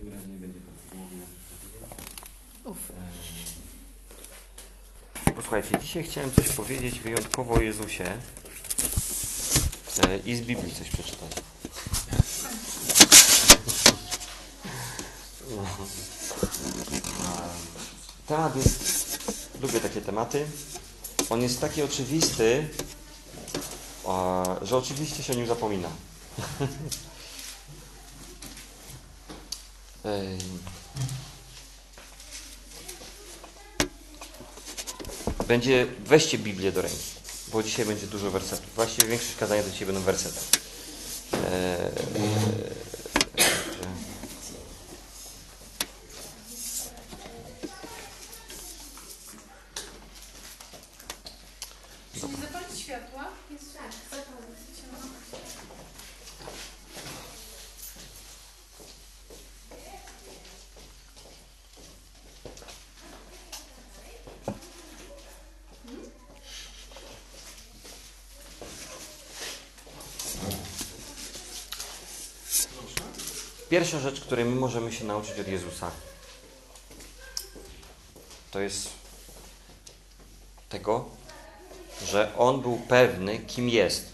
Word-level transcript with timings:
takim 0.00 0.14
razie 0.14 0.28
nie 0.28 0.36
będzie 0.36 0.60
podsumowania. 0.60 1.26
Uf. 2.64 2.92
Posłuchajcie, 5.36 5.78
dzisiaj 5.78 6.04
chciałem 6.04 6.32
coś 6.32 6.48
powiedzieć 6.48 7.00
wyjątkowo 7.00 7.54
o 7.54 7.60
Jezusie 7.60 8.04
e, 8.04 8.18
i 10.18 10.36
z 10.36 10.40
Biblii 10.40 10.74
coś 10.74 10.88
przeczytać. 10.88 11.30
No. 15.50 15.66
Temat 18.26 18.56
jest, 18.56 19.18
lubię 19.62 19.80
takie 19.80 20.00
tematy. 20.00 20.46
On 21.30 21.42
jest 21.42 21.60
taki 21.60 21.82
oczywisty, 21.82 22.68
że 24.62 24.76
oczywiście 24.76 25.22
się 25.22 25.32
o 25.32 25.36
nim 25.36 25.46
zapomina. 25.46 25.88
Będzie, 35.48 35.86
weźcie 36.04 36.38
Biblię 36.38 36.72
do 36.72 36.82
ręki, 36.82 36.98
bo 37.52 37.62
dzisiaj 37.62 37.86
będzie 37.86 38.06
dużo 38.06 38.30
wersetów. 38.30 38.74
Właściwie 38.74 39.08
większość 39.08 39.36
kazania 39.36 39.62
to 39.62 39.70
dzisiaj 39.70 39.86
będą 39.86 40.00
wersety. 40.00 40.40
Eee, 41.32 41.40
eee, 41.40 42.50
Czy 52.20 52.28
nie 52.28 52.36
zapalić 52.36 52.80
światła? 52.80 53.24
Jest 53.50 53.74
Tak, 53.74 53.92
zapomnę. 54.10 54.50
Pierwsza 73.90 74.10
rzecz, 74.10 74.20
której 74.20 74.44
my 74.44 74.56
możemy 74.56 74.92
się 74.92 75.04
nauczyć 75.04 75.38
od 75.38 75.48
Jezusa, 75.48 75.90
to 78.50 78.60
jest 78.60 78.88
tego, 80.68 81.08
że 82.06 82.32
On 82.36 82.60
był 82.60 82.78
pewny, 82.88 83.38
kim 83.38 83.68
jest. 83.68 84.12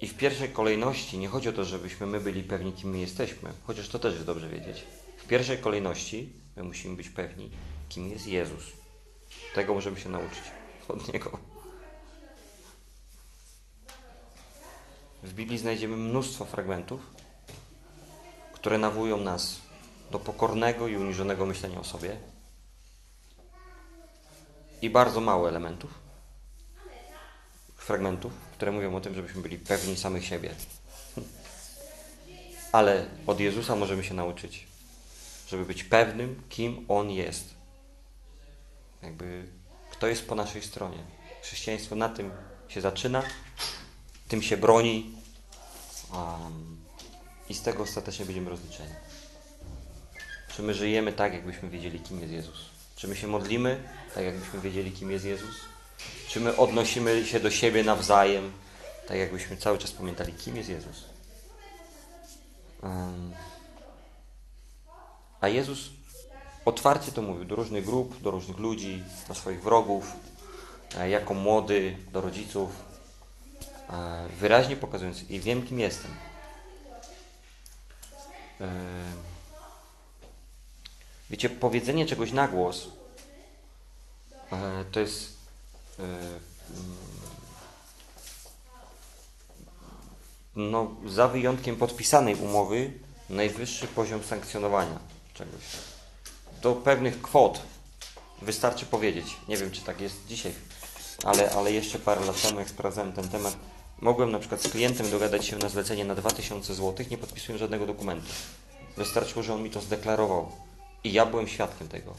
I 0.00 0.08
w 0.08 0.16
pierwszej 0.16 0.48
kolejności 0.48 1.18
nie 1.18 1.28
chodzi 1.28 1.48
o 1.48 1.52
to, 1.52 1.64
żebyśmy 1.64 2.06
my 2.06 2.20
byli 2.20 2.42
pewni, 2.42 2.72
kim 2.72 2.90
my 2.90 2.98
jesteśmy, 2.98 3.52
chociaż 3.66 3.88
to 3.88 3.98
też 3.98 4.14
jest 4.14 4.26
dobrze 4.26 4.48
wiedzieć. 4.48 4.84
W 5.18 5.26
pierwszej 5.26 5.58
kolejności 5.58 6.32
my 6.56 6.62
musimy 6.62 6.96
być 6.96 7.08
pewni, 7.08 7.50
kim 7.88 8.10
jest 8.10 8.26
Jezus. 8.26 8.64
Tego 9.54 9.74
możemy 9.74 10.00
się 10.00 10.08
nauczyć 10.08 10.42
od 10.88 11.12
Niego. 11.12 11.53
W 15.24 15.32
Biblii 15.32 15.58
znajdziemy 15.58 15.96
mnóstwo 15.96 16.44
fragmentów, 16.44 17.00
które 18.52 18.78
nawołują 18.78 19.16
nas 19.16 19.60
do 20.10 20.18
pokornego 20.18 20.88
i 20.88 20.96
uniżonego 20.96 21.46
myślenia 21.46 21.80
o 21.80 21.84
sobie. 21.84 22.16
I 24.82 24.90
bardzo 24.90 25.20
mało 25.20 25.48
elementów, 25.48 25.90
fragmentów, 27.76 28.32
które 28.52 28.72
mówią 28.72 28.96
o 28.96 29.00
tym, 29.00 29.14
żebyśmy 29.14 29.42
byli 29.42 29.58
pewni 29.58 29.96
samych 29.96 30.24
siebie. 30.24 30.54
Ale 32.72 33.06
od 33.26 33.40
Jezusa 33.40 33.76
możemy 33.76 34.04
się 34.04 34.14
nauczyć, 34.14 34.66
żeby 35.48 35.64
być 35.64 35.84
pewnym, 35.84 36.42
kim 36.48 36.84
On 36.88 37.10
jest. 37.10 37.54
Jakby 39.02 39.46
kto 39.90 40.06
jest 40.06 40.28
po 40.28 40.34
naszej 40.34 40.62
stronie. 40.62 40.98
Chrześcijaństwo 41.42 41.94
na 41.96 42.08
tym 42.08 42.30
się 42.68 42.80
zaczyna, 42.80 43.22
tym 44.34 44.42
się 44.42 44.56
broni 44.56 45.10
um, 46.12 46.76
i 47.48 47.54
z 47.54 47.62
tego 47.62 47.82
ostatecznie 47.82 48.24
będziemy 48.24 48.50
rozliczeni. 48.50 48.94
Czy 50.48 50.62
my 50.62 50.74
żyjemy 50.74 51.12
tak, 51.12 51.34
jakbyśmy 51.34 51.70
wiedzieli, 51.70 52.00
kim 52.00 52.20
jest 52.20 52.32
Jezus? 52.32 52.58
Czy 52.96 53.08
my 53.08 53.16
się 53.16 53.26
modlimy 53.26 53.82
tak, 54.14 54.24
jakbyśmy 54.24 54.60
wiedzieli, 54.60 54.92
kim 54.92 55.10
jest 55.10 55.24
Jezus? 55.24 55.56
Czy 56.28 56.40
my 56.40 56.56
odnosimy 56.56 57.26
się 57.26 57.40
do 57.40 57.50
siebie 57.50 57.84
nawzajem, 57.84 58.52
tak 59.08 59.16
jakbyśmy 59.16 59.56
cały 59.56 59.78
czas 59.78 59.92
pamiętali, 59.92 60.32
kim 60.32 60.56
jest 60.56 60.68
Jezus? 60.68 61.04
Um, 62.82 63.32
a 65.40 65.48
Jezus 65.48 65.90
otwarcie 66.64 67.12
to 67.12 67.22
mówił 67.22 67.44
do 67.44 67.56
różnych 67.56 67.84
grup, 67.84 68.22
do 68.22 68.30
różnych 68.30 68.58
ludzi, 68.58 69.02
do 69.28 69.34
swoich 69.34 69.62
wrogów, 69.62 70.12
e, 70.98 71.10
jako 71.10 71.34
młody, 71.34 71.96
do 72.12 72.20
rodziców, 72.20 72.93
wyraźnie 74.40 74.76
pokazując 74.76 75.30
i 75.30 75.40
wiem, 75.40 75.66
kim 75.66 75.80
jestem. 75.80 76.10
E, 78.60 78.68
Wiecie, 81.30 81.50
powiedzenie 81.50 82.06
czegoś 82.06 82.32
na 82.32 82.48
głos 82.48 82.88
e, 84.52 84.84
to 84.92 85.00
jest 85.00 85.36
e, 85.98 86.02
mm, 86.02 86.96
no, 90.56 90.90
za 91.06 91.28
wyjątkiem 91.28 91.76
podpisanej 91.76 92.34
umowy 92.34 92.92
najwyższy 93.30 93.86
poziom 93.86 94.22
sankcjonowania 94.22 94.98
czegoś. 95.34 95.62
Do 96.62 96.74
pewnych 96.74 97.22
kwot 97.22 97.62
wystarczy 98.42 98.86
powiedzieć. 98.86 99.36
Nie 99.48 99.56
wiem, 99.56 99.70
czy 99.70 99.80
tak 99.80 100.00
jest 100.00 100.26
dzisiaj, 100.26 100.52
ale, 101.24 101.50
ale 101.50 101.72
jeszcze 101.72 101.98
parę 101.98 102.24
lat 102.24 102.42
temu, 102.42 102.58
jak 102.58 102.68
sprawdzałem 102.68 103.12
ten 103.12 103.28
temat, 103.28 103.56
mogłem 104.00 104.32
na 104.32 104.38
przykład 104.38 104.62
z 104.62 104.68
klientem 104.68 105.10
dogadać 105.10 105.46
się 105.46 105.56
na 105.56 105.68
zlecenie 105.68 106.04
na 106.04 106.14
2000 106.14 106.74
zł, 106.74 107.06
nie 107.10 107.18
podpisując 107.18 107.60
żadnego 107.60 107.86
dokumentu. 107.86 108.26
Wystarczyło, 108.96 109.42
że 109.42 109.54
on 109.54 109.62
mi 109.62 109.70
to 109.70 109.80
zdeklarował. 109.80 110.48
I 111.04 111.12
ja 111.12 111.26
byłem 111.26 111.48
świadkiem 111.48 111.88
tego. 111.88 112.10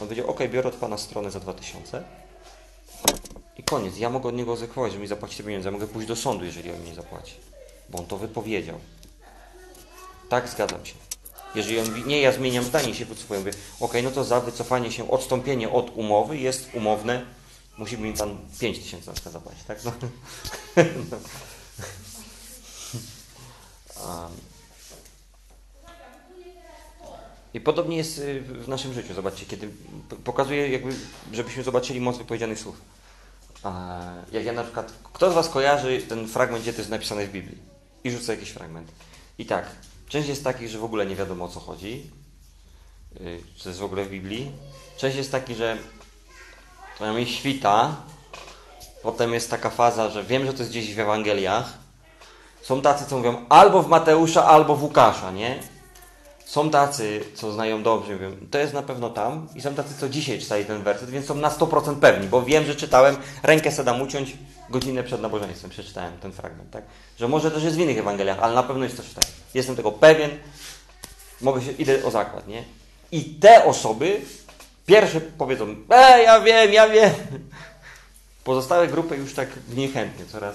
On 0.00 0.06
powiedział, 0.06 0.30
ok, 0.30 0.40
biorę 0.50 0.68
od 0.68 0.74
Pana 0.74 0.98
stronę 0.98 1.30
za 1.30 1.40
2000 1.40 2.04
i 3.58 3.62
koniec. 3.62 3.98
Ja 3.98 4.10
mogę 4.10 4.28
od 4.28 4.34
niego 4.34 4.52
egzekwować, 4.52 4.92
że 4.92 4.98
mi 4.98 5.06
zapłaci 5.06 5.36
te 5.36 5.42
pieniądze. 5.42 5.68
Ja 5.68 5.72
mogę 5.72 5.86
pójść 5.86 6.08
do 6.08 6.16
sądu, 6.16 6.44
jeżeli 6.44 6.70
on 6.70 6.80
mi 6.80 6.88
nie 6.88 6.94
zapłaci. 6.94 7.34
Bo 7.88 7.98
on 7.98 8.06
to 8.06 8.16
wypowiedział. 8.16 8.78
Tak, 10.28 10.48
zgadzam 10.48 10.86
się. 10.86 10.94
Jeżeli 11.54 11.78
on 11.78 11.88
mówi, 11.88 12.02
nie, 12.06 12.20
ja 12.20 12.32
zmieniam 12.32 12.64
zdanie 12.64 12.94
się 12.94 13.04
wycofuję, 13.04 13.40
mówię, 13.40 13.52
ok, 13.80 13.92
no 14.02 14.10
to 14.10 14.24
za 14.24 14.40
wycofanie 14.40 14.92
się, 14.92 15.10
odstąpienie 15.10 15.70
od 15.70 15.96
umowy 15.96 16.38
jest 16.38 16.70
umowne, 16.74 17.26
musi 17.78 17.98
mi 17.98 18.12
Pan 18.12 18.38
5 18.60 18.78
tysięcy 18.78 19.06
na 19.06 19.12
przykład 19.12 19.32
zapłacić, 19.32 19.64
tak? 19.64 19.78
No. 19.84 19.92
I 27.54 27.60
podobnie 27.60 27.96
jest 27.96 28.18
y, 28.18 28.40
w 28.40 28.68
naszym 28.68 28.94
życiu. 28.94 29.14
Zobaczcie, 29.14 29.46
kiedy 29.46 29.68
pokazuję, 30.24 30.68
jakby, 30.68 30.92
żebyśmy 31.32 31.62
zobaczyli 31.62 32.00
moc 32.00 32.18
wypowiedzianych 32.18 32.58
słów. 32.58 32.80
A 33.62 34.00
jak 34.32 34.44
ja 34.44 34.52
na 34.52 34.64
przykład, 34.64 34.92
kto 35.12 35.30
z 35.30 35.34
Was 35.34 35.48
kojarzy 35.48 36.02
ten 36.08 36.28
fragment, 36.28 36.62
gdzie 36.62 36.72
to 36.72 36.78
jest 36.78 36.90
napisane 36.90 37.26
w 37.26 37.32
Biblii? 37.32 37.58
I 38.04 38.10
rzucę 38.10 38.34
jakiś 38.34 38.50
fragment. 38.50 38.92
I 39.38 39.46
tak, 39.46 39.70
część 40.08 40.28
jest 40.28 40.44
takich, 40.44 40.68
że 40.68 40.78
w 40.78 40.84
ogóle 40.84 41.06
nie 41.06 41.16
wiadomo 41.16 41.44
o 41.44 41.48
co 41.48 41.60
chodzi. 41.60 42.10
Czy 43.56 43.62
to 43.62 43.68
jest 43.68 43.80
w 43.80 43.84
ogóle 43.84 44.04
w 44.04 44.10
Biblii. 44.10 44.52
Część 44.96 45.16
jest 45.16 45.32
taki, 45.32 45.54
że 45.54 45.78
to 46.98 47.12
mi 47.12 47.26
świta. 47.26 47.96
Potem 49.02 49.34
jest 49.34 49.50
taka 49.50 49.70
faza, 49.70 50.10
że 50.10 50.24
wiem, 50.24 50.46
że 50.46 50.52
to 50.52 50.58
jest 50.58 50.70
gdzieś 50.70 50.94
w 50.94 50.98
Ewangeliach. 50.98 51.72
Są 52.62 52.82
tacy, 52.82 53.04
co 53.06 53.16
mówią 53.16 53.44
albo 53.48 53.82
w 53.82 53.88
Mateusza, 53.88 54.44
albo 54.44 54.76
w 54.76 54.82
Łukasza, 54.82 55.30
nie? 55.30 55.58
Są 56.44 56.70
tacy, 56.70 57.24
co 57.34 57.52
znają 57.52 57.82
dobrze, 57.82 58.12
mówią, 58.12 58.36
to 58.50 58.58
jest 58.58 58.74
na 58.74 58.82
pewno 58.82 59.10
tam. 59.10 59.48
I 59.54 59.60
są 59.60 59.74
tacy, 59.74 59.94
co 60.00 60.08
dzisiaj 60.08 60.38
czytali 60.38 60.64
ten 60.64 60.82
werset, 60.82 61.10
więc 61.10 61.26
są 61.26 61.34
na 61.34 61.50
100% 61.50 61.96
pewni, 61.96 62.28
bo 62.28 62.42
wiem, 62.42 62.64
że 62.64 62.74
czytałem, 62.74 63.16
rękę 63.42 63.72
se 63.72 63.84
dam 63.84 64.02
uciąć, 64.02 64.36
godzinę 64.70 65.02
przed 65.02 65.20
nabożeństwem 65.20 65.70
przeczytałem 65.70 66.18
ten 66.18 66.32
fragment, 66.32 66.70
tak? 66.70 66.84
Że 67.18 67.28
może 67.28 67.50
też 67.50 67.62
jest 67.62 67.76
w 67.76 67.80
innych 67.80 67.98
Ewangeliach, 67.98 68.38
ale 68.40 68.54
na 68.54 68.62
pewno 68.62 68.84
jest 68.84 68.96
coś 68.96 69.08
tutaj. 69.08 69.30
Jestem 69.54 69.76
tego 69.76 69.92
pewien, 69.92 70.30
mogę 71.40 71.62
się, 71.62 71.72
idę 71.72 72.04
o 72.04 72.10
zakład, 72.10 72.48
nie? 72.48 72.64
I 73.12 73.24
te 73.24 73.64
osoby 73.64 74.20
pierwsze 74.88 75.20
powiedzą, 75.20 75.76
e, 75.90 76.22
ja 76.22 76.40
wiem, 76.40 76.72
ja 76.72 76.88
wiem. 76.88 77.14
Pozostałe 78.44 78.88
grupy 78.88 79.16
już 79.16 79.34
tak 79.34 79.48
niechętnie, 79.76 80.26
coraz 80.26 80.54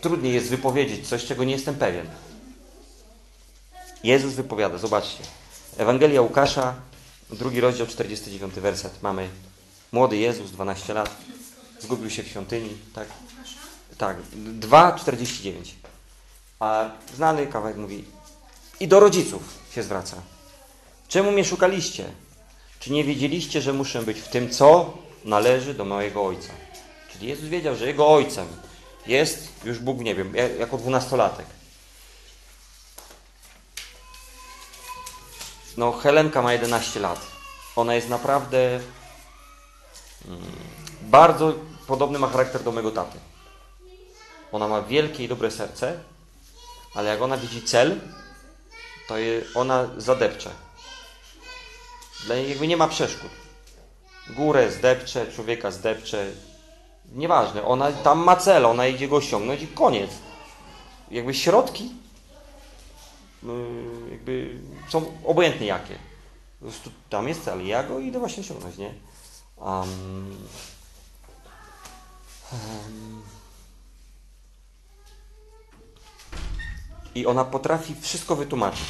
trudniej 0.00 0.34
jest 0.34 0.48
wypowiedzieć 0.48 1.08
coś, 1.08 1.24
czego 1.24 1.44
nie 1.44 1.52
jestem 1.52 1.74
pewien. 1.74 2.06
Jezus 4.04 4.34
wypowiada, 4.34 4.78
zobaczcie. 4.78 5.22
Ewangelia 5.78 6.22
Łukasza, 6.22 6.74
drugi 7.30 7.60
rozdział, 7.60 7.86
49 7.86 8.54
werset. 8.54 9.02
Mamy 9.02 9.28
młody 9.92 10.16
Jezus, 10.16 10.50
12 10.50 10.94
lat, 10.94 11.10
zgubił 11.80 12.10
się 12.10 12.22
w 12.22 12.28
świątyni, 12.28 12.78
tak? 12.94 13.08
Tak, 13.98 14.16
2,49. 14.60 15.52
A 16.60 16.90
znany 17.16 17.46
kawałek 17.46 17.76
mówi, 17.76 18.04
I 18.80 18.88
do 18.88 19.00
rodziców 19.00 19.42
się 19.74 19.82
zwraca. 19.82 20.16
Czemu 21.08 21.32
mnie 21.32 21.44
szukaliście? 21.44 22.04
Czy 22.80 22.92
nie 22.92 23.04
wiedzieliście, 23.04 23.62
że 23.62 23.72
muszę 23.72 24.02
być 24.02 24.20
w 24.20 24.28
tym, 24.28 24.50
co 24.50 24.98
należy 25.24 25.74
do 25.74 25.84
mojego 25.84 26.26
Ojca? 26.26 26.52
Czyli 27.12 27.28
Jezus 27.28 27.48
wiedział, 27.48 27.76
że 27.76 27.86
Jego 27.86 28.08
Ojcem 28.08 28.48
jest 29.06 29.48
już 29.64 29.78
Bóg 29.78 29.98
w 29.98 30.02
niebie, 30.02 30.24
jako 30.58 30.78
dwunastolatek. 30.78 31.46
No, 35.76 35.92
Helenka 35.92 36.42
ma 36.42 36.52
11 36.52 37.00
lat. 37.00 37.20
Ona 37.76 37.94
jest 37.94 38.08
naprawdę 38.08 38.80
mm, 40.28 40.40
bardzo 41.02 41.54
podobny 41.86 42.18
ma 42.18 42.28
charakter 42.28 42.62
do 42.62 42.72
mego 42.72 42.90
taty. 42.90 43.18
Ona 44.52 44.68
ma 44.68 44.82
wielkie 44.82 45.24
i 45.24 45.28
dobre 45.28 45.50
serce, 45.50 46.00
ale 46.94 47.08
jak 47.08 47.22
ona 47.22 47.36
widzi 47.36 47.62
cel, 47.62 48.00
to 49.08 49.14
ona 49.54 49.88
zadepcze. 49.96 50.50
Niej 52.26 52.48
jakby 52.48 52.66
nie 52.66 52.76
ma 52.76 52.88
przeszkód. 52.88 53.30
Górę 54.30 54.72
zdepcze, 54.72 55.32
człowieka 55.32 55.70
zdepcze. 55.70 56.30
Nieważne, 57.12 57.64
ona 57.64 57.92
tam 57.92 58.18
ma 58.18 58.36
cel, 58.36 58.66
ona 58.66 58.86
idzie 58.86 59.08
go 59.08 59.16
osiągnąć 59.16 59.62
i 59.62 59.66
koniec. 59.68 60.10
Jakby 61.10 61.34
środki 61.34 61.92
yy, 63.42 64.10
jakby 64.10 64.60
są 64.88 65.12
obojętnie 65.24 65.66
jakie. 65.66 65.98
Tam 67.10 67.28
jest 67.28 67.44
cel, 67.44 67.66
ja 67.66 67.82
go 67.82 67.98
idę 67.98 68.18
właśnie 68.18 68.42
osiągnąć, 68.42 68.76
nie? 68.76 68.94
Um, 69.56 70.46
um, 72.52 73.22
I 77.14 77.26
ona 77.26 77.44
potrafi 77.44 77.94
wszystko 78.00 78.36
wytłumaczyć. 78.36 78.88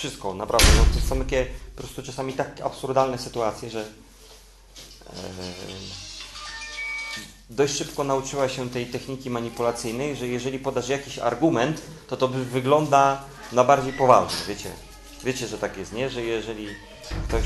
Wszystko, 0.00 0.34
naprawdę. 0.34 0.66
No, 0.76 1.00
to 1.00 1.08
są 1.08 1.18
takie 1.18 1.46
po 1.76 1.82
prostu 1.82 2.02
czasami 2.02 2.32
tak 2.32 2.60
absurdalne 2.60 3.18
sytuacje, 3.18 3.70
że 3.70 3.80
e, 3.80 3.84
dość 7.50 7.76
szybko 7.76 8.04
nauczyła 8.04 8.48
się 8.48 8.70
tej 8.70 8.86
techniki 8.86 9.30
manipulacyjnej, 9.30 10.16
że 10.16 10.28
jeżeli 10.28 10.58
podasz 10.58 10.88
jakiś 10.88 11.18
argument, 11.18 11.82
to 12.08 12.16
to 12.16 12.28
wygląda 12.28 13.24
na 13.52 13.64
bardziej 13.64 13.92
poważny, 13.92 14.38
wiecie. 14.48 14.70
Wiecie, 15.24 15.46
że 15.46 15.58
tak 15.58 15.76
jest, 15.76 15.92
nie? 15.92 16.10
Że 16.10 16.22
jeżeli 16.22 16.68
ktoś 17.28 17.42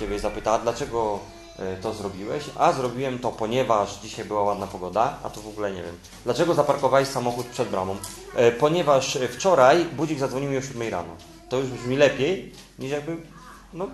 Ciebie 0.00 0.18
zapyta, 0.18 0.52
a 0.52 0.58
dlaczego 0.58 1.18
e, 1.58 1.76
to 1.76 1.94
zrobiłeś? 1.94 2.44
A 2.58 2.72
zrobiłem 2.72 3.18
to, 3.18 3.32
ponieważ 3.32 3.98
dzisiaj 4.02 4.24
była 4.24 4.42
ładna 4.42 4.66
pogoda, 4.66 5.18
a 5.22 5.30
to 5.30 5.40
w 5.40 5.48
ogóle 5.48 5.72
nie 5.72 5.82
wiem. 5.82 5.98
Dlaczego 6.24 6.54
zaparkowałeś 6.54 7.08
samochód 7.08 7.46
przed 7.46 7.68
bramą? 7.68 7.96
E, 8.34 8.52
ponieważ 8.52 9.18
wczoraj 9.32 9.84
budzik 9.84 10.18
zadzwonił 10.18 10.50
mi 10.50 10.56
o 10.56 10.62
7 10.62 10.88
rano. 10.88 11.37
To 11.48 11.58
już 11.58 11.68
brzmi 11.68 11.96
lepiej, 11.96 12.52
niż 12.78 12.90
jakby, 12.90 13.16
no, 13.72 13.88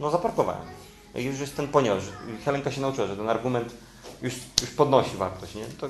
no 0.00 0.10
zaparkowałem. 0.10 0.66
I 1.14 1.22
już 1.22 1.40
jest 1.40 1.56
ten 1.56 1.68
ponieważ. 1.68 2.04
Helenka 2.44 2.70
się 2.70 2.80
nauczyła, 2.80 3.06
że 3.06 3.16
ten 3.16 3.28
argument 3.28 3.74
już, 4.22 4.34
już 4.60 4.70
podnosi 4.70 5.16
wartość, 5.16 5.54
nie? 5.54 5.64
To 5.64 5.88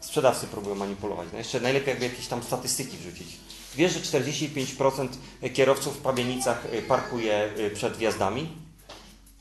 sprzedawcy 0.00 0.46
próbują 0.46 0.74
manipulować. 0.74 1.28
No 1.32 1.38
jeszcze 1.38 1.60
najlepiej 1.60 1.88
jakby 1.88 2.04
jakieś 2.04 2.26
tam 2.26 2.42
statystyki 2.42 2.96
wrzucić. 2.96 3.36
Wiesz, 3.74 3.92
że 3.92 4.20
45% 4.20 5.08
kierowców 5.54 5.96
w 5.96 6.00
Pabienicach 6.00 6.66
parkuje 6.88 7.52
przed 7.74 7.96
wjazdami? 7.96 8.48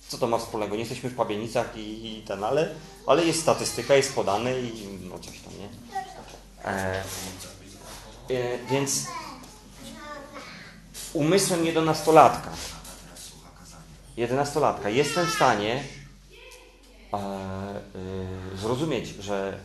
Co 0.08 0.18
to 0.18 0.28
ma 0.28 0.38
wspólnego? 0.38 0.76
Nie 0.76 0.80
jesteśmy 0.80 1.10
w 1.10 1.16
Pabienicach 1.16 1.78
i, 1.78 2.18
i 2.18 2.22
ten, 2.22 2.44
ale, 2.44 2.76
ale 3.08 3.26
jest 3.26 3.42
statystyka, 3.42 3.96
jest 3.96 4.16
podane 4.16 4.60
i 4.60 4.88
no 5.10 5.20
coś 5.20 5.40
tam, 5.40 5.54
nie? 5.60 5.70
E, 6.66 7.04
e, 8.30 8.58
więc 8.72 9.08
umysłem 11.18 11.66
jedenastolatka, 11.66 12.52
jedenastolatka 14.18 14.90
jestem 14.90 15.26
w 15.26 15.34
stanie 15.34 15.84
e, 17.14 17.18
e, 17.18 18.58
zrozumieć, 18.58 19.08
że 19.08 19.60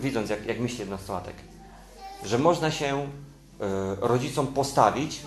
widząc 0.00 0.30
jak, 0.30 0.46
jak 0.46 0.60
myśli 0.60 0.78
jedenastolatek, 0.78 1.34
że 2.24 2.38
można 2.38 2.70
się 2.70 2.96
e, 2.96 3.06
rodzicom 4.00 4.46
postawić 4.46 5.20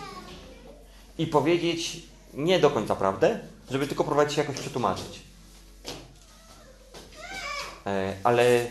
i 1.17 1.27
powiedzieć 1.27 2.03
nie 2.33 2.59
do 2.59 2.69
końca 2.69 2.95
prawdę, 2.95 3.39
żeby 3.71 3.87
tylko 3.87 4.03
próbować 4.03 4.33
się 4.33 4.41
jakoś 4.41 4.55
przetłumaczyć. 4.55 5.21
E, 7.85 8.13
ale 8.23 8.67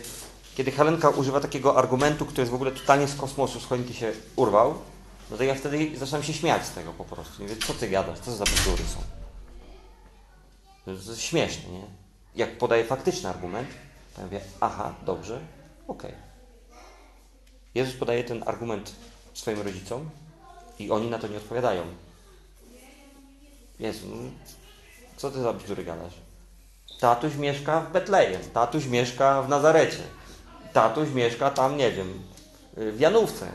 kiedy 0.55 0.71
Helenka 0.71 1.09
używa 1.09 1.39
takiego 1.39 1.77
argumentu, 1.77 2.25
który 2.25 2.41
jest 2.41 2.51
w 2.51 2.55
ogóle 2.55 2.71
totalnie 2.71 3.07
z 3.07 3.15
kosmosu, 3.15 3.59
z 3.59 3.95
się 3.95 4.11
urwał, 4.35 4.92
no 5.31 5.37
to 5.37 5.43
ja 5.43 5.55
wtedy 5.55 5.97
zaczynam 5.97 6.23
się 6.23 6.33
śmiać 6.33 6.65
z 6.65 6.71
tego 6.71 6.93
po 6.93 7.03
prostu. 7.03 7.41
Nie 7.41 7.49
wiem, 7.49 7.59
co 7.59 7.73
ty 7.73 7.89
gadasz, 7.89 8.19
co 8.19 8.35
za 8.35 8.43
bzdury 8.43 8.83
są. 8.83 9.01
To 10.85 10.91
jest 10.91 11.21
śmieszne, 11.21 11.69
nie? 11.69 11.83
Jak 12.35 12.57
podaję 12.57 12.85
faktyczny 12.85 13.29
argument, 13.29 13.69
to 14.15 14.21
ja 14.21 14.27
mówię, 14.27 14.41
aha, 14.59 14.93
dobrze, 15.05 15.39
okej. 15.87 16.11
Okay. 16.11 16.21
Jezus 17.75 17.95
podaje 17.95 18.23
ten 18.23 18.43
argument 18.45 18.95
swoim 19.33 19.61
rodzicom 19.61 20.09
i 20.79 20.91
oni 20.91 21.09
na 21.09 21.19
to 21.19 21.27
nie 21.27 21.37
odpowiadają. 21.37 21.83
Jezu, 23.79 24.07
no, 24.07 24.29
co 25.17 25.31
ty 25.31 25.41
za 25.41 25.53
bzdury 25.53 25.83
gadasz? 25.83 26.13
Tatuś 26.99 27.35
mieszka 27.35 27.81
w 27.81 27.91
Betlejem, 27.91 28.41
tatuś 28.53 28.85
mieszka 28.85 29.41
w 29.41 29.49
Nazarecie, 29.49 30.03
tatuś 30.73 31.09
mieszka 31.09 31.49
tam, 31.49 31.77
nie 31.77 31.91
wiem, 31.91 32.23
w 32.77 32.99
Janówce. 32.99 33.51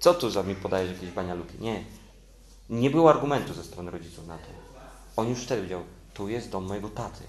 Co 0.00 0.14
tu 0.14 0.30
za 0.30 0.42
mi 0.42 0.54
podajesz 0.54 0.92
jakieś 0.92 1.10
banialuki? 1.10 1.54
Nie. 1.60 1.84
Nie 2.70 2.90
było 2.90 3.10
argumentu 3.10 3.54
ze 3.54 3.64
strony 3.64 3.90
rodziców 3.90 4.26
na 4.26 4.38
to. 4.38 4.44
On 5.16 5.28
już 5.28 5.38
wtedy 5.38 5.62
wiedział, 5.62 5.82
tu 6.14 6.28
jest 6.28 6.50
dom 6.50 6.64
mojego 6.64 6.88
taty. 6.88 7.24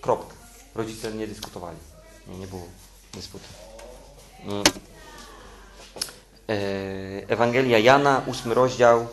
Kropka. 0.00 0.34
Rodzice 0.74 1.12
nie 1.12 1.26
dyskutowali. 1.26 1.78
Nie, 2.28 2.38
nie 2.38 2.46
było 2.46 2.62
dysputy. 3.14 3.44
Mm. 4.44 4.62
Ewangelia 7.28 7.78
Jana, 7.78 8.22
ósmy 8.26 8.54
rozdział, 8.54 9.06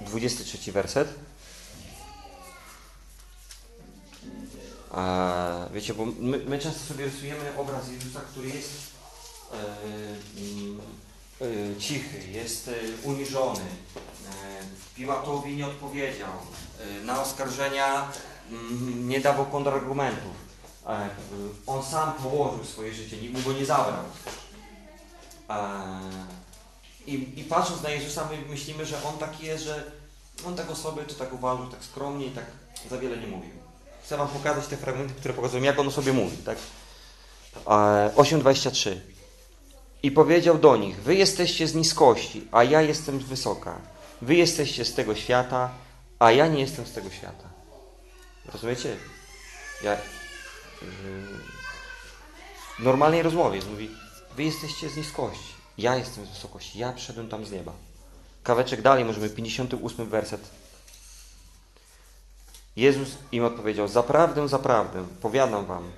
23 0.00 0.72
werset. 0.72 1.25
A, 4.90 5.66
wiecie, 5.74 5.94
bo 5.94 6.06
my, 6.06 6.38
my, 6.38 6.58
często 6.58 6.80
sobie 6.80 7.04
rysujemy 7.04 7.56
obraz 7.56 7.88
Jezusa, 7.90 8.20
który 8.20 8.48
jest 8.48 8.70
e, 9.52 9.56
e, 11.44 11.80
cichy, 11.80 12.30
jest 12.30 12.68
e, 12.68 12.72
uniżony, 13.02 13.60
Piłatowi 14.94 15.56
nie 15.56 15.66
odpowiedział, 15.66 16.28
na 17.04 17.22
oskarżenia 17.22 18.08
mm, 18.50 19.08
nie 19.08 19.20
dawał 19.20 19.46
kontrargumentów. 19.46 20.32
On 21.66 21.84
sam 21.84 22.12
położył 22.12 22.64
swoje 22.64 22.94
życie, 22.94 23.16
nikt 23.16 23.34
mu 23.34 23.40
go 23.40 23.52
nie 23.58 23.66
zabrał. 23.66 24.04
I, 27.06 27.40
I 27.40 27.44
patrząc 27.44 27.82
na 27.82 27.90
Jezusa, 27.90 28.28
my 28.30 28.50
myślimy, 28.50 28.86
że 28.86 29.02
On 29.04 29.18
taki 29.18 29.46
jest, 29.46 29.64
że 29.64 29.92
On 30.46 30.56
tak 30.56 30.70
o 30.70 30.76
sobie, 30.76 31.04
czy 31.04 31.14
tak 31.14 31.32
uważał, 31.32 31.66
tak 31.66 31.84
skromnie 31.84 32.26
i 32.26 32.30
tak 32.30 32.44
za 32.90 32.98
wiele 32.98 33.16
nie 33.16 33.26
mówił. 33.26 33.65
Chcę 34.06 34.16
Wam 34.16 34.28
pokazać 34.28 34.66
te 34.66 34.76
fragmenty, 34.76 35.14
które 35.14 35.34
pokazują, 35.34 35.62
jak 35.62 35.78
On 35.78 35.90
sobie 35.90 36.12
mówi. 36.12 36.36
Tak? 36.36 36.58
8.23 37.64 38.96
I 40.02 40.10
powiedział 40.10 40.58
do 40.58 40.76
nich, 40.76 41.02
wy 41.02 41.14
jesteście 41.14 41.68
z 41.68 41.74
niskości, 41.74 42.48
a 42.52 42.64
ja 42.64 42.82
jestem 42.82 43.20
z 43.20 43.24
wysoka. 43.24 43.78
Wy 44.22 44.34
jesteście 44.34 44.84
z 44.84 44.94
tego 44.94 45.14
świata, 45.14 45.70
a 46.18 46.32
ja 46.32 46.46
nie 46.46 46.60
jestem 46.60 46.86
z 46.86 46.92
tego 46.92 47.10
świata. 47.10 47.48
Rozumiecie? 48.52 48.96
Ja 49.82 49.96
w 52.78 52.82
normalnej 52.82 53.22
rozmowie 53.22 53.60
mówi, 53.70 53.90
wy 54.36 54.42
jesteście 54.42 54.88
z 54.88 54.96
niskości, 54.96 55.54
ja 55.78 55.96
jestem 55.96 56.26
z 56.26 56.28
wysokości, 56.28 56.78
ja 56.78 56.92
przyszedłem 56.92 57.28
tam 57.28 57.46
z 57.46 57.50
nieba. 57.50 57.72
Kaweczek 58.42 58.82
dalej, 58.82 59.04
możemy 59.04 59.30
58 59.30 60.08
werset. 60.08 60.40
Jezus 62.76 63.08
im 63.32 63.44
odpowiedział, 63.44 63.88
zaprawdę, 63.88 64.48
zaprawdę, 64.48 65.04
powiadam 65.22 65.66
wam, 65.66 65.90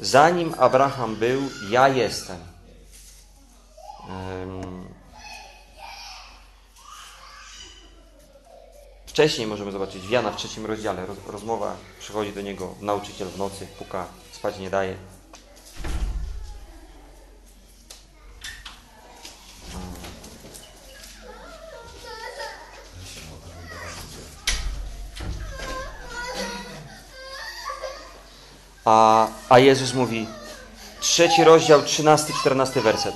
zanim 0.00 0.54
Abraham 0.58 1.16
był, 1.16 1.42
ja 1.70 1.88
jestem. 1.88 2.38
Wcześniej 9.06 9.46
możemy 9.46 9.72
zobaczyć 9.72 10.10
Jana 10.10 10.30
w 10.30 10.36
trzecim 10.36 10.66
rozdziale. 10.66 11.06
Rozmowa 11.26 11.76
przychodzi 12.00 12.32
do 12.32 12.40
niego 12.40 12.74
nauczyciel 12.80 13.28
w 13.28 13.38
nocy, 13.38 13.66
puka, 13.78 14.06
spać 14.32 14.58
nie 14.58 14.70
daje. 14.70 14.96
A, 28.84 29.28
a 29.48 29.58
Jezus 29.58 29.94
mówi, 29.94 30.26
trzeci 31.00 31.44
rozdział, 31.44 31.80
13-14 31.80 32.82
werset. 32.82 33.14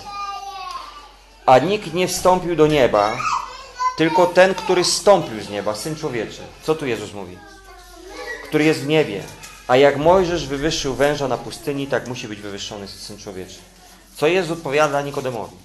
A 1.46 1.58
nikt 1.58 1.94
nie 1.94 2.08
wstąpił 2.08 2.56
do 2.56 2.66
nieba, 2.66 3.16
tylko 3.96 4.26
ten, 4.26 4.54
który 4.54 4.84
stąpił 4.84 5.42
z 5.42 5.48
nieba, 5.48 5.74
Syn 5.74 5.96
Człowieczy. 5.96 6.42
Co 6.62 6.74
tu 6.74 6.86
Jezus 6.86 7.12
mówi? 7.12 7.38
Który 8.44 8.64
jest 8.64 8.80
w 8.80 8.86
niebie. 8.86 9.22
A 9.68 9.76
jak 9.76 9.96
Mojżesz 9.96 10.46
wywyższył 10.46 10.94
węża 10.94 11.28
na 11.28 11.38
pustyni, 11.38 11.86
tak 11.86 12.08
musi 12.08 12.28
być 12.28 12.40
wywyższony 12.40 12.88
Syn 12.88 13.18
Człowieczy. 13.18 13.58
Co 14.16 14.26
Jezus 14.26 14.58
odpowiada 14.58 15.02
Nikodemowi? 15.02 15.56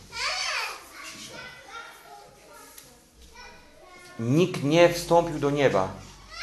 Nikt 4.19 4.63
nie 4.63 4.93
wstąpił 4.93 5.39
do 5.39 5.49
nieba, 5.49 5.87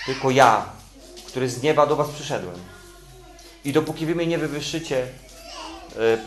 tylko 0.07 0.31
ja, 0.31 0.67
który 1.27 1.49
z 1.49 1.63
nieba 1.63 1.87
do 1.87 1.97
was 1.97 2.09
przyszedłem. 2.09 2.78
I 3.69 3.73
dopóki 3.73 4.07
wy 4.07 4.15
mnie 4.15 4.27
nie 4.27 4.39
wywyższycie, 4.39 5.07
e, 5.97 6.01
y, 6.01 6.19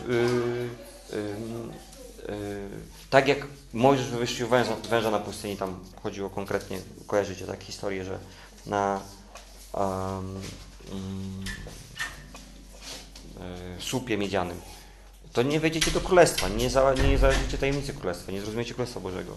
y, 2.28 2.68
tak 3.10 3.28
jak 3.28 3.46
Mojżesz 3.72 4.06
wywyższył 4.06 4.48
węża, 4.48 4.76
węża 4.90 5.10
na 5.10 5.18
pustyni, 5.18 5.56
tam 5.56 5.78
chodziło 6.02 6.30
konkretnie, 6.30 6.78
kojarzycie 7.06 7.46
tak 7.46 7.62
historię, 7.62 8.04
że 8.04 8.18
na 8.66 9.00
um, 9.72 10.40
słupie 13.78 14.18
miedzianym, 14.18 14.60
to 15.32 15.42
nie 15.42 15.60
wejdziecie 15.60 15.90
do 15.90 16.00
królestwa, 16.00 16.48
nie, 16.48 16.70
za, 16.70 16.94
nie 16.94 17.18
zależycie 17.18 17.58
tajemnicy 17.58 17.94
królestwa, 17.94 18.32
nie 18.32 18.40
zrozumiecie 18.40 18.74
królestwa 18.74 19.00
Bożego. 19.00 19.36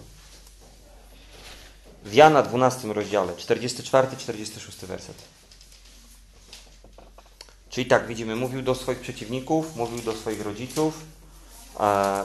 W 2.04 2.14
Jana 2.14 2.42
12 2.42 2.92
rozdziale, 2.92 3.32
44-46 3.32 4.86
werset. 4.86 5.35
Czyli 7.76 7.86
tak, 7.86 8.06
widzimy, 8.06 8.36
mówił 8.36 8.62
do 8.62 8.74
swoich 8.74 8.98
przeciwników, 8.98 9.76
mówił 9.76 9.98
do 9.98 10.12
swoich 10.12 10.40
rodziców. 10.40 10.94
A 11.78 12.24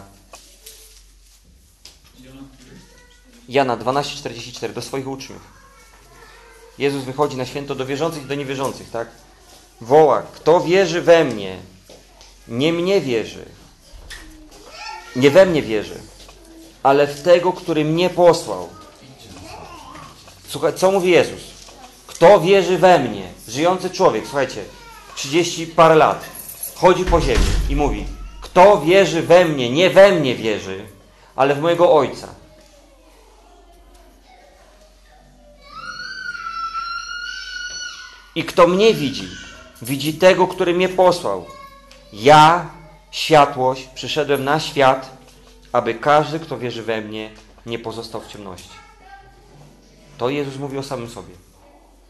Jana 3.50 3.78
12:44 3.78 4.74
do 4.74 4.82
swoich 4.82 5.08
uczniów. 5.08 5.42
Jezus 6.78 7.04
wychodzi 7.04 7.38
na 7.38 7.46
święto 7.46 7.76
do 7.76 7.86
wierzących 7.86 8.24
i 8.24 8.26
do 8.26 8.36
niewierzących, 8.36 8.90
tak? 8.90 9.08
Woła, 9.82 10.22
kto 10.22 10.62
wierzy 10.62 11.02
we 11.02 11.24
mnie, 11.24 11.60
nie 12.48 12.74
mnie 12.74 13.02
wierzy. 13.02 13.46
Nie 15.16 15.32
we 15.32 15.46
mnie 15.46 15.62
wierzy, 15.62 16.00
ale 16.84 17.08
w 17.08 17.22
tego, 17.22 17.54
który 17.54 17.86
mnie 17.86 18.10
posłał. 18.10 18.70
Słuchaj, 20.48 20.74
co 20.76 20.92
mówi 20.92 21.10
Jezus? 21.10 21.42
Kto 22.08 22.42
wierzy 22.42 22.78
we 22.78 23.00
mnie? 23.00 23.32
Żyjący 23.48 23.90
człowiek, 23.90 24.24
słuchajcie, 24.24 24.66
30 25.16 25.68
parę 25.68 25.96
lat, 25.96 26.26
chodzi 26.76 27.06
po 27.06 27.22
ziemi 27.22 27.46
i 27.70 27.76
mówi: 27.76 28.06
Kto 28.42 28.82
wierzy 28.82 29.22
we 29.22 29.46
mnie, 29.46 29.70
nie 29.70 29.90
we 29.90 30.12
mnie 30.12 30.36
wierzy, 30.36 30.86
ale 31.36 31.56
w 31.56 31.62
mojego 31.62 31.94
Ojca. 31.94 32.28
I 38.36 38.44
kto 38.44 38.68
mnie 38.68 38.94
widzi, 38.94 39.28
widzi 39.82 40.14
tego, 40.14 40.48
który 40.48 40.74
mnie 40.74 40.90
posłał. 40.90 41.46
Ja, 42.14 42.70
światłość, 43.12 43.90
przyszedłem 43.96 44.44
na 44.44 44.60
świat, 44.60 45.18
aby 45.72 45.94
każdy, 45.94 46.40
kto 46.40 46.58
wierzy 46.58 46.84
we 46.84 47.02
mnie, 47.02 47.32
nie 47.66 47.80
pozostał 47.80 48.22
w 48.22 48.28
ciemności. 48.28 48.70
To 50.18 50.30
Jezus 50.30 50.58
mówi 50.58 50.78
o 50.78 50.84
samym 50.84 51.10
sobie. 51.10 51.34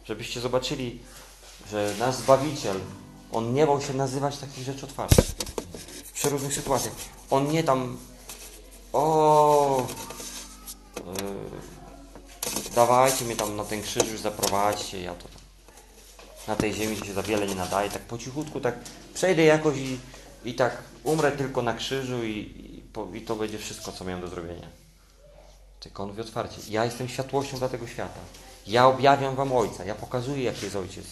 Żebyście 0.05 0.39
zobaczyli, 0.39 0.99
że 1.71 1.93
nasz 1.99 2.15
Zbawiciel, 2.15 2.79
On 3.31 3.53
nie 3.53 3.67
bał 3.67 3.81
się 3.81 3.93
nazywać 3.93 4.37
takich 4.37 4.63
rzeczy 4.63 4.85
otwarcie. 4.85 5.21
W 6.05 6.11
przeróżnych 6.11 6.53
sytuacjach. 6.53 6.93
On 7.29 7.47
nie 7.47 7.63
tam 7.63 7.97
o 8.93 9.87
yy, 10.95 11.03
dawajcie 12.75 13.25
mnie 13.25 13.35
tam 13.35 13.55
na 13.55 13.63
ten 13.63 13.81
krzyż 13.81 14.11
już 14.11 14.21
zaprowadźcie, 14.21 15.01
ja 15.01 15.13
to 15.13 15.23
tam 15.23 15.41
na 16.47 16.55
tej 16.55 16.73
ziemi 16.73 16.97
się 16.97 17.13
za 17.13 17.23
wiele 17.23 17.47
nie 17.47 17.55
nadaje, 17.55 17.89
tak 17.89 18.01
po 18.01 18.17
cichutku, 18.17 18.59
tak 18.59 18.75
przejdę 19.13 19.43
jakoś 19.43 19.77
i, 19.77 19.99
i 20.45 20.53
tak 20.55 20.77
umrę 21.03 21.31
tylko 21.31 21.61
na 21.61 21.73
krzyżu 21.73 22.23
i, 22.23 22.37
i, 22.77 22.81
po, 22.93 23.07
i 23.13 23.21
to 23.21 23.35
będzie 23.35 23.57
wszystko, 23.57 23.91
co 23.91 24.05
miałem 24.05 24.21
do 24.21 24.27
zrobienia. 24.27 24.67
Tylko 25.79 26.03
on 26.03 26.09
mówi 26.09 26.21
otwarcie, 26.21 26.61
ja 26.69 26.85
jestem 26.85 27.09
światłością 27.09 27.57
dla 27.57 27.69
tego 27.69 27.87
świata. 27.87 28.19
Ja 28.67 28.87
objawiam 28.87 29.35
wam 29.35 29.51
Ojca, 29.53 29.85
ja 29.85 29.95
pokazuję, 29.95 30.43
jaki 30.43 30.63
jest 30.63 30.75
Ojciec. 30.75 31.05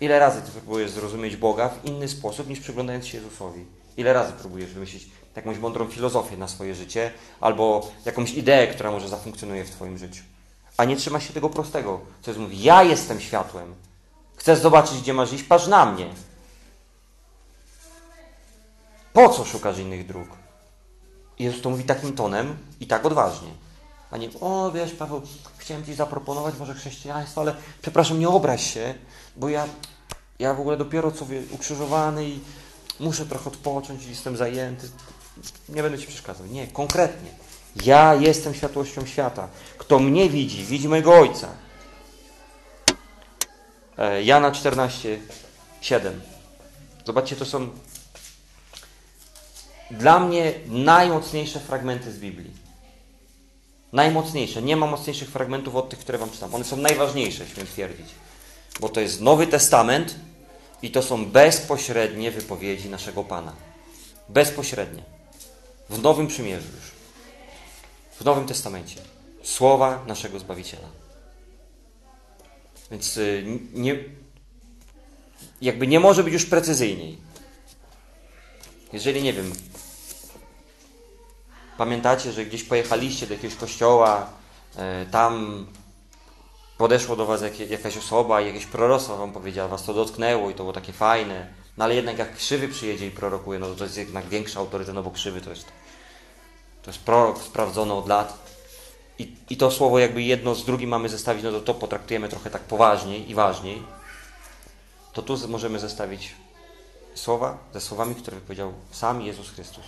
Ile 0.00 0.18
razy 0.18 0.42
ty 0.42 0.50
próbujesz 0.50 0.90
zrozumieć 0.90 1.36
Boga 1.36 1.68
w 1.68 1.84
inny 1.84 2.08
sposób, 2.08 2.48
niż 2.48 2.60
przyglądając 2.60 3.06
się 3.06 3.18
Jezusowi? 3.18 3.64
Ile 3.96 4.12
razy 4.12 4.32
próbujesz 4.32 4.70
wymyślić 4.70 5.08
jakąś 5.36 5.58
mądrą 5.58 5.88
filozofię 5.88 6.36
na 6.36 6.48
swoje 6.48 6.74
życie, 6.74 7.12
albo 7.40 7.90
jakąś 8.04 8.34
ideę, 8.34 8.66
która 8.66 8.90
może 8.90 9.08
zafunkcjonuje 9.08 9.64
w 9.64 9.70
twoim 9.70 9.98
życiu? 9.98 10.22
A 10.76 10.84
nie 10.84 10.96
trzyma 10.96 11.20
się 11.20 11.32
tego 11.32 11.50
prostego, 11.50 12.00
co 12.22 12.30
jest 12.30 12.40
mówi, 12.40 12.62
ja 12.62 12.82
jestem 12.82 13.20
światłem. 13.20 13.74
Chcesz 14.36 14.58
zobaczyć, 14.58 15.00
gdzie 15.00 15.14
masz 15.14 15.32
iść? 15.32 15.44
Patrz 15.44 15.66
na 15.66 15.86
mnie. 15.86 16.08
Po 19.12 19.28
co 19.28 19.44
szukasz 19.44 19.78
innych 19.78 20.06
dróg? 20.06 20.28
Jezus 21.38 21.62
to 21.62 21.70
mówi 21.70 21.84
takim 21.84 22.16
tonem 22.16 22.56
i 22.80 22.86
tak 22.86 23.06
odważnie. 23.06 23.48
A 24.14 24.16
nie, 24.16 24.28
o 24.40 24.72
wiesz 24.72 24.92
Paweł, 24.92 25.22
chciałem 25.58 25.84
Ci 25.84 25.94
zaproponować 25.94 26.54
może 26.58 26.74
chrześcijaństwo, 26.74 27.40
ale 27.40 27.54
przepraszam, 27.82 28.18
nie 28.18 28.28
obraź 28.28 28.74
się, 28.74 28.94
bo 29.36 29.48
ja, 29.48 29.66
ja 30.38 30.54
w 30.54 30.60
ogóle 30.60 30.76
dopiero 30.76 31.12
co 31.12 31.26
ukrzyżowany 31.50 32.28
i 32.28 32.40
muszę 33.00 33.26
trochę 33.26 33.50
odpocząć 33.50 34.04
i 34.04 34.10
jestem 34.10 34.36
zajęty. 34.36 34.88
Nie 35.68 35.82
będę 35.82 35.98
Ci 35.98 36.06
przeszkadzał. 36.06 36.46
Nie, 36.46 36.66
konkretnie. 36.66 37.30
Ja 37.84 38.14
jestem 38.14 38.54
światłością 38.54 39.06
świata. 39.06 39.48
Kto 39.78 39.98
mnie 39.98 40.30
widzi, 40.30 40.64
widzi 40.64 40.88
mojego 40.88 41.14
Ojca. 41.14 41.48
E, 43.98 44.22
Jana 44.22 44.52
14, 44.52 45.18
7. 45.80 46.20
Zobaczcie, 47.06 47.36
to 47.36 47.44
są 47.44 47.68
dla 49.90 50.20
mnie 50.20 50.54
najmocniejsze 50.66 51.60
fragmenty 51.60 52.12
z 52.12 52.18
Biblii. 52.18 52.63
Najmocniejsze. 53.94 54.62
Nie 54.62 54.76
ma 54.76 54.86
mocniejszych 54.86 55.28
fragmentów 55.28 55.76
od 55.76 55.88
tych, 55.88 55.98
które 55.98 56.18
Wam 56.18 56.30
czytam. 56.30 56.54
One 56.54 56.64
są 56.64 56.76
najważniejsze, 56.76 57.46
śmiem 57.46 57.66
twierdzić. 57.66 58.06
Bo 58.80 58.88
to 58.88 59.00
jest 59.00 59.20
Nowy 59.20 59.46
Testament 59.46 60.14
i 60.82 60.90
to 60.90 61.02
są 61.02 61.26
bezpośrednie 61.26 62.30
wypowiedzi 62.30 62.88
naszego 62.88 63.24
Pana. 63.24 63.52
Bezpośrednie. 64.28 65.02
W 65.90 66.02
Nowym 66.02 66.26
Przymierzu 66.26 66.66
już. 66.66 66.90
W 68.20 68.24
Nowym 68.24 68.46
Testamencie. 68.46 69.00
Słowa 69.42 70.04
naszego 70.06 70.38
Zbawiciela. 70.38 70.88
Więc 72.90 73.16
y, 73.16 73.44
nie, 73.74 73.96
jakby 75.60 75.86
nie 75.86 76.00
może 76.00 76.24
być 76.24 76.32
już 76.32 76.46
precyzyjniej. 76.46 77.18
Jeżeli, 78.92 79.22
nie 79.22 79.32
wiem, 79.32 79.52
pamiętacie, 81.78 82.32
że 82.32 82.44
gdzieś 82.44 82.64
pojechaliście 82.64 83.26
do 83.26 83.34
jakiegoś 83.34 83.56
kościoła, 83.56 84.26
e, 84.76 85.06
tam 85.06 85.66
podeszło 86.78 87.16
do 87.16 87.26
was 87.26 87.42
jakaś 87.70 87.96
osoba 87.96 88.40
i 88.40 88.46
jakieś 88.46 88.66
proroctwo 88.66 89.16
wam 89.16 89.32
powiedziała, 89.32 89.68
was 89.68 89.84
to 89.84 89.94
dotknęło 89.94 90.50
i 90.50 90.54
to 90.54 90.62
było 90.62 90.72
takie 90.72 90.92
fajne, 90.92 91.46
no 91.76 91.84
ale 91.84 91.94
jednak 91.94 92.18
jak 92.18 92.36
krzywy 92.36 92.68
przyjedzie 92.68 93.06
i 93.06 93.10
prorokuje, 93.10 93.58
no 93.58 93.74
to 93.74 93.84
jest 93.84 93.96
jednak 93.96 94.28
większy 94.28 94.58
autorytet, 94.58 94.94
no 94.94 95.02
bo 95.02 95.10
krzywy 95.10 95.40
to 95.40 95.50
jest 95.50 95.66
to 96.82 96.90
jest 96.90 97.02
prorok 97.02 97.38
sprawdzony 97.38 97.92
od 97.92 98.08
lat. 98.08 98.54
I, 99.18 99.36
i 99.50 99.56
to 99.56 99.70
słowo 99.70 99.98
jakby 99.98 100.22
jedno 100.22 100.54
z 100.54 100.64
drugim 100.64 100.90
mamy 100.90 101.08
zestawić, 101.08 101.44
no 101.44 101.50
to 101.50 101.60
to 101.60 101.74
potraktujemy 101.74 102.28
trochę 102.28 102.50
tak 102.50 102.62
poważniej 102.62 103.30
i 103.30 103.34
ważniej, 103.34 103.82
to 105.12 105.22
tu 105.22 105.48
możemy 105.48 105.78
zestawić 105.78 106.34
słowa 107.14 107.58
ze 107.74 107.80
słowami, 107.80 108.14
które 108.14 108.34
wypowiedział 108.34 108.72
sam 108.90 109.22
Jezus 109.22 109.50
Chrystus. 109.50 109.84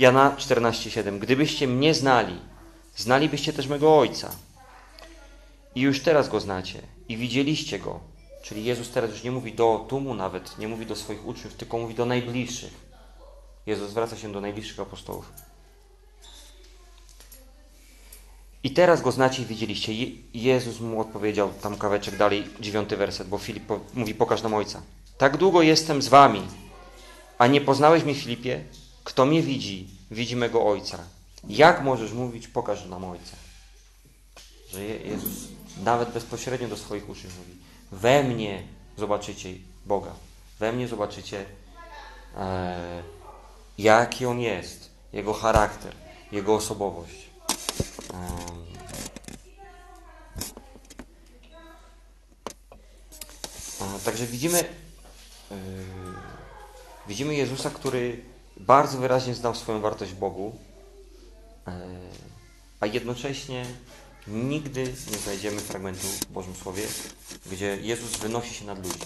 Jana 0.00 0.36
14:7. 0.38 1.18
Gdybyście 1.18 1.66
mnie 1.66 1.94
znali, 1.94 2.36
znalibyście 2.96 3.52
też 3.52 3.66
mego 3.66 3.98
Ojca. 3.98 4.30
I 5.74 5.80
już 5.80 6.00
teraz 6.00 6.28
go 6.28 6.40
znacie 6.40 6.82
i 7.08 7.16
widzieliście 7.16 7.78
go. 7.78 8.00
Czyli 8.42 8.64
Jezus 8.64 8.90
teraz 8.90 9.10
już 9.10 9.22
nie 9.24 9.30
mówi 9.30 9.52
do 9.52 9.86
tłumu 9.88 10.14
nawet, 10.14 10.58
nie 10.58 10.68
mówi 10.68 10.86
do 10.86 10.96
swoich 10.96 11.26
uczniów, 11.26 11.54
tylko 11.54 11.78
mówi 11.78 11.94
do 11.94 12.06
najbliższych. 12.06 12.72
Jezus 13.66 13.90
zwraca 13.90 14.16
się 14.16 14.32
do 14.32 14.40
najbliższych 14.40 14.80
apostołów. 14.80 15.32
I 18.62 18.70
teraz 18.70 19.02
go 19.02 19.12
znacie 19.12 19.42
i 19.42 19.46
widzieliście. 19.46 19.92
Je 19.94 20.06
Jezus 20.34 20.80
mu 20.80 21.00
odpowiedział, 21.00 21.50
tam 21.62 21.78
kaweczek 21.78 22.16
dalej, 22.16 22.44
dziewiąty 22.60 22.96
werset, 22.96 23.28
bo 23.28 23.38
Filip 23.38 23.66
po 23.66 23.80
mówi, 23.94 24.14
pokaż 24.14 24.42
nam 24.42 24.54
Ojca. 24.54 24.82
Tak 25.18 25.36
długo 25.36 25.62
jestem 25.62 26.02
z 26.02 26.08
wami, 26.08 26.42
a 27.38 27.46
nie 27.46 27.60
poznałeś 27.60 28.04
mnie, 28.04 28.14
Filipie? 28.14 28.64
Kto 29.04 29.26
mnie 29.26 29.42
widzi, 29.42 29.88
widzi 30.10 30.36
mego 30.36 30.66
Ojca. 30.66 30.98
Jak 31.48 31.82
możesz 31.82 32.12
mówić, 32.12 32.48
pokaż 32.48 32.86
nam 32.86 33.04
Ojca? 33.04 33.36
Że 34.72 34.84
Je 34.84 34.96
Jezus 34.96 35.48
nawet 35.84 36.10
bezpośrednio 36.12 36.68
do 36.68 36.76
swoich 36.76 37.08
uczniów 37.08 37.38
mówi, 37.38 37.60
we 37.92 38.24
mnie 38.24 38.62
zobaczycie 38.96 39.48
Boga. 39.86 40.12
We 40.58 40.72
mnie 40.72 40.88
zobaczycie, 40.88 41.44
e, 42.36 43.02
jaki 43.78 44.26
On 44.26 44.40
jest, 44.40 44.90
Jego 45.12 45.32
charakter, 45.34 45.94
Jego 46.32 46.54
osobowość. 46.54 47.30
A, 48.14 48.60
Także 54.04 54.26
widzimy, 54.26 54.64
yy, 55.50 55.56
widzimy 57.08 57.34
Jezusa, 57.34 57.70
który 57.70 58.22
bardzo 58.60 58.98
wyraźnie 58.98 59.34
znał 59.34 59.54
swoją 59.54 59.80
wartość 59.80 60.12
Bogu, 60.12 60.52
yy, 61.66 61.72
a 62.80 62.86
jednocześnie 62.86 63.66
nigdy 64.26 64.94
nie 65.10 65.18
znajdziemy 65.18 65.60
fragmentu 65.60 66.06
w 66.06 66.26
Bożym 66.26 66.54
Słowie, 66.54 66.82
gdzie 67.46 67.78
Jezus 67.80 68.16
wynosi 68.16 68.54
się 68.54 68.66
nad 68.66 68.78
ludzi, 68.86 68.98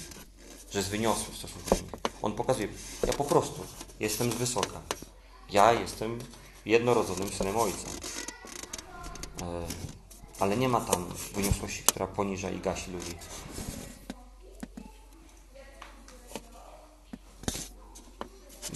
że 0.73 0.79
jest 0.79 0.91
wyniosły 0.91 1.35
w 1.35 1.37
stosunku 1.37 1.71
do 1.71 1.77
nich. 1.77 1.93
On 2.23 2.33
pokazuje, 2.33 2.69
ja 3.07 3.13
po 3.13 3.25
prostu 3.25 3.67
jestem 4.01 4.33
z 4.33 4.35
wysoka. 4.35 4.81
Ja 5.51 5.73
jestem 5.73 6.19
jednorodzonym 6.67 7.29
synem 7.29 7.57
Ojca. 7.57 7.89
Yy, 9.41 9.47
ale 10.41 10.57
nie 10.57 10.69
ma 10.69 10.81
tam 10.81 11.07
wyniosłości, 11.35 11.83
która 11.83 12.07
poniża 12.07 12.51
i 12.51 12.61
gasi 12.61 12.91
ludzi. 12.91 13.15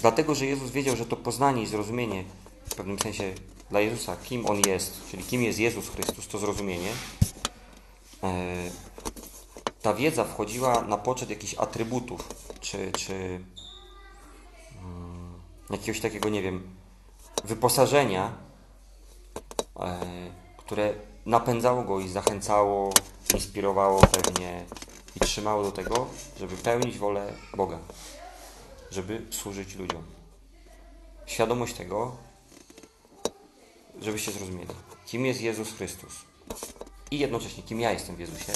Dlatego, 0.00 0.34
że 0.34 0.46
Jezus 0.46 0.70
wiedział, 0.70 0.96
że 0.96 1.06
to 1.06 1.16
poznanie 1.16 1.62
i 1.62 1.66
zrozumienie 1.66 2.24
w 2.70 2.74
pewnym 2.74 2.98
sensie 2.98 3.34
dla 3.70 3.80
Jezusa, 3.80 4.16
kim 4.16 4.46
On 4.46 4.60
jest, 4.66 5.10
czyli 5.10 5.22
kim 5.22 5.42
jest 5.42 5.58
Jezus 5.58 5.88
Chrystus, 5.88 6.28
to 6.28 6.38
zrozumienie, 6.38 6.90
e, 8.22 8.44
ta 9.82 9.94
wiedza 9.94 10.24
wchodziła 10.24 10.82
na 10.82 10.98
poczet 10.98 11.30
jakichś 11.30 11.54
atrybutów, 11.54 12.28
czy, 12.60 12.92
czy 12.92 13.14
mm, 14.82 15.40
jakiegoś 15.70 16.00
takiego, 16.00 16.28
nie 16.28 16.42
wiem, 16.42 16.76
wyposażenia, 17.44 18.32
e, 19.80 20.00
które 20.56 20.94
napędzało 21.26 21.82
go 21.82 22.00
i 22.00 22.08
zachęcało, 22.08 22.90
inspirowało 23.34 24.00
pewnie 24.00 24.64
i 25.16 25.20
trzymało 25.20 25.62
do 25.62 25.72
tego, 25.72 26.06
żeby 26.38 26.56
pełnić 26.56 26.98
wolę 26.98 27.32
Boga 27.56 27.78
żeby 28.90 29.26
służyć 29.30 29.74
ludziom. 29.74 30.02
Świadomość 31.26 31.74
tego, 31.74 32.16
żebyście 34.00 34.32
zrozumieli, 34.32 34.74
kim 35.06 35.26
jest 35.26 35.40
Jezus 35.40 35.72
Chrystus 35.72 36.12
i 37.10 37.18
jednocześnie 37.18 37.62
kim 37.62 37.80
ja 37.80 37.92
jestem 37.92 38.16
w 38.16 38.20
Jezusie, 38.20 38.52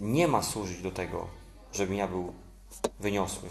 nie 0.00 0.28
ma 0.28 0.42
służyć 0.42 0.82
do 0.82 0.90
tego, 0.90 1.28
żebym 1.72 1.96
ja 1.96 2.08
był 2.08 2.32
wyniosły, 3.00 3.48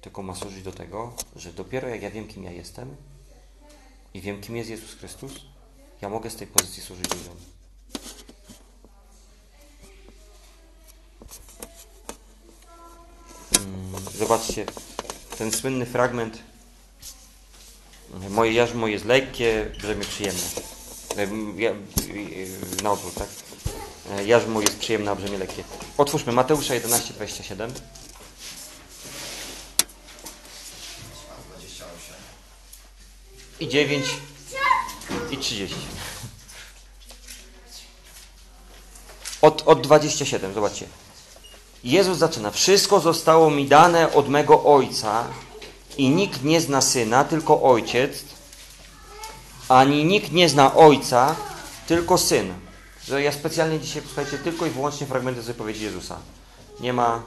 tylko 0.00 0.22
ma 0.22 0.34
służyć 0.34 0.62
do 0.62 0.72
tego, 0.72 1.12
że 1.36 1.52
dopiero 1.52 1.88
jak 1.88 2.02
ja 2.02 2.10
wiem, 2.10 2.28
kim 2.28 2.44
ja 2.44 2.50
jestem 2.50 2.96
i 4.14 4.20
wiem, 4.20 4.40
kim 4.40 4.56
jest 4.56 4.70
Jezus 4.70 4.94
Chrystus, 4.94 5.32
ja 6.02 6.08
mogę 6.08 6.30
z 6.30 6.36
tej 6.36 6.46
pozycji 6.46 6.82
służyć 6.82 7.14
ludziom. 7.14 7.36
Zobaczcie, 14.18 14.66
ten 15.38 15.52
słynny 15.52 15.86
fragment. 15.86 16.38
Moje 18.30 18.52
jarzmo 18.52 18.86
jest 18.86 19.04
lekkie, 19.04 19.72
brzemię 19.78 20.04
przyjemne. 20.04 20.42
Ja, 21.56 21.70
na 22.82 22.92
odwrót, 22.92 23.14
tak? 23.14 23.28
Jarzmo 24.26 24.60
jest 24.60 24.78
przyjemne, 24.78 25.10
a 25.10 25.14
brzemię 25.14 25.38
lekkie. 25.38 25.64
Otwórzmy 25.98 26.32
Mateusza 26.32 26.74
11, 26.74 27.14
27. 27.14 27.72
I 33.60 33.68
9 33.68 34.06
i 35.30 35.38
30. 35.38 35.76
Od, 39.42 39.62
od 39.66 39.80
27, 39.80 40.54
zobaczcie. 40.54 40.86
Jezus 41.84 42.18
zaczyna. 42.18 42.50
Wszystko 42.50 43.00
zostało 43.00 43.50
mi 43.50 43.68
dane 43.68 44.12
od 44.12 44.28
mego 44.28 44.64
Ojca 44.64 45.24
i 45.96 46.08
nikt 46.08 46.42
nie 46.42 46.60
zna 46.60 46.80
Syna, 46.80 47.24
tylko 47.24 47.62
Ojciec, 47.62 48.24
ani 49.68 50.04
nikt 50.04 50.32
nie 50.32 50.48
zna 50.48 50.74
Ojca, 50.74 51.36
tylko 51.86 52.18
Syn. 52.18 52.54
Że 53.04 53.22
ja 53.22 53.32
specjalnie 53.32 53.80
dzisiaj, 53.80 54.02
posłuchajcie, 54.02 54.38
tylko 54.38 54.66
i 54.66 54.70
wyłącznie 54.70 55.06
fragmenty 55.06 55.42
z 55.42 55.46
wypowiedzi 55.46 55.84
Jezusa. 55.84 56.16
Nie 56.80 56.92
ma, 56.92 57.22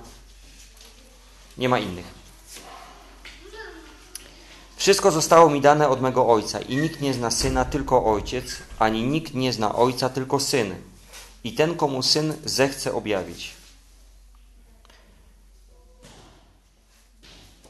nie 1.57 1.69
ma 1.69 1.79
innych. 1.79 2.17
Wszystko 4.77 5.11
zostało 5.11 5.49
mi 5.49 5.61
dane 5.61 5.89
od 5.89 6.01
mego 6.01 6.27
Ojca 6.27 6.59
i 6.59 6.77
nikt 6.77 7.01
nie 7.01 7.13
zna 7.13 7.31
Syna, 7.31 7.65
tylko 7.65 8.05
Ojciec, 8.05 8.45
ani 8.79 9.03
nikt 9.03 9.33
nie 9.33 9.53
zna 9.53 9.75
Ojca, 9.75 10.09
tylko 10.09 10.39
Syn. 10.39 10.75
I 11.43 11.53
ten, 11.53 11.75
komu 11.75 12.03
Syn 12.03 12.33
zechce 12.45 12.93
objawić. 12.93 13.56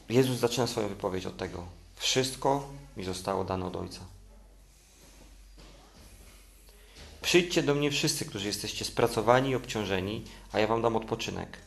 Jezus 0.08 0.38
zaczyna 0.38 0.66
swoją 0.66 0.88
wypowiedź 0.88 1.26
od 1.26 1.36
tego. 1.36 1.66
Wszystko 1.96 2.68
mi 2.96 3.04
zostało 3.04 3.44
dane 3.44 3.66
od 3.66 3.76
Ojca. 3.76 4.00
Przyjdźcie 7.22 7.62
do 7.62 7.74
mnie 7.74 7.90
wszyscy, 7.90 8.24
którzy 8.24 8.46
jesteście 8.46 8.84
spracowani 8.84 9.50
i 9.50 9.54
obciążeni, 9.54 10.24
a 10.52 10.58
ja 10.58 10.66
wam 10.66 10.82
dam 10.82 10.96
odpoczynek. 10.96 11.58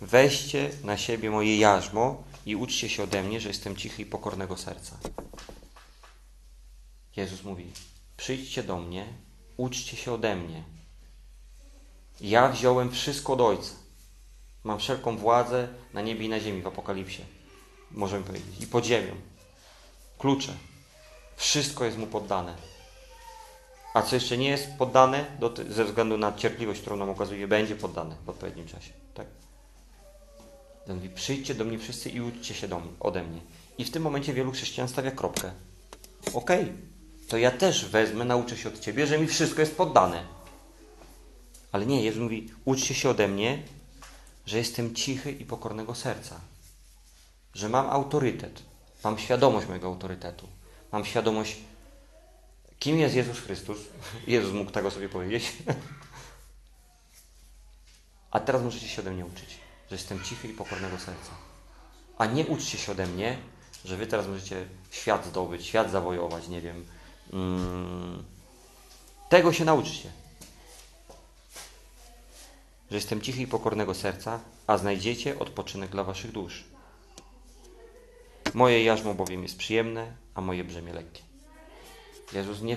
Weźcie 0.00 0.70
na 0.84 0.96
siebie 0.96 1.30
moje 1.30 1.58
jarzmo 1.58 2.22
i 2.46 2.56
uczcie 2.56 2.88
się 2.88 3.02
ode 3.02 3.22
mnie, 3.22 3.40
że 3.40 3.48
jestem 3.48 3.76
cichy 3.76 4.02
i 4.02 4.06
pokornego 4.06 4.56
serca. 4.56 4.98
Jezus 7.16 7.44
mówi: 7.44 7.64
Przyjdźcie 8.16 8.62
do 8.62 8.78
mnie, 8.78 9.06
uczcie 9.56 9.96
się 9.96 10.12
ode 10.12 10.36
mnie. 10.36 10.62
Ja 12.20 12.48
wziąłem 12.48 12.90
wszystko 12.90 13.32
od 13.32 13.40
Ojca. 13.40 13.74
Mam 14.64 14.78
wszelką 14.78 15.16
władzę 15.16 15.68
na 15.94 16.02
niebie 16.02 16.26
i 16.26 16.28
na 16.28 16.40
ziemi 16.40 16.62
w 16.62 16.66
Apokalipsie 16.66 17.22
możemy 17.90 18.24
powiedzieć, 18.24 18.60
i 18.60 18.66
pod 18.66 18.84
ziemią. 18.84 19.14
Klucze. 20.18 20.52
Wszystko 21.36 21.84
jest 21.84 21.98
mu 21.98 22.06
poddane. 22.06 22.54
A 23.94 24.02
co 24.02 24.16
jeszcze 24.16 24.38
nie 24.38 24.48
jest 24.48 24.68
poddane, 24.78 25.24
do, 25.40 25.54
ze 25.70 25.84
względu 25.84 26.18
na 26.18 26.32
cierpliwość, 26.32 26.80
którą 26.80 26.96
nam 26.96 27.10
okazuje, 27.10 27.48
będzie 27.48 27.76
poddane 27.76 28.16
w 28.26 28.28
odpowiednim 28.28 28.66
czasie. 28.66 28.92
Tak? 29.14 29.26
On 30.88 30.96
mówi, 30.96 31.10
przyjdźcie 31.10 31.54
do 31.54 31.64
mnie 31.64 31.78
wszyscy 31.78 32.10
i 32.10 32.20
uczcie 32.20 32.54
się 32.54 32.68
do 32.68 32.80
mnie, 32.80 32.90
ode 33.00 33.22
mnie. 33.22 33.40
I 33.78 33.84
w 33.84 33.90
tym 33.90 34.02
momencie 34.02 34.34
wielu 34.34 34.52
chrześcijan 34.52 34.88
stawia 34.88 35.10
kropkę. 35.10 35.50
Okej, 36.34 36.62
okay, 36.62 36.74
to 37.28 37.38
ja 37.38 37.50
też 37.50 37.86
wezmę, 37.86 38.24
nauczę 38.24 38.56
się 38.56 38.68
od 38.68 38.80
Ciebie, 38.80 39.06
że 39.06 39.18
mi 39.18 39.26
wszystko 39.26 39.60
jest 39.60 39.76
poddane. 39.76 40.24
Ale 41.72 41.86
nie, 41.86 42.04
Jezus 42.04 42.22
mówi, 42.22 42.50
uczcie 42.64 42.94
się 42.94 43.10
ode 43.10 43.28
mnie, 43.28 43.62
że 44.46 44.58
jestem 44.58 44.94
cichy 44.94 45.32
i 45.32 45.44
pokornego 45.44 45.94
serca 45.94 46.40
że 47.54 47.68
mam 47.68 47.90
autorytet, 47.90 48.62
mam 49.04 49.18
świadomość 49.18 49.68
mojego 49.68 49.88
autorytetu, 49.88 50.48
mam 50.92 51.04
świadomość, 51.04 51.56
kim 52.78 52.98
jest 52.98 53.14
Jezus 53.14 53.38
Chrystus. 53.38 53.78
Jezus 54.26 54.52
mógł 54.52 54.70
tego 54.70 54.90
sobie 54.90 55.08
powiedzieć. 55.08 55.52
A 58.30 58.40
teraz 58.40 58.62
możecie 58.62 58.88
się 58.88 59.02
ode 59.02 59.10
mnie 59.10 59.26
uczyć, 59.26 59.58
że 59.90 59.96
jestem 59.96 60.24
cichy 60.24 60.48
i 60.48 60.54
pokornego 60.54 60.98
serca. 60.98 61.30
A 62.18 62.26
nie 62.26 62.46
uczcie 62.46 62.78
się 62.78 62.92
ode 62.92 63.06
mnie, 63.06 63.38
że 63.84 63.96
wy 63.96 64.06
teraz 64.06 64.26
możecie 64.26 64.66
świat 64.90 65.26
zdobyć, 65.26 65.66
świat 65.66 65.90
zawojować, 65.90 66.48
nie 66.48 66.60
wiem. 66.60 66.86
Mm, 67.32 68.24
tego 69.28 69.52
się 69.52 69.64
nauczcie. 69.64 70.12
Że 72.90 72.96
jestem 72.96 73.20
cichy 73.20 73.42
i 73.42 73.46
pokornego 73.46 73.94
serca, 73.94 74.40
a 74.66 74.78
znajdziecie 74.78 75.38
odpoczynek 75.38 75.90
dla 75.90 76.04
waszych 76.04 76.32
dusz. 76.32 76.64
Moje 78.54 78.84
jarzmo 78.84 79.14
bowiem 79.14 79.42
jest 79.42 79.58
przyjemne, 79.58 80.16
a 80.34 80.40
moje 80.40 80.64
brzemię 80.64 80.92
lekkie. 80.92 81.22
Jezus 82.32 82.62
nie, 82.62 82.76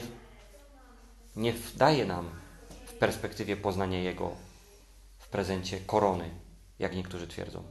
nie 1.36 1.54
daje 1.76 2.06
nam 2.06 2.30
w 2.86 2.94
perspektywie 2.94 3.58
poznania 3.58 4.00
Jego 4.00 4.32
w 5.20 5.28
prezencie 5.28 5.80
korony, 5.80 6.30
jak 6.80 6.96
niektórzy 6.96 7.28
twierdzą. 7.28 7.64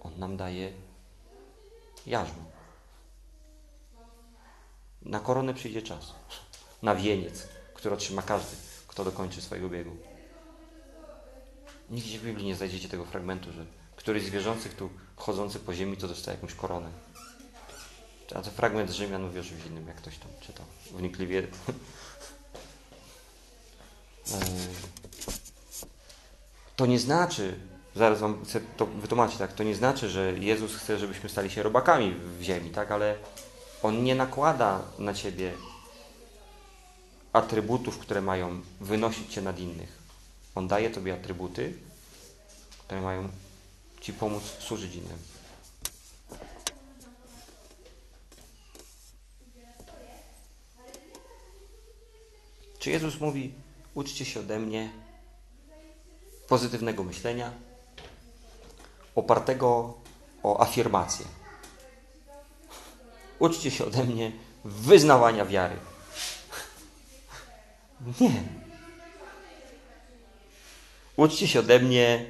On 0.00 0.18
nam 0.18 0.36
daje 0.36 0.72
jarzmo. 2.06 2.44
Na 5.02 5.20
koronę 5.20 5.54
przyjdzie 5.54 5.82
czas. 5.82 6.14
Na 6.82 6.94
wieniec, 6.94 7.48
który 7.74 7.94
otrzyma 7.94 8.22
każdy, 8.22 8.56
kto 8.88 9.04
dokończy 9.04 9.42
swojego 9.42 9.68
biegu. 9.68 9.96
Nigdzie 11.90 12.18
w 12.18 12.24
Biblii 12.24 12.46
nie 12.46 12.56
znajdziecie 12.56 12.88
tego 12.88 13.04
fragmentu, 13.04 13.52
że 13.52 13.66
któryś 13.96 14.22
z 14.22 14.30
wierzących 14.30 14.74
tu 14.74 14.90
chodzący 15.16 15.60
po 15.60 15.74
ziemi 15.74 15.96
to 15.96 16.08
dostaje 16.08 16.36
jakąś 16.36 16.54
koronę. 16.54 16.90
A 18.34 18.42
to 18.42 18.50
fragment 18.50 18.90
Rzymian 18.90 19.24
o 19.24 19.32
czymś 19.32 19.66
innym, 19.66 19.86
jak 19.86 19.96
ktoś 19.96 20.18
tam 20.18 20.30
czytał 20.40 20.66
wnikliwie. 20.90 21.42
To 26.76 26.86
nie 26.86 26.98
znaczy, 26.98 27.58
zaraz 27.96 28.20
wam 28.20 28.44
chcę 28.44 28.60
to 28.76 28.86
wytłumaczyć, 28.86 29.38
tak? 29.38 29.52
To 29.52 29.64
nie 29.64 29.74
znaczy, 29.74 30.08
że 30.08 30.32
Jezus 30.32 30.76
chce, 30.76 30.98
żebyśmy 30.98 31.28
stali 31.28 31.50
się 31.50 31.62
robakami 31.62 32.14
w 32.38 32.42
ziemi, 32.42 32.70
tak? 32.70 32.90
Ale 32.90 33.16
On 33.82 34.04
nie 34.04 34.14
nakłada 34.14 34.82
na 34.98 35.14
ciebie 35.14 35.52
atrybutów, 37.32 37.98
które 37.98 38.22
mają 38.22 38.60
wynosić 38.80 39.34
cię 39.34 39.42
nad 39.42 39.58
innych. 39.58 39.98
On 40.54 40.68
daje 40.68 40.90
tobie 40.90 41.14
atrybuty, 41.14 41.74
które 42.78 43.00
mają 43.00 43.28
ci 44.00 44.12
pomóc 44.12 44.42
służyć 44.58 44.94
innym. 44.94 45.18
Czy 52.88 52.92
Jezus 52.92 53.20
mówi, 53.20 53.52
uczcie 53.94 54.24
się 54.24 54.40
ode 54.40 54.58
mnie 54.58 54.90
pozytywnego 56.48 57.04
myślenia, 57.04 57.52
opartego 59.14 59.94
o 60.42 60.60
afirmację. 60.60 61.26
Uczcie 63.38 63.70
się 63.70 63.84
ode 63.84 64.04
mnie 64.04 64.32
wyznawania 64.64 65.44
wiary. 65.44 65.76
Nie. 68.20 68.42
Uczcie 71.16 71.48
się 71.48 71.60
ode 71.60 71.78
mnie 71.78 72.26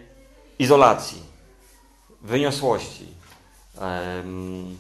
izolacji, 0.58 1.22
wyniosłości, 2.22 3.06
em, 3.80 4.78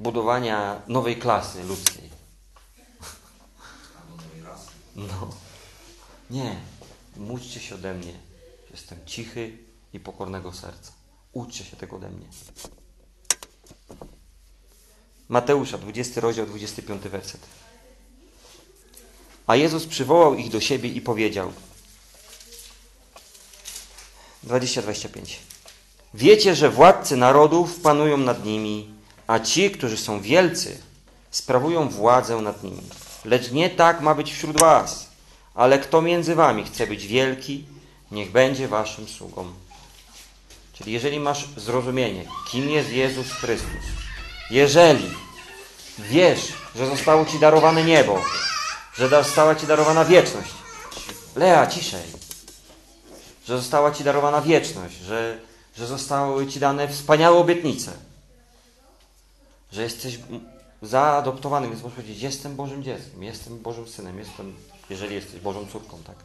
budowania 0.00 0.82
nowej 0.88 1.16
klasy 1.16 1.64
ludzkiej. 1.64 2.10
No. 4.96 5.30
Nie. 6.30 6.56
Módlcie 7.16 7.60
się 7.60 7.74
ode 7.74 7.94
mnie. 7.94 8.12
Jestem 8.70 8.98
cichy 9.06 9.58
i 9.92 10.00
pokornego 10.00 10.52
serca. 10.52 10.92
Uczcie 11.32 11.64
się 11.64 11.76
tego 11.76 11.96
ode 11.96 12.10
mnie. 12.10 12.26
Mateusza, 15.28 15.78
20 15.78 16.20
rozdział, 16.20 16.46
25 16.46 17.02
werset. 17.02 17.40
A 19.46 19.56
Jezus 19.56 19.86
przywołał 19.86 20.34
ich 20.34 20.50
do 20.50 20.60
siebie 20.60 20.88
i 20.88 21.00
powiedział 21.00 21.52
20-25 24.46 25.36
Wiecie, 26.14 26.54
że 26.54 26.70
władcy 26.70 27.16
narodów 27.16 27.80
panują 27.80 28.16
nad 28.16 28.44
nimi, 28.44 28.94
a 29.28 29.38
ci, 29.38 29.70
którzy 29.70 29.96
są 29.96 30.20
wielcy, 30.20 30.78
sprawują 31.30 31.88
władzę 31.88 32.36
nad 32.36 32.64
nimi. 32.64 32.82
Lecz 33.24 33.50
nie 33.50 33.70
tak 33.70 34.00
ma 34.00 34.14
być 34.14 34.32
wśród 34.32 34.60
was. 34.60 35.08
Ale 35.54 35.78
kto 35.78 36.02
między 36.02 36.34
wami 36.34 36.64
chce 36.64 36.86
być 36.86 37.06
wielki, 37.06 37.64
niech 38.10 38.30
będzie 38.30 38.68
waszym 38.68 39.08
sługą. 39.08 39.52
Czyli 40.72 40.92
jeżeli 40.92 41.20
masz 41.20 41.48
zrozumienie, 41.56 42.24
kim 42.50 42.70
jest 42.70 42.92
Jezus 42.92 43.32
Chrystus, 43.32 43.84
jeżeli 44.50 45.10
wiesz, 45.98 46.52
że 46.76 46.86
zostało 46.86 47.24
ci 47.24 47.38
darowane 47.38 47.84
niebo, 47.84 48.22
że 48.94 49.08
została 49.08 49.54
ci 49.54 49.66
darowana 49.66 50.04
wieczność, 50.04 50.50
Lea, 51.36 51.66
ciszej, 51.66 52.02
że 53.46 53.56
została 53.56 53.90
ci 53.90 54.04
darowana 54.04 54.40
wieczność, 54.40 54.94
że, 54.96 55.38
że 55.76 55.86
zostały 55.86 56.46
ci 56.46 56.60
dane 56.60 56.88
wspaniałe 56.88 57.38
obietnice, 57.38 58.07
że 59.72 59.82
jesteś 59.82 60.18
zaadoptowany, 60.82 61.68
więc 61.68 61.82
możesz 61.82 61.96
powiedzieć, 61.96 62.22
jestem 62.22 62.56
Bożym 62.56 62.82
dzieckiem, 62.82 63.22
jestem 63.22 63.58
Bożym 63.58 63.88
synem, 63.88 64.18
jestem, 64.18 64.56
jeżeli 64.90 65.14
jesteś 65.14 65.40
Bożą 65.40 65.66
córką, 65.66 65.98
tak? 66.06 66.16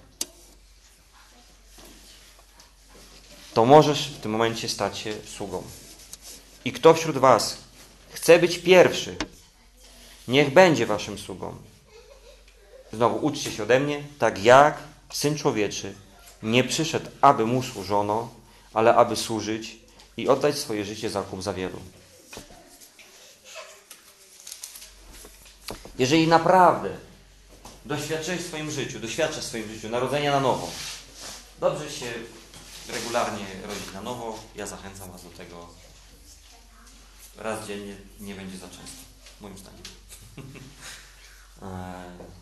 To 3.53 3.65
możesz 3.65 4.07
w 4.07 4.19
tym 4.19 4.31
momencie 4.31 4.69
stać 4.69 4.97
się 4.97 5.13
sługą. 5.37 5.63
I 6.65 6.71
kto 6.71 6.93
wśród 6.93 7.17
was 7.17 7.57
chce 8.09 8.39
być 8.39 8.59
pierwszy, 8.59 9.15
niech 10.27 10.53
będzie 10.53 10.85
waszym 10.85 11.17
sługą. 11.17 11.55
Znowu 12.93 13.25
uczcie 13.25 13.51
się 13.51 13.63
ode 13.63 13.79
mnie, 13.79 14.03
tak 14.19 14.43
jak 14.43 14.77
Syn 15.13 15.37
Człowieczy 15.37 15.93
nie 16.43 16.63
przyszedł, 16.63 17.09
aby 17.21 17.45
mu 17.45 17.63
służono, 17.63 18.29
ale 18.73 18.95
aby 18.95 19.15
służyć 19.15 19.77
i 20.17 20.27
oddać 20.27 20.57
swoje 20.57 20.85
życie 20.85 21.09
za 21.09 21.21
kup 21.21 21.43
za 21.43 21.53
wielu. 21.53 21.79
Jeżeli 25.99 26.27
naprawdę 26.27 26.89
doświadczyłeś 27.85 28.41
w 28.41 28.47
swoim 28.47 28.71
życiu, 28.71 28.99
doświadczasz 28.99 29.43
w 29.43 29.47
swoim 29.47 29.73
życiu 29.73 29.89
narodzenia 29.89 30.31
na 30.31 30.39
nowo, 30.39 30.69
dobrze 31.59 31.91
się 31.91 32.13
regularnie 32.89 33.45
rodzić 33.67 33.93
na 33.93 34.01
nowo, 34.01 34.39
ja 34.55 34.67
zachęcam 34.67 35.11
Was 35.11 35.23
do 35.23 35.29
tego. 35.29 35.67
Raz 37.37 37.67
dziennie 37.67 37.95
nie 38.19 38.35
będzie 38.35 38.57
za 38.57 38.67
często, 38.67 39.01
moim 39.41 39.57
zdaniem. 39.57 39.83
E, 41.61 41.93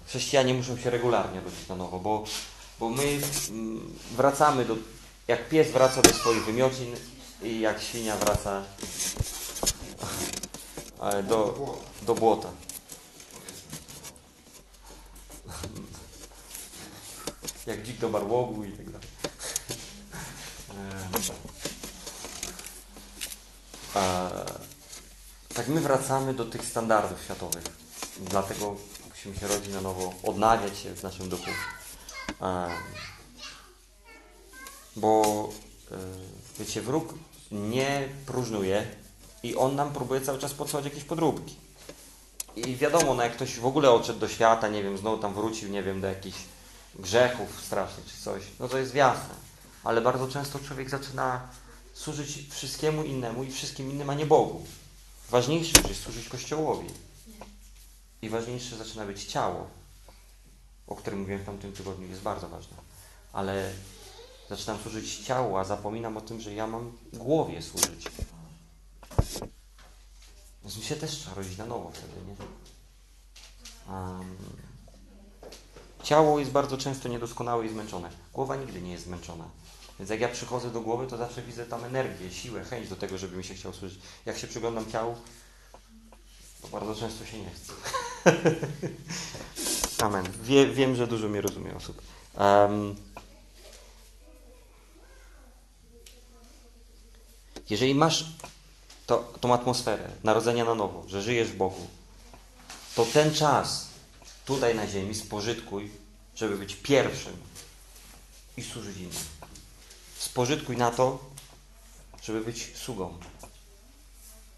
Chrześcijanie 0.07 0.53
muszą 0.53 0.77
się 0.77 0.89
regularnie 0.89 1.41
rodzić 1.41 1.67
na 1.67 1.75
nowo, 1.75 1.99
bo, 1.99 2.23
bo 2.79 2.89
my 2.89 3.19
mm, 3.49 3.93
wracamy 4.11 4.65
do. 4.65 4.75
Jak 5.27 5.49
pies 5.49 5.71
wraca 5.71 6.01
do 6.01 6.13
swoich 6.13 6.45
wymiocin 6.45 6.95
i 7.43 7.59
jak 7.59 7.81
świnia 7.81 8.17
wraca 8.17 8.63
e, 11.01 11.23
do, 11.23 11.55
do 12.01 12.15
błota. 12.15 12.49
Jak 17.67 17.83
dzik 17.83 17.97
do 17.99 18.09
barłogu 18.09 18.63
i 18.63 18.71
tak 18.71 18.89
dalej. 18.89 19.07
Tak 25.53 25.67
my 25.67 25.81
wracamy 25.81 26.33
do 26.33 26.45
tych 26.45 26.65
standardów 26.65 27.23
światowych. 27.23 27.63
Dlatego 28.19 28.75
musimy 29.09 29.35
się 29.35 29.47
rodzić 29.47 29.73
na 29.73 29.81
nowo, 29.81 30.13
odnawiać 30.23 30.79
się 30.79 30.95
w 30.95 31.03
naszym 31.03 31.29
duchu. 31.29 31.51
Bo 34.95 35.49
e, 35.91 35.95
wiecie, 36.59 36.81
wróg 36.81 37.13
nie 37.51 38.09
próżnuje 38.25 38.87
i 39.43 39.55
on 39.55 39.75
nam 39.75 39.93
próbuje 39.93 40.21
cały 40.21 40.39
czas 40.39 40.53
podsuwać 40.53 40.85
jakieś 40.85 41.03
podróbki. 41.03 41.55
I 42.55 42.75
wiadomo, 42.75 43.13
no 43.13 43.23
jak 43.23 43.33
ktoś 43.33 43.59
w 43.59 43.65
ogóle 43.65 43.91
odszedł 43.91 44.19
do 44.19 44.27
świata, 44.27 44.67
nie 44.67 44.83
wiem, 44.83 44.97
znowu 44.97 45.17
tam 45.17 45.33
wrócił, 45.33 45.69
nie 45.69 45.83
wiem, 45.83 46.01
do 46.01 46.07
jakichś 46.07 46.37
grzechów 46.95 47.61
strasznych 47.65 48.05
czy 48.05 48.23
coś, 48.23 48.43
no 48.59 48.67
to 48.67 48.77
jest 48.77 48.95
jasne. 48.95 49.35
Ale 49.83 50.01
bardzo 50.01 50.27
często 50.27 50.59
człowiek 50.59 50.89
zaczyna 50.89 51.47
służyć 51.93 52.47
wszystkiemu 52.49 53.03
innemu 53.03 53.43
i 53.43 53.51
wszystkim 53.51 53.91
innym, 53.91 54.09
a 54.09 54.13
nie 54.13 54.25
Bogu. 54.25 54.65
Ważniejsze 55.29 55.81
jest 55.87 56.01
służyć 56.01 56.29
Kościołowi. 56.29 56.87
I 58.21 58.29
ważniejsze 58.29 58.77
zaczyna 58.77 59.05
być 59.05 59.25
ciało, 59.25 59.67
o 60.87 60.95
którym 60.95 61.19
mówiłem 61.19 61.41
w 61.41 61.45
tamtym 61.45 61.73
tygodniu, 61.73 62.07
jest 62.07 62.21
bardzo 62.21 62.49
ważne. 62.49 62.77
Ale 63.33 63.73
zaczynam 64.49 64.79
służyć 64.79 65.17
ciału, 65.17 65.57
a 65.57 65.63
zapominam 65.63 66.17
o 66.17 66.21
tym, 66.21 66.41
że 66.41 66.53
ja 66.53 66.67
mam 66.67 66.97
głowie 67.13 67.61
służyć. 67.61 68.05
Więc 70.63 70.77
mi 70.77 70.83
się 70.83 70.95
też 70.95 71.11
trzeba 71.11 71.35
rodzić 71.35 71.57
na 71.57 71.65
nowo 71.65 71.91
wtedy, 71.91 72.13
nie? 72.27 72.35
Um, 73.93 74.37
ciało 76.03 76.39
jest 76.39 76.51
bardzo 76.51 76.77
często 76.77 77.09
niedoskonałe 77.09 77.65
i 77.65 77.69
zmęczone. 77.69 78.09
Głowa 78.33 78.55
nigdy 78.55 78.81
nie 78.81 78.91
jest 78.91 79.03
zmęczona. 79.03 79.45
Więc 79.99 80.09
jak 80.09 80.19
ja 80.19 80.27
przychodzę 80.27 80.71
do 80.71 80.81
głowy, 80.81 81.07
to 81.07 81.17
zawsze 81.17 81.41
widzę 81.41 81.65
tam 81.65 81.83
energię, 81.83 82.31
siłę, 82.31 82.63
chęć 82.63 82.89
do 82.89 82.95
tego, 82.95 83.17
żeby 83.17 83.37
mi 83.37 83.43
się 83.43 83.53
chciał 83.53 83.73
służyć. 83.73 83.99
Jak 84.25 84.37
się 84.37 84.47
przyglądam 84.47 84.91
ciału, 84.91 85.15
to 86.61 86.67
bardzo 86.67 86.95
często 86.95 87.25
się 87.25 87.37
nie 87.39 87.49
chce. 87.49 87.73
Amen. 90.05 90.25
Wie, 90.43 90.67
wiem, 90.67 90.95
że 90.95 91.07
dużo 91.07 91.29
mnie 91.29 91.41
rozumie 91.41 91.75
osób. 91.75 92.01
Um, 92.37 92.95
jeżeli 97.69 97.95
masz 97.95 98.25
to, 99.07 99.33
tą 99.41 99.53
atmosferę 99.53 100.09
narodzenia 100.23 100.65
na 100.65 100.75
nowo, 100.75 101.03
że 101.07 101.21
żyjesz 101.21 101.47
w 101.47 101.57
Bogu, 101.57 101.87
to 102.95 103.05
ten 103.05 103.33
czas 103.33 103.90
tutaj 104.55 104.75
na 104.75 104.87
ziemi 104.87 105.15
spożytkuj, 105.15 105.91
żeby 106.35 106.57
być 106.57 106.75
pierwszym 106.75 107.33
i 108.57 108.63
służyć 108.63 108.97
innym. 108.97 109.23
Spożytkuj 110.17 110.77
na 110.77 110.91
to, 110.91 111.19
żeby 112.23 112.41
być 112.41 112.71
sługą. 112.77 113.17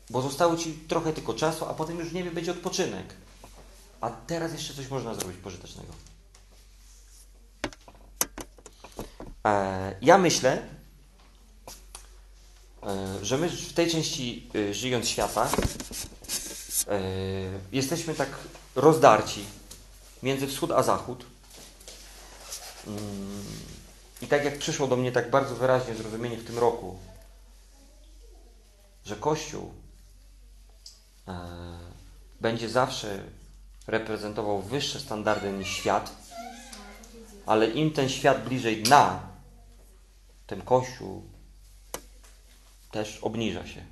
Bo 0.10 0.22
zostało 0.22 0.58
Ci 0.58 0.74
trochę 0.74 1.14
tylko 1.14 1.34
czasu, 1.34 1.66
a 1.66 1.74
potem 1.74 2.00
już 2.00 2.10
w 2.10 2.14
niebie 2.14 2.32
będzie 2.32 2.52
odpoczynek. 2.52 3.14
A 4.02 4.10
teraz 4.10 4.54
jeszcze 4.54 4.74
coś 4.74 4.88
można 4.88 5.16
zrobić 5.16 5.38
pożytecznego. 5.38 5.94
E, 9.46 9.96
ja 10.02 10.18
myślę, 10.18 10.68
e, 12.84 13.26
że 13.26 13.38
my 13.38 13.50
w 13.50 13.74
tej 13.74 13.92
części 13.92 14.50
e, 14.56 14.74
żyjąc 14.74 15.08
świata 15.08 15.50
jesteśmy 17.72 18.16
tak 18.16 18.30
rozdarci 18.76 19.46
między 20.24 20.48
wschód 20.48 20.72
a 20.72 20.84
zachód. 20.84 21.26
Mm, 22.88 23.44
I 24.22 24.28
tak 24.28 24.46
jak 24.46 24.58
przyszło 24.58 24.88
do 24.88 24.96
mnie 24.96 25.12
tak 25.12 25.30
bardzo 25.30 25.56
wyraźnie 25.56 25.96
zrozumienie 25.96 26.38
w 26.38 26.46
tym 26.46 26.60
roku, 26.60 26.98
że 29.06 29.16
Kościół 29.16 29.74
e, 31.28 31.34
będzie 32.42 32.70
zawsze 32.70 33.24
reprezentował 33.88 34.62
wyższe 34.62 35.00
standardy 35.00 35.52
niż 35.52 35.70
świat, 35.70 36.12
ale 37.46 37.68
im 37.68 37.92
ten 37.92 38.10
świat 38.10 38.44
bliżej 38.44 38.84
dna, 38.84 39.20
tym 40.48 40.62
Kościół 40.62 41.24
też 42.92 43.20
obniża 43.22 43.68
się. 43.68 43.86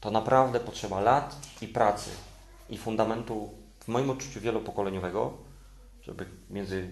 To 0.00 0.10
naprawdę 0.10 0.60
potrzeba 0.60 1.00
lat 1.00 1.36
i 1.60 1.68
pracy 1.68 2.10
i 2.70 2.78
fundamentu, 2.78 3.65
w 3.86 3.88
moim 3.88 4.10
odczuciu 4.10 4.40
wielopokoleniowego, 4.40 5.32
żeby 6.02 6.26
między 6.50 6.90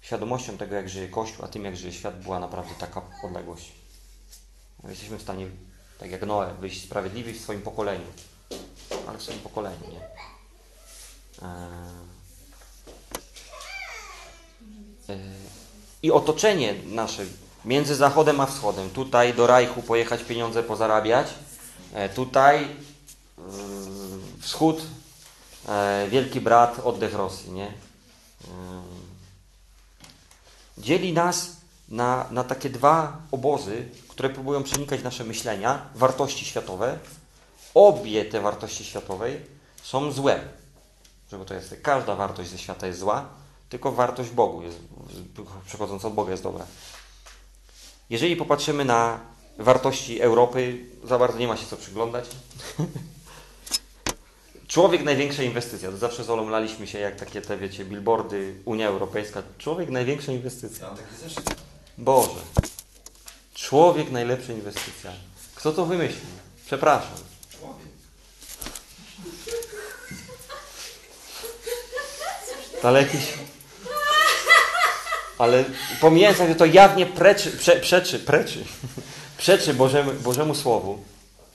świadomością 0.00 0.58
tego, 0.58 0.74
jak 0.74 0.88
żyje 0.88 1.08
Kościół, 1.08 1.44
a 1.44 1.48
tym, 1.48 1.64
jak 1.64 1.76
żyje 1.76 1.92
świat, 1.92 2.22
była 2.22 2.38
naprawdę 2.38 2.70
taka 2.78 3.02
odległość. 3.22 3.72
Jesteśmy 4.88 5.18
w 5.18 5.22
stanie, 5.22 5.46
tak 5.98 6.10
jak 6.10 6.26
Noe, 6.26 6.54
wyjść 6.60 6.84
sprawiedliwi 6.84 7.32
w 7.32 7.40
swoim 7.40 7.62
pokoleniu, 7.62 8.06
ale 9.08 9.18
w 9.18 9.22
swoim 9.22 9.38
pokoleniu, 9.38 9.80
nie? 9.92 10.00
Eee, 15.08 15.18
I 16.02 16.10
otoczenie 16.10 16.74
nasze 16.86 17.24
między 17.64 17.94
Zachodem 17.94 18.40
a 18.40 18.46
Wschodem. 18.46 18.90
Tutaj 18.90 19.34
do 19.34 19.46
Rajchu 19.46 19.82
pojechać 19.82 20.24
pieniądze 20.24 20.62
pozarabiać. 20.62 21.34
E, 21.94 22.08
Tutaj 22.08 22.76
Wschód, 24.40 24.78
e, 24.78 24.82
Wielki 26.08 26.40
Brat, 26.40 26.80
oddech 26.84 27.14
Rosji, 27.14 27.52
nie? 27.52 27.72
Yy. 28.40 28.48
Dzieli 30.78 31.12
nas 31.12 31.56
na, 31.88 32.26
na 32.30 32.44
takie 32.44 32.70
dwa 32.70 33.16
obozy, 33.30 33.88
które 34.08 34.30
próbują 34.30 34.62
przenikać 34.62 35.02
nasze 35.02 35.24
myślenia, 35.24 35.86
wartości 35.94 36.44
światowe. 36.44 36.98
Obie 37.74 38.24
te 38.24 38.40
wartości 38.40 38.84
światowe 38.84 39.30
są 39.82 40.12
złe. 40.12 40.40
Żeby 41.30 41.44
to 41.44 41.54
jest, 41.54 41.74
każda 41.82 42.14
wartość 42.14 42.50
ze 42.50 42.58
świata 42.58 42.86
jest 42.86 42.98
zła, 42.98 43.28
tylko 43.68 43.92
wartość 43.92 44.30
Bogu 44.30 44.62
jest, 44.62 44.78
przychodząca 45.66 46.08
od 46.08 46.14
Boga 46.14 46.30
jest 46.30 46.42
dobra. 46.42 46.66
Jeżeli 48.10 48.36
popatrzymy 48.36 48.84
na 48.84 49.20
wartości 49.58 50.20
Europy, 50.20 50.86
za 51.04 51.18
bardzo 51.18 51.38
nie 51.38 51.48
ma 51.48 51.56
się 51.56 51.66
co 51.66 51.76
przyglądać. 51.76 52.24
Człowiek 54.68 55.04
największa 55.04 55.42
inwestycja. 55.42 55.90
To 55.90 55.96
zawsze 55.96 56.24
z 56.24 56.30
Olą 56.30 56.48
laliśmy 56.48 56.86
się 56.86 56.98
jak 56.98 57.16
takie 57.16 57.42
te, 57.42 57.58
wiecie, 57.58 57.84
billboardy 57.84 58.54
Unia 58.64 58.88
Europejska. 58.88 59.42
Człowiek 59.58 59.90
największa 59.90 60.32
inwestycja. 60.32 60.86
Ja 60.86 60.92
mam 60.92 60.96
taki 60.96 61.16
zeszyt. 61.22 61.54
Boże. 61.98 62.40
Człowiek 63.54 64.10
najlepsza 64.10 64.52
inwestycja. 64.52 65.12
Kto 65.54 65.72
to 65.72 65.86
wymyślił? 65.86 66.26
Przepraszam. 66.66 67.14
Człowiek. 67.58 67.88
Ale 72.82 73.02
jakiś... 73.02 73.20
Ale 75.38 75.64
pomijając, 76.00 76.38
że 76.38 76.54
to 76.54 76.66
jawnie 76.66 77.06
preczy, 77.06 77.50
prze, 77.50 77.76
przeczy, 77.76 78.18
preczy, 78.18 78.64
przeczy 79.38 79.74
Bożemu, 79.74 80.12
Bożemu 80.12 80.54
Słowu, 80.54 80.98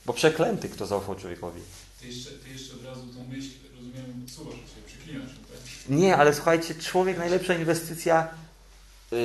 bo 0.06 0.14
przeklęty 0.14 0.70
kto 0.70 0.86
zaufał 0.86 1.16
człowiekowi. 1.16 1.62
Ty 2.02 2.08
jeszcze, 2.08 2.30
ty 2.30 2.50
jeszcze 2.50 2.74
od 2.74 2.86
razu 2.86 3.02
tą 3.02 3.24
myśl, 3.28 3.50
rozumiem, 3.76 4.24
odsuwasz 4.26 4.54
od 4.54 4.70
siebie, 4.70 4.88
przyklinasz 4.88 5.32
tutaj. 5.32 5.58
Nie, 5.90 6.18
ale 6.18 6.34
słuchajcie, 6.34 6.76
człowiek 6.76 7.18
najlepsza 7.18 7.54
inwestycja, 7.54 8.28
yy, 9.12 9.18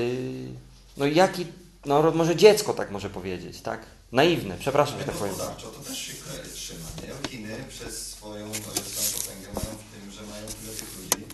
no 0.96 1.06
jaki, 1.06 1.46
no 1.84 2.12
może 2.12 2.36
dziecko 2.36 2.74
tak 2.74 2.90
może 2.90 3.10
powiedzieć, 3.10 3.60
tak? 3.60 3.80
Naiwne, 4.12 4.56
przepraszam, 4.58 4.98
że 4.98 5.04
tak 5.04 5.14
powiem. 5.14 5.34
To 5.34 5.68
też 5.88 5.98
się 5.98 6.12
trzyma, 6.54 6.88
nie? 7.02 7.28
Chiny 7.30 7.56
przez 7.68 8.06
swoją 8.06 8.46
potęgę 8.46 9.48
mają 9.54 9.76
w 9.76 10.02
tym, 10.02 10.10
że 10.10 10.22
mają 10.22 10.46
tyle 10.46 10.72
tych 10.72 10.98
ludzi. 10.98 11.26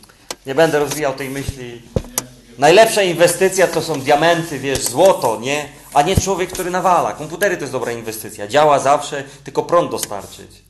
Nie 0.46 0.54
będę 0.54 0.78
rozwijał 0.78 1.14
tej 1.14 1.30
myśli. 1.30 1.82
Najlepsza 2.58 3.02
inwestycja 3.02 3.66
to 3.66 3.82
są 3.82 4.00
diamenty, 4.00 4.58
wiesz, 4.58 4.84
złoto, 4.84 5.40
nie? 5.40 5.68
A 5.94 6.02
nie 6.02 6.16
człowiek, 6.16 6.52
który 6.52 6.70
nawala. 6.70 7.12
Komputery 7.12 7.56
to 7.56 7.62
jest 7.62 7.72
dobra 7.72 7.92
inwestycja. 7.92 8.48
Działa 8.48 8.78
zawsze, 8.78 9.24
tylko 9.44 9.62
prąd 9.62 9.90
dostarczyć. 9.90 10.63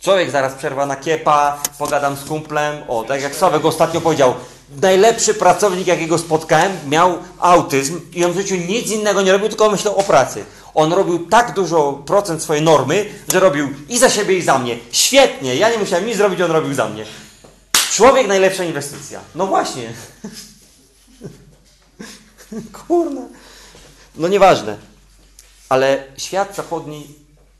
Człowiek 0.00 0.30
zaraz 0.30 0.54
przerwa 0.54 0.86
na 0.86 0.96
kiepa, 0.96 1.62
pogadam 1.78 2.16
z 2.16 2.24
kumplem. 2.24 2.82
O, 2.88 3.04
tak 3.04 3.22
jak 3.22 3.34
Sławek 3.34 3.64
ostatnio 3.64 4.00
powiedział, 4.00 4.34
najlepszy 4.82 5.34
pracownik, 5.34 5.86
jakiego 5.86 6.18
spotkałem, 6.18 6.72
miał 6.88 7.18
autyzm 7.38 8.00
i 8.14 8.24
on 8.24 8.32
w 8.32 8.36
życiu 8.36 8.56
nic 8.56 8.90
innego 8.90 9.22
nie 9.22 9.32
robił, 9.32 9.48
tylko 9.48 9.70
myślał 9.70 9.96
o 9.96 10.02
pracy. 10.02 10.44
On 10.74 10.92
robił 10.92 11.26
tak 11.26 11.54
dużo 11.54 11.92
procent 11.92 12.42
swojej 12.42 12.62
normy, 12.62 13.06
że 13.32 13.40
robił 13.40 13.68
i 13.88 13.98
za 13.98 14.10
siebie, 14.10 14.38
i 14.38 14.42
za 14.42 14.58
mnie. 14.58 14.78
Świetnie, 14.92 15.56
ja 15.56 15.70
nie 15.70 15.78
musiałem 15.78 16.06
nic 16.06 16.16
zrobić, 16.16 16.40
on 16.40 16.50
robił 16.50 16.74
za 16.74 16.88
mnie. 16.88 17.04
Człowiek 17.92 18.26
najlepsza 18.26 18.64
inwestycja. 18.64 19.20
No 19.34 19.46
właśnie. 19.46 19.92
Kurna. 22.86 23.22
No 24.16 24.28
nieważne. 24.28 24.76
Ale 25.68 26.04
świat 26.16 26.56
zachodni, 26.56 27.06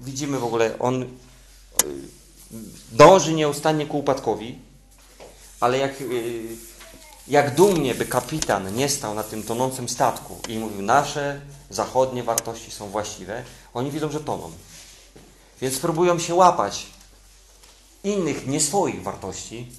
widzimy 0.00 0.38
w 0.38 0.44
ogóle, 0.44 0.78
on 0.78 1.06
dąży 2.92 3.34
nieustannie 3.34 3.86
ku 3.86 3.98
upadkowi, 3.98 4.58
ale 5.60 5.78
jak, 5.78 6.00
y, 6.00 6.56
jak 7.28 7.54
dumnie 7.54 7.94
by 7.94 8.06
kapitan 8.06 8.74
nie 8.74 8.88
stał 8.88 9.14
na 9.14 9.22
tym 9.22 9.42
tonącym 9.42 9.88
statku 9.88 10.40
i 10.48 10.58
mówił, 10.58 10.82
nasze 10.82 11.40
zachodnie 11.70 12.22
wartości 12.22 12.70
są 12.70 12.88
właściwe, 12.88 13.44
oni 13.74 13.90
widzą, 13.90 14.10
że 14.10 14.20
toną. 14.20 14.52
Więc 15.60 15.78
próbują 15.78 16.18
się 16.18 16.34
łapać 16.34 16.86
innych, 18.04 18.46
nie 18.46 18.60
swoich 18.60 19.02
wartości, 19.02 19.72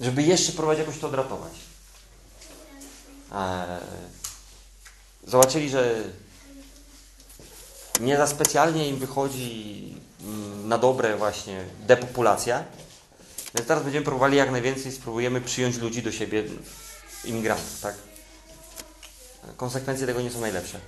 żeby 0.00 0.22
jeszcze 0.22 0.52
próbować 0.52 0.78
jakoś 0.78 0.98
to 0.98 1.06
odratować. 1.06 1.52
Eee, 3.32 3.80
zobaczyli, 5.26 5.70
że 5.70 6.04
nie 8.00 8.16
za 8.16 8.26
specjalnie 8.26 8.88
im 8.88 8.96
wychodzi 8.96 9.94
na 10.64 10.78
dobre 10.78 11.16
właśnie 11.16 11.64
depopulacja, 11.80 12.64
więc 13.54 13.68
teraz 13.68 13.82
będziemy 13.82 14.04
próbowali 14.04 14.36
jak 14.36 14.50
najwięcej, 14.50 14.92
spróbujemy 14.92 15.40
przyjąć 15.40 15.76
ludzi 15.76 16.02
do 16.02 16.12
siebie, 16.12 16.44
imigrantów, 17.24 17.80
tak? 17.80 17.94
Konsekwencje 19.56 20.06
tego 20.06 20.20
nie 20.20 20.30
są 20.30 20.40
najlepsze. 20.40 20.80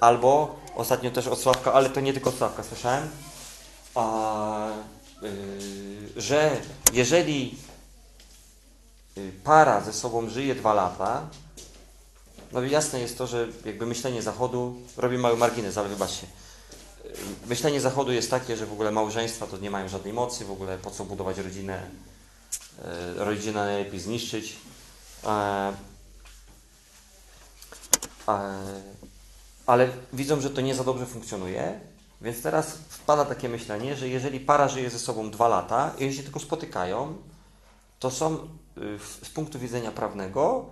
Albo, 0.00 0.60
ostatnio 0.74 1.10
też 1.10 1.26
od 1.26 1.40
Sławka, 1.40 1.72
ale 1.72 1.90
to 1.90 2.00
nie 2.00 2.12
tylko 2.12 2.30
od 2.30 2.36
Sławka 2.36 2.62
słyszałem, 2.62 3.10
a, 3.94 4.68
yy, 5.22 6.22
że 6.22 6.56
jeżeli 6.92 7.58
y, 9.18 9.32
para 9.44 9.80
ze 9.80 9.92
sobą 9.92 10.30
żyje 10.30 10.54
dwa 10.54 10.74
lata, 10.74 11.28
no 12.52 12.62
jasne 12.62 13.00
jest 13.00 13.18
to, 13.18 13.26
że 13.26 13.48
jakby 13.64 13.86
myślenie 13.86 14.22
Zachodu, 14.22 14.76
robię 14.96 15.18
mały 15.18 15.36
margines, 15.36 15.78
ale 15.78 15.88
wybaczcie, 15.88 16.26
myślenie 17.46 17.80
Zachodu 17.80 18.12
jest 18.12 18.30
takie, 18.30 18.56
że 18.56 18.66
w 18.66 18.72
ogóle 18.72 18.90
małżeństwa 18.90 19.46
to 19.46 19.58
nie 19.58 19.70
mają 19.70 19.88
żadnej 19.88 20.12
mocy, 20.12 20.44
w 20.44 20.50
ogóle 20.50 20.78
po 20.78 20.90
co 20.90 21.04
budować 21.04 21.38
rodzinę, 21.38 21.82
Y, 22.78 23.24
rodzinę 23.24 23.64
najlepiej 23.64 24.00
zniszczyć. 24.00 24.56
E, 25.24 25.72
e, 28.28 28.62
ale 29.66 29.88
widzą, 30.12 30.40
że 30.40 30.50
to 30.50 30.60
nie 30.60 30.74
za 30.74 30.84
dobrze 30.84 31.06
funkcjonuje, 31.06 31.80
więc 32.20 32.42
teraz 32.42 32.78
wpada 32.88 33.24
takie 33.24 33.48
myślenie, 33.48 33.96
że 33.96 34.08
jeżeli 34.08 34.40
para 34.40 34.68
żyje 34.68 34.90
ze 34.90 34.98
sobą 34.98 35.30
dwa 35.30 35.48
lata 35.48 35.94
i 35.98 36.04
oni 36.04 36.14
się 36.14 36.22
tylko 36.22 36.40
spotykają, 36.40 37.16
to 37.98 38.10
są 38.10 38.34
y, 38.34 38.98
z 39.24 39.30
punktu 39.30 39.58
widzenia 39.58 39.92
prawnego 39.92 40.66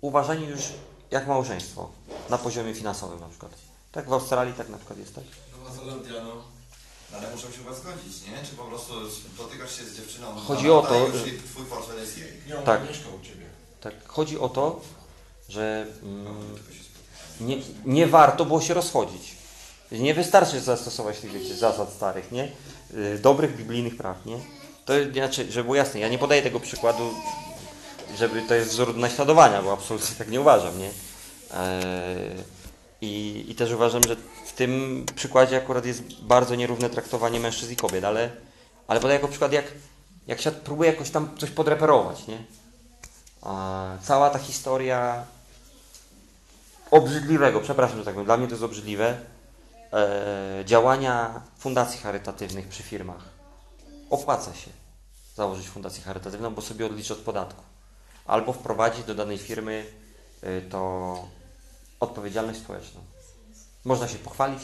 uważani 0.00 0.46
już 0.46 0.62
jak 1.10 1.26
małżeństwo 1.26 1.90
na 2.30 2.38
poziomie 2.38 2.74
finansowym 2.74 3.20
na 3.20 3.28
przykład. 3.28 3.52
Tak 3.92 4.08
w 4.08 4.12
Australii 4.12 4.54
tak 4.54 4.68
na 4.68 4.76
przykład 4.76 4.98
jest, 4.98 5.14
tak? 5.14 5.24
Nowa 5.68 5.84
Zelandia, 5.84 6.22
no. 6.24 6.34
No 7.12 7.18
Ale 7.18 7.30
muszą 7.30 7.50
się 7.50 7.58
chyba 7.58 7.74
zgodzić, 7.74 8.22
nie? 8.26 8.48
Czy 8.50 8.56
po 8.56 8.64
prostu 8.64 8.92
spotykasz 9.10 9.76
się 9.78 9.84
z 9.84 9.96
dziewczyną 9.96 10.26
Chodzi 10.36 10.70
o 10.70 10.82
to, 10.82 11.06
że- 11.06 11.24
twój 11.50 11.64
portfel 11.64 12.00
jest 12.00 12.18
jej. 12.18 12.28
Nie, 12.48 12.58
on 12.58 12.64
Tak. 12.64 12.88
mieszka 12.88 13.08
u 13.20 13.24
Ciebie. 13.24 13.46
Tak. 13.80 13.94
Chodzi 14.06 14.38
o 14.38 14.48
to, 14.48 14.80
że 15.48 15.86
mm, 16.02 16.26
nie, 17.40 17.56
nie 17.84 18.06
warto 18.06 18.44
było 18.44 18.60
się 18.60 18.74
rozchodzić. 18.74 19.36
Nie 19.92 20.14
wystarczy 20.14 20.60
zastosować 20.60 21.18
tych 21.18 21.32
wiecie, 21.32 21.54
zasad 21.56 21.92
starych, 21.92 22.32
nie? 22.32 22.52
Y, 22.94 23.18
Dobrych 23.18 23.56
biblijnych 23.56 23.96
praw, 23.96 24.26
nie? 24.26 24.38
To 24.84 24.92
znaczy, 25.12 25.52
żeby 25.52 25.64
było 25.64 25.76
jasne, 25.76 26.00
ja 26.00 26.08
nie 26.08 26.18
podaję 26.18 26.42
tego 26.42 26.60
przykładu, 26.60 27.10
żeby 28.18 28.42
to 28.42 28.54
jest 28.54 28.70
wzór 28.70 28.94
do 28.94 29.00
naśladowania, 29.00 29.62
bo 29.62 29.72
absolutnie 29.72 30.16
tak 30.16 30.28
nie 30.30 30.40
uważam, 30.40 30.78
nie? 30.78 30.90
Eee, 31.54 32.36
I, 33.00 33.44
I 33.48 33.54
też 33.54 33.72
uważam, 33.72 34.02
że 34.08 34.16
tym 34.56 35.06
przykładzie 35.14 35.56
akurat 35.56 35.86
jest 35.86 36.22
bardzo 36.22 36.54
nierówne 36.54 36.90
traktowanie 36.90 37.40
mężczyzn 37.40 37.72
i 37.72 37.76
kobiet, 37.76 38.04
ale, 38.04 38.30
ale 38.88 39.00
podaję 39.00 39.18
jako 39.18 39.28
przykład, 39.28 39.52
jak 39.52 39.64
Jak 40.26 40.40
się 40.40 40.50
próbuje 40.50 40.90
jakoś 40.90 41.10
tam 41.10 41.38
coś 41.38 41.50
podreperować, 41.50 42.26
nie? 42.26 42.44
A 43.42 43.88
cała 44.02 44.30
ta 44.30 44.38
historia 44.38 45.24
obrzydliwego, 46.90 47.60
przepraszam, 47.60 47.98
że 47.98 48.04
tak 48.04 48.14
powiem, 48.14 48.26
dla 48.26 48.36
mnie 48.36 48.46
to 48.46 48.52
jest 48.52 48.64
obrzydliwe, 48.64 49.18
e, 49.92 50.64
działania 50.64 51.42
fundacji 51.58 52.00
charytatywnych 52.00 52.68
przy 52.68 52.82
firmach. 52.82 53.22
Opłaca 54.10 54.54
się 54.54 54.70
założyć 55.36 55.68
fundację 55.68 56.02
charytatywną, 56.02 56.54
bo 56.54 56.62
sobie 56.62 56.86
odliczy 56.86 57.12
od 57.12 57.18
podatku. 57.18 57.62
Albo 58.26 58.52
wprowadzić 58.52 59.04
do 59.04 59.14
danej 59.14 59.38
firmy 59.38 59.86
y, 60.44 60.62
to 60.70 60.80
odpowiedzialność 62.00 62.58
społeczną. 62.58 63.00
Można 63.86 64.08
się 64.08 64.18
pochwalić, 64.18 64.62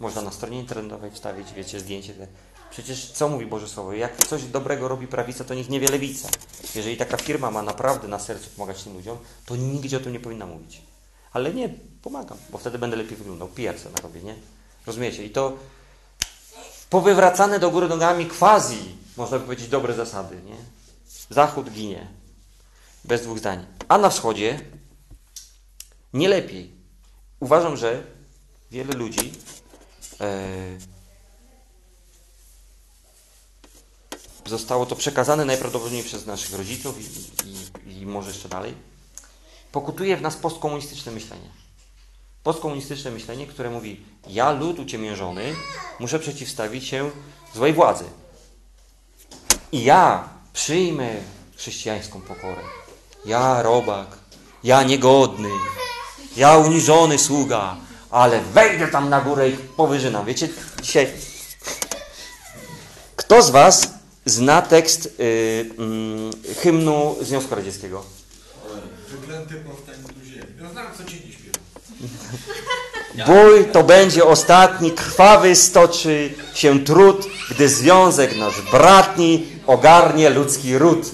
można 0.00 0.22
na 0.22 0.30
stronie 0.30 0.58
internetowej 0.58 1.10
wstawić, 1.10 1.52
wiecie, 1.52 1.80
zdjęcie. 1.80 2.14
Te. 2.14 2.26
Przecież 2.70 3.10
co 3.10 3.28
mówi 3.28 3.46
Boże 3.46 3.68
Słowo? 3.68 3.92
Jak 3.92 4.26
coś 4.26 4.44
dobrego 4.44 4.88
robi 4.88 5.06
prawica, 5.06 5.44
to 5.44 5.54
niech 5.54 5.68
nie 5.68 5.80
wie 5.80 5.88
lewica. 5.88 6.28
Jeżeli 6.74 6.96
taka 6.96 7.16
firma 7.16 7.50
ma 7.50 7.62
naprawdę 7.62 8.08
na 8.08 8.18
sercu 8.18 8.50
pomagać 8.50 8.82
tym 8.82 8.94
ludziom, 8.94 9.18
to 9.46 9.56
nigdzie 9.56 9.96
o 9.96 10.00
tym 10.00 10.12
nie 10.12 10.20
powinna 10.20 10.46
mówić. 10.46 10.82
Ale 11.32 11.54
nie, 11.54 11.68
pomagam, 12.02 12.38
bo 12.50 12.58
wtedy 12.58 12.78
będę 12.78 12.96
lepiej 12.96 13.16
wyglądał. 13.16 13.48
PR 13.48 13.74
na 13.94 14.00
robię, 14.00 14.22
nie? 14.22 14.34
Rozumiecie? 14.86 15.24
I 15.24 15.30
to 15.30 15.56
powywracane 16.90 17.58
do 17.58 17.70
góry 17.70 17.88
nogami 17.88 18.26
quasi, 18.26 18.96
można 19.16 19.38
by 19.38 19.44
powiedzieć, 19.44 19.68
dobre 19.68 19.94
zasady, 19.94 20.36
nie? 20.46 20.56
Zachód 21.30 21.70
ginie. 21.70 22.06
Bez 23.04 23.22
dwóch 23.22 23.38
zdań. 23.38 23.66
A 23.88 23.98
na 23.98 24.10
wschodzie 24.10 24.60
nie 26.12 26.28
lepiej. 26.28 26.72
Uważam, 27.40 27.76
że 27.76 28.02
wiele 28.72 28.94
ludzi 28.94 29.32
e, 30.20 30.48
zostało 34.46 34.86
to 34.86 34.96
przekazane 34.96 35.44
najprawdopodobniej 35.44 36.02
przez 36.02 36.26
naszych 36.26 36.54
rodziców 36.54 36.94
i, 37.00 37.04
i, 37.90 38.00
i 38.00 38.06
może 38.06 38.30
jeszcze 38.30 38.48
dalej. 38.48 38.74
Pokutuje 39.72 40.16
w 40.16 40.22
nas 40.22 40.36
postkomunistyczne 40.36 41.12
myślenie. 41.12 41.48
Postkomunistyczne 42.42 43.10
myślenie, 43.10 43.46
które 43.46 43.70
mówi: 43.70 44.04
Ja, 44.26 44.52
lud 44.52 44.78
uciemiężony, 44.78 45.54
muszę 46.00 46.18
przeciwstawić 46.18 46.86
się 46.86 47.10
złej 47.54 47.72
władzy. 47.72 48.04
I 49.72 49.84
ja 49.84 50.28
przyjmę 50.52 51.14
chrześcijańską 51.56 52.20
pokorę. 52.20 52.62
Ja, 53.24 53.62
robak, 53.62 54.18
ja 54.64 54.82
niegodny, 54.82 55.50
ja 56.36 56.58
uniżony 56.58 57.18
sługa, 57.18 57.76
ale 58.12 58.40
wejdę 58.40 58.88
tam 58.88 59.08
na 59.08 59.20
górę 59.20 59.48
i 59.48 59.56
powyżynam. 59.56 60.26
Wiecie, 60.26 60.48
dzisiaj. 60.82 61.06
Kto 63.16 63.42
z 63.42 63.50
Was 63.50 63.90
zna 64.26 64.62
tekst 64.62 65.06
y, 65.06 65.10
y, 66.50 66.54
hymnu 66.54 67.16
Związku 67.20 67.54
Radzieckiego? 67.54 68.04
Wyklęty 69.08 69.54
powstań 69.54 69.94
tu 69.94 70.24
ziemi. 70.24 70.46
No 70.60 70.70
znam, 70.70 70.86
co 70.98 71.04
ci 71.04 71.14
nie 71.14 71.32
śpiewa. 71.32 71.58
Bój 73.26 73.64
to 73.72 73.82
będzie 73.82 74.24
ostatni, 74.24 74.92
krwawy 74.92 75.56
stoczy 75.56 76.34
się 76.54 76.84
trud, 76.84 77.26
gdy 77.50 77.68
związek 77.68 78.36
nasz 78.36 78.62
bratni 78.72 79.46
ogarnie 79.66 80.30
ludzki 80.30 80.78
ród. 80.78 81.10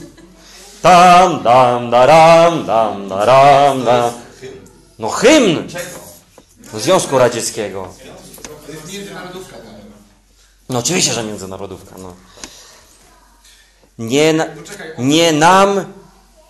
Tam, 0.82 1.42
dam, 1.42 1.90
daram, 1.90 2.66
dam, 2.66 3.08
daram, 3.08 3.84
dam. 3.84 4.12
Hymn. 4.40 4.58
No 4.98 5.08
hymn 5.08 5.66
do 5.66 5.97
Związku 6.74 7.18
Radzieckiego. 7.18 7.88
To 8.66 8.72
jest 8.72 8.92
międzynarodówka. 8.92 9.56
No 10.68 10.78
oczywiście, 10.78 11.12
że 11.12 11.24
międzynarodówka. 11.24 11.94
No. 11.98 12.14
Nie, 13.98 14.32
na, 14.32 14.46
nie 14.98 15.32
nam 15.32 15.84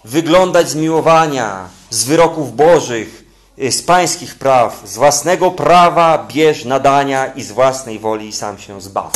wyglądać 0.04 0.70
z 0.70 0.74
miłowania, 0.74 1.68
z 1.90 2.04
wyroków 2.04 2.57
bożych, 2.57 3.24
y, 3.59 3.72
z 3.72 3.83
pańskich 3.83 4.35
praw, 4.35 4.83
z 4.85 4.96
własnego 4.96 5.50
prawa 5.50 6.26
bierz 6.28 6.64
nadania 6.64 7.26
i 7.26 7.42
z 7.42 7.52
własnej 7.52 7.98
woli 7.98 8.33
sam 8.33 8.59
się 8.59 8.81
zbaw. 8.81 9.12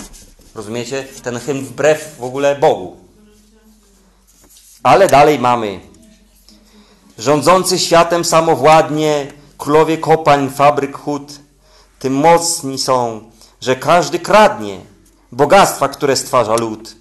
Rozumiecie? 0.54 1.04
Ten 1.22 1.40
hymn 1.40 1.64
wbrew 1.64 2.16
w 2.18 2.24
ogóle 2.24 2.56
Bogu. 2.56 2.96
Ale 4.82 5.08
dalej 5.08 5.38
mamy. 5.38 5.80
Rządzący 7.18 7.78
światem 7.78 8.24
samowładnie, 8.24 9.26
królowie 9.62 9.98
kopalń, 9.98 10.50
fabryk, 10.50 10.98
hut, 10.98 11.32
tym 11.98 12.14
mocni 12.14 12.78
są, 12.78 13.30
że 13.60 13.76
każdy 13.76 14.18
kradnie 14.18 14.80
bogactwa, 15.32 15.88
które 15.88 16.16
stwarza 16.16 16.54
lud. 16.54 16.96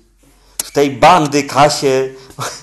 W 0.63 0.71
tej 0.71 0.91
bandy 0.91 1.43
kasie 1.43 2.09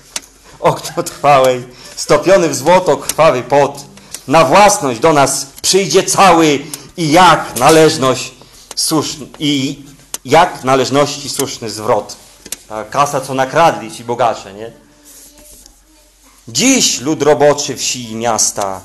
oknotrwałej, 0.59 1.67
stopiony 1.95 2.49
w 2.49 2.55
złoto 2.55 2.97
krwawy 2.97 3.43
pot, 3.43 3.85
na 4.27 4.45
własność 4.45 4.99
do 4.99 5.13
nas 5.13 5.45
przyjdzie 5.61 6.03
cały 6.03 6.59
i 6.97 7.11
jak 7.11 7.59
należność 7.59 8.33
słuszny, 8.75 9.27
i 9.39 9.85
jak 10.25 10.63
należności 10.63 11.29
słuszny 11.29 11.69
zwrot. 11.69 12.15
Ta 12.69 12.83
kasa, 12.83 13.21
co 13.21 13.33
nakradli 13.33 13.91
ci 13.91 14.03
bogacze, 14.03 14.53
nie? 14.53 14.71
Dziś 16.47 17.01
lud 17.01 17.21
roboczy 17.21 17.77
wsi 17.77 18.11
i 18.11 18.15
miasta 18.15 18.81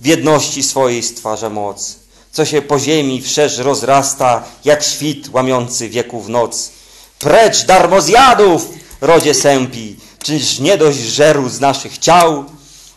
w 0.00 0.06
jedności 0.06 0.62
swojej 0.62 1.02
stwarza 1.02 1.50
moc, 1.50 1.96
co 2.32 2.44
się 2.44 2.62
po 2.62 2.78
ziemi 2.78 3.22
wszerz 3.22 3.58
rozrasta, 3.58 4.44
jak 4.64 4.82
świt 4.82 5.28
łamiący 5.32 5.88
wieków 5.88 6.28
noc. 6.28 6.70
Precz 7.18 7.66
darmozjadów, 7.66 8.68
rodzie 9.00 9.34
sępi, 9.34 9.96
czyż 10.22 10.58
nie 10.58 10.76
dość 10.76 10.98
żeru 10.98 11.48
z 11.48 11.60
naszych 11.60 11.98
ciał? 11.98 12.44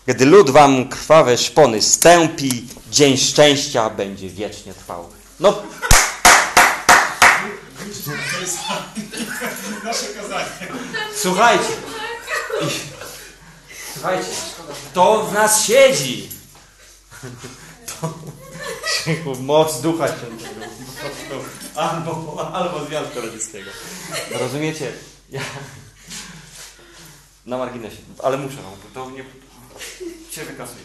Gdy 0.07 0.25
lud 0.25 0.49
wam 0.49 0.89
krwawe 0.89 1.37
szpony 1.37 1.81
stępi, 1.81 2.67
dzień 2.91 3.17
szczęścia 3.17 3.89
będzie 3.89 4.29
wiecznie 4.29 4.73
trwał. 4.73 5.05
No, 5.39 5.61
nasze 9.83 10.05
kazanie. 10.05 10.45
słuchajcie. 11.15 11.73
Słuchajcie, 13.93 14.29
to 14.93 15.23
w 15.23 15.33
nas 15.33 15.65
siedzi. 15.65 16.40
To 17.85 18.13
Krzychu, 18.83 19.35
moc 19.35 19.81
Ducha 19.81 20.07
Świętego. 20.07 20.65
Albo, 21.75 22.49
albo 22.53 22.85
Związku 22.85 23.21
Radzieckiego. 23.21 23.71
Rozumiecie? 24.31 24.93
Ja... 25.29 25.41
Na 27.45 27.57
marginesie, 27.57 27.97
ale 28.23 28.37
muszę, 28.37 28.57
no, 28.63 28.71
to 28.93 29.11
nie... 29.11 29.25
się 30.31 30.43
wykasuj. 30.45 30.81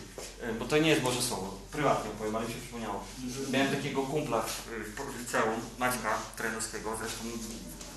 Bo 0.59 0.65
to 0.65 0.79
nie 0.79 0.91
jest 0.91 1.03
Boże 1.03 1.23
Słowo. 1.23 1.59
Prywatnie 1.71 2.11
powiem, 2.19 2.37
ale 2.37 2.47
mi 2.47 2.53
się 2.53 2.61
przypomniało. 2.61 3.05
Miałem 3.51 3.77
takiego 3.77 4.03
kumpla 4.03 4.43
w, 4.43 5.19
liceum, 5.21 5.61
Maćka 5.79 6.19
Trenowskiego, 6.37 6.97
zresztą 7.01 7.25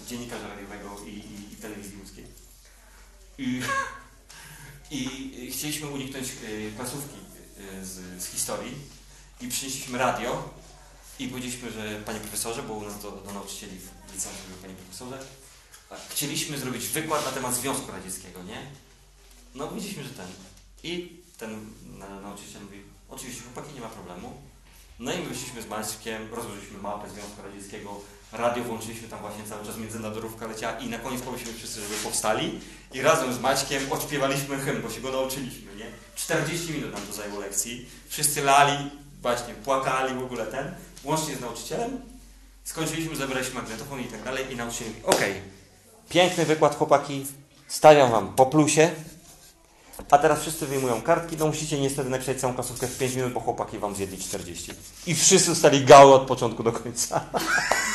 dziennikarza 0.08 0.47
radiowego 0.47 0.97
i, 1.06 1.10
i, 1.10 1.54
i 1.54 1.56
telewizji 1.56 1.97
łódzkiej. 1.99 2.25
I, 3.38 3.63
I 4.91 5.52
chcieliśmy 5.52 5.88
uniknąć 5.88 6.28
klasówki 6.78 7.15
y, 7.15 7.29
z, 7.84 8.24
z 8.24 8.28
historii 8.28 8.76
i 9.41 9.48
przynieśliśmy 9.48 9.98
radio 9.98 10.50
i 11.19 11.28
powiedzieliśmy, 11.28 11.72
że 11.72 12.02
panie 12.06 12.19
profesorze, 12.19 12.63
bo 12.63 12.74
u 12.74 12.84
nas 12.84 13.02
do, 13.02 13.12
do 13.12 13.34
nauczycieli 13.34 13.78
w 13.78 14.62
panie 14.62 14.74
profesorze, 14.74 15.19
chcieliśmy 16.10 16.58
zrobić 16.58 16.88
wykład 16.88 17.26
na 17.26 17.32
temat 17.32 17.56
Związku 17.56 17.91
Radzieckiego, 17.91 18.43
nie? 18.43 18.62
No 19.56 19.67
powiedzieliśmy, 19.67 20.04
że 20.04 20.10
ten. 20.10 20.28
I 20.84 21.19
ten 21.38 21.74
na, 21.98 22.19
nauczyciel 22.19 22.62
mówi, 22.62 22.84
oczywiście 23.10 23.43
chłopaki 23.43 23.74
nie 23.74 23.82
ma 23.82 23.89
problemu. 23.89 24.41
No 25.00 25.13
i 25.13 25.17
my 25.17 25.30
wyszliśmy 25.30 25.62
z 25.62 25.67
Maćkiem, 25.67 26.34
rozłożyliśmy 26.34 26.78
mapę 26.78 27.10
Związku 27.10 27.41
Radzieckiego, 27.41 28.02
radio 28.32 28.63
włączyliśmy 28.63 29.08
tam 29.08 29.20
właśnie 29.20 29.44
cały 29.50 29.65
czas 29.65 29.78
międzynarodówka 29.78 30.48
leciała 30.48 30.80
i 30.80 30.90
na 30.90 31.00
koniec 31.00 31.21
poprosiliśmy 31.21 31.60
wszyscy, 31.60 31.82
żeby 31.82 31.96
powstali 31.96 32.60
i 32.94 33.02
razem 33.02 33.34
z 33.34 33.40
Maćkiem 33.40 33.92
odśpiewaliśmy 33.92 34.58
hymn, 34.58 34.82
bo 34.82 34.90
się 34.90 35.02
go 35.02 35.12
nauczyliśmy, 35.12 35.75
nie? 35.75 35.86
40 36.15 36.73
minut 36.73 36.94
nam 36.94 37.02
to 37.02 37.13
zajęło 37.13 37.40
lekcji, 37.40 37.90
wszyscy 38.08 38.44
lali, 38.44 38.92
właśnie 39.21 39.54
płakali 39.54 40.15
w 40.15 40.23
ogóle 40.23 40.46
ten, 40.46 40.75
łącznie 41.04 41.36
z 41.36 41.42
nauczycielem. 41.42 42.02
Skończyliśmy, 42.63 43.15
zabraliśmy 43.15 43.54
magnetofon 43.54 44.00
i 44.00 44.06
tak 44.06 44.23
dalej 44.23 44.54
i 44.54 44.56
nauczyciel 44.56 44.88
mówi, 44.88 45.02
okej, 45.04 45.42
piękny 46.10 46.46
wykład 46.46 46.75
chłopaki, 46.75 47.25
stawiam 47.67 48.12
wam 48.12 48.34
po 48.36 48.46
plusie, 48.46 48.92
a 50.12 50.17
teraz 50.17 50.42
wszyscy 50.42 50.65
wyjmują 50.67 51.02
kartki, 51.02 51.38
no 51.38 51.48
musicie 51.48 51.80
niestety 51.80 52.10
napisać 52.10 52.40
całą 52.40 52.54
klasówkę 52.54 52.88
w 52.88 52.98
5 52.98 53.15
minut, 53.15 53.34
bo 53.34 53.40
chłopaki 53.40 53.80
wam 53.80 53.96
zjedli 53.96 54.17
40. 54.17 54.71
I 55.08 55.15
wszyscy 55.15 55.56
stali 55.56 55.86
gały 55.86 56.13
od 56.13 56.21
początku 56.21 56.63
do 56.63 56.71
końca. 56.71 57.21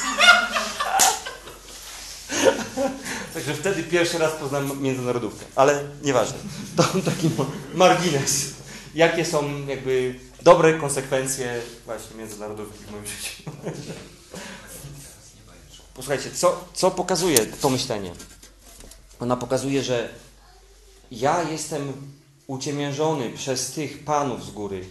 Także 3.35 3.55
wtedy 3.55 3.83
pierwszy 3.83 4.19
raz 4.19 4.33
poznałem 4.33 4.83
międzynarodówkę, 4.83 5.45
ale 5.57 5.85
nieważne. 6.03 6.39
To 6.77 6.83
taki 7.11 7.31
ma- 7.39 7.47
margines. 7.75 8.45
Jakie 8.95 9.25
są 9.25 9.67
jakby 9.67 10.21
dobre 10.43 10.75
konsekwencje 10.79 11.61
właśnie 11.87 12.17
międzynarodówki 12.17 12.85
w 12.85 12.91
moim 12.91 13.07
życiu. 13.07 13.43
Posłuchajcie, 15.95 16.31
co, 16.31 16.65
co 16.75 16.91
pokazuje 16.91 17.47
to 17.47 17.71
myślenie? 17.71 18.11
ona 19.21 19.37
pokazuje, 19.37 19.83
że 19.83 20.09
ja 21.11 21.43
jestem 21.43 21.93
uciemiężony 22.47 23.31
przez 23.31 23.73
tych 23.73 24.05
panów 24.05 24.45
z 24.47 24.51
góry, 24.51 24.85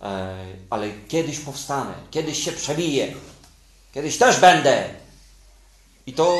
e, 0.00 0.36
ale 0.70 0.90
kiedyś 1.08 1.38
powstanę, 1.38 1.94
kiedyś 2.10 2.44
się 2.44 2.52
przebiję, 2.52 3.14
kiedyś 3.92 4.18
też 4.18 4.40
będę. 4.40 5.03
I 6.06 6.12
to 6.12 6.38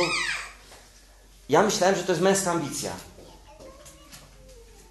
ja 1.48 1.62
myślałem, 1.62 1.96
że 1.96 2.02
to 2.02 2.12
jest 2.12 2.22
męska 2.22 2.50
ambicja. 2.50 2.92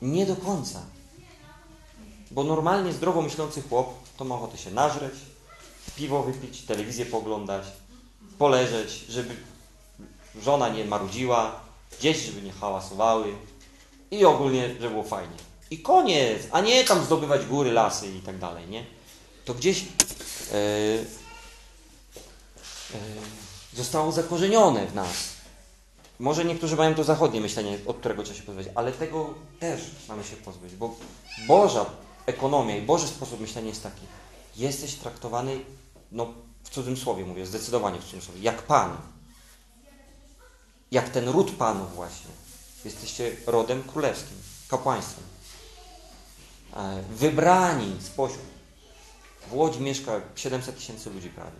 Nie 0.01 0.25
do 0.25 0.35
końca. 0.35 0.81
Bo 2.31 2.43
normalnie 2.43 2.93
zdrowo 2.93 3.21
myślący 3.21 3.61
chłop 3.61 4.03
to 4.17 4.25
ma 4.25 4.35
ochotę 4.35 4.57
się 4.57 4.71
nażreć, 4.71 5.13
piwo 5.95 6.23
wypić, 6.23 6.61
telewizję 6.61 7.05
pooglądać, 7.05 7.65
poleżeć, 8.37 8.91
żeby 9.09 9.35
żona 10.41 10.69
nie 10.69 10.85
marudziła, 10.85 11.59
dzieci 11.99 12.25
żeby 12.25 12.41
nie 12.41 12.51
hałasowały 12.51 13.35
i 14.11 14.25
ogólnie, 14.25 14.67
żeby 14.67 14.89
było 14.89 15.03
fajnie. 15.03 15.37
I 15.71 15.79
koniec, 15.79 16.41
a 16.51 16.61
nie 16.61 16.83
tam 16.83 17.03
zdobywać 17.03 17.45
góry, 17.45 17.71
lasy 17.71 18.07
i 18.07 18.19
tak 18.19 18.37
dalej, 18.37 18.67
nie? 18.67 18.85
To 19.45 19.53
gdzieś 19.53 19.81
e, 19.81 19.85
e, 22.93 23.42
zostało 23.75 24.11
zakorzenione 24.11 24.87
w 24.87 24.95
nas. 24.95 25.33
Może 26.19 26.45
niektórzy 26.45 26.75
mają 26.75 26.95
to 26.95 27.03
zachodnie 27.03 27.41
myślenie, 27.41 27.77
od 27.85 27.97
którego 27.97 28.23
trzeba 28.23 28.39
się 28.39 28.43
pozbyć, 28.43 28.67
ale 28.75 28.91
tego 28.91 29.33
też 29.59 29.81
mamy 30.09 30.23
się 30.23 30.35
pozbyć, 30.35 30.75
bo 30.75 30.95
Boża 31.47 31.85
ekonomia 32.25 32.77
i 32.77 32.81
Boży 32.81 33.07
sposób 33.07 33.39
myślenia 33.39 33.67
jest 33.69 33.83
taki. 33.83 34.01
Jesteś 34.55 34.95
traktowany, 34.95 35.59
no 36.11 36.33
w 36.63 36.69
cudzym 36.69 36.97
słowie 36.97 37.25
mówię, 37.25 37.45
zdecydowanie 37.45 37.99
w 37.99 38.03
cudzym 38.03 38.21
słowie, 38.21 38.41
jak 38.41 38.61
Pan. 38.61 38.97
Jak 40.91 41.09
ten 41.09 41.29
ród 41.29 41.51
Panów 41.51 41.95
właśnie. 41.95 42.31
Jesteście 42.85 43.35
rodem 43.47 43.83
królewskim, 43.83 44.37
kapłaństwem. 44.67 45.23
E, 46.75 47.03
Wybrani 47.09 47.97
spośród. 48.01 48.53
W 49.49 49.53
Łodzi 49.53 49.79
mieszka 49.79 50.21
700 50.35 50.75
tysięcy 50.75 51.09
ludzi 51.09 51.29
prawie. 51.29 51.51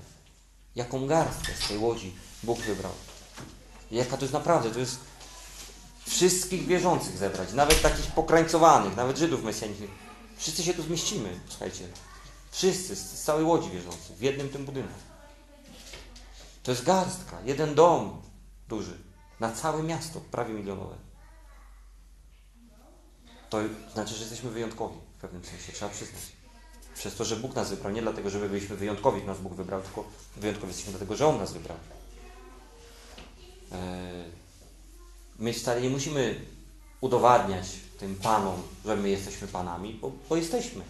Jaką 0.76 1.08
garstkę 1.08 1.54
z 1.54 1.68
tej 1.68 1.78
Łodzi 1.78 2.16
Bóg 2.44 2.60
wybrał. 2.60 2.92
Jaka 3.92 4.18
to 4.18 4.24
jest 4.24 4.34
naprawdę, 4.34 4.72
to 4.72 4.80
jest 4.80 5.00
wszystkich 6.06 6.66
wierzących 6.66 7.18
zebrać, 7.18 7.54
nawet 7.54 7.82
takich 7.82 8.12
pokrańcowanych, 8.12 8.96
nawet 8.96 9.18
Żydów 9.18 9.44
mesjanicznych. 9.44 9.90
Wszyscy 10.38 10.64
się 10.64 10.74
tu 10.74 10.84
zmieścimy, 10.84 11.40
słuchajcie. 11.48 11.88
Wszyscy, 12.52 12.96
z 12.96 13.24
całej 13.24 13.46
Łodzi 13.46 13.70
wierzących, 13.70 14.18
w 14.18 14.22
jednym 14.22 14.50
tym 14.50 14.66
budynku. 14.66 14.94
To 16.64 16.72
jest 16.72 16.84
garstka, 16.84 17.42
jeden 17.46 17.76
dom 17.76 18.22
duży, 18.70 18.98
na 19.40 19.52
całe 19.52 19.84
miasto, 19.84 20.22
prawie 20.22 20.54
milionowe. 20.54 20.96
To 23.50 23.60
znaczy, 23.94 24.14
że 24.14 24.20
jesteśmy 24.20 24.50
wyjątkowi 24.50 24.98
w 25.18 25.22
pewnym 25.22 25.46
sensie, 25.46 25.72
trzeba 25.72 25.92
przyznać. 25.92 26.43
Przez 26.96 27.16
to, 27.16 27.26
że 27.26 27.36
Bóg 27.36 27.56
nas 27.56 27.70
wybrał, 27.70 27.94
nie 27.94 28.02
dlatego, 28.02 28.30
że 28.30 28.40
my 28.40 28.50
byliśmy 28.50 28.76
wyjątkowi, 28.76 29.24
nas 29.24 29.40
Bóg 29.40 29.54
wybrał, 29.54 29.82
tylko 29.82 30.06
wyjątkowi 30.38 30.68
jesteśmy 30.68 30.92
dlatego, 30.92 31.16
że 31.16 31.28
On 31.28 31.38
nas 31.38 31.54
wybrał. 31.54 31.78
E, 33.72 34.24
My 35.40 35.54
wcale 35.54 35.82
nie 35.82 35.90
musimy 35.90 36.46
udowadniać 37.02 37.68
tym 38.00 38.16
Panom, 38.16 38.62
że 38.86 38.96
my 38.96 39.10
jesteśmy 39.10 39.48
Panami, 39.48 39.94
bo, 39.94 40.12
bo 40.30 40.36
jesteśmy 40.36 40.84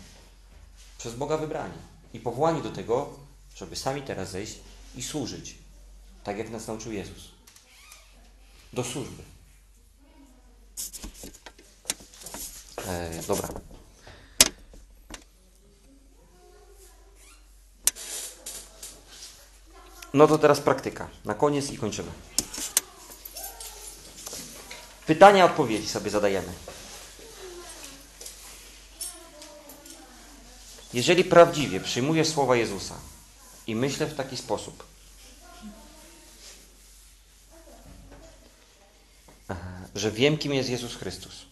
przez 0.98 1.16
Boga 1.16 1.38
wybrani 1.38 1.78
i 2.14 2.20
powołani 2.20 2.62
do 2.62 2.72
tego, 2.72 3.10
żeby 3.56 3.76
sami 3.76 4.02
teraz 4.02 4.32
zejść 4.32 4.60
i 4.96 5.04
służyć, 5.04 5.56
tak 6.24 6.38
jak 6.38 6.50
nas 6.50 6.68
nauczył 6.68 6.92
Jezus. 6.92 7.32
Do 8.74 8.84
służby. 8.84 9.24
E, 12.88 13.24
dobra. 13.28 13.50
No 20.14 20.28
to 20.28 20.38
teraz 20.38 20.60
praktyka. 20.60 21.10
Na 21.26 21.34
koniec 21.34 21.72
i 21.72 21.78
kończymy. 21.78 22.12
Pytania, 25.06 25.46
odpowiedzi 25.46 25.90
sobie 25.90 26.10
zadajemy. 26.10 26.54
Jeżeli 30.94 31.24
prawdziwie 31.24 31.80
przyjmuję 31.80 32.26
słowa 32.26 32.56
Jezusa 32.56 32.96
i 33.68 33.76
myślę 33.76 34.06
w 34.06 34.16
taki 34.16 34.38
sposób, 34.38 34.84
że 39.96 40.12
wiem, 40.12 40.38
kim 40.38 40.54
jest 40.54 40.70
Jezus 40.70 40.96
Chrystus, 40.96 41.46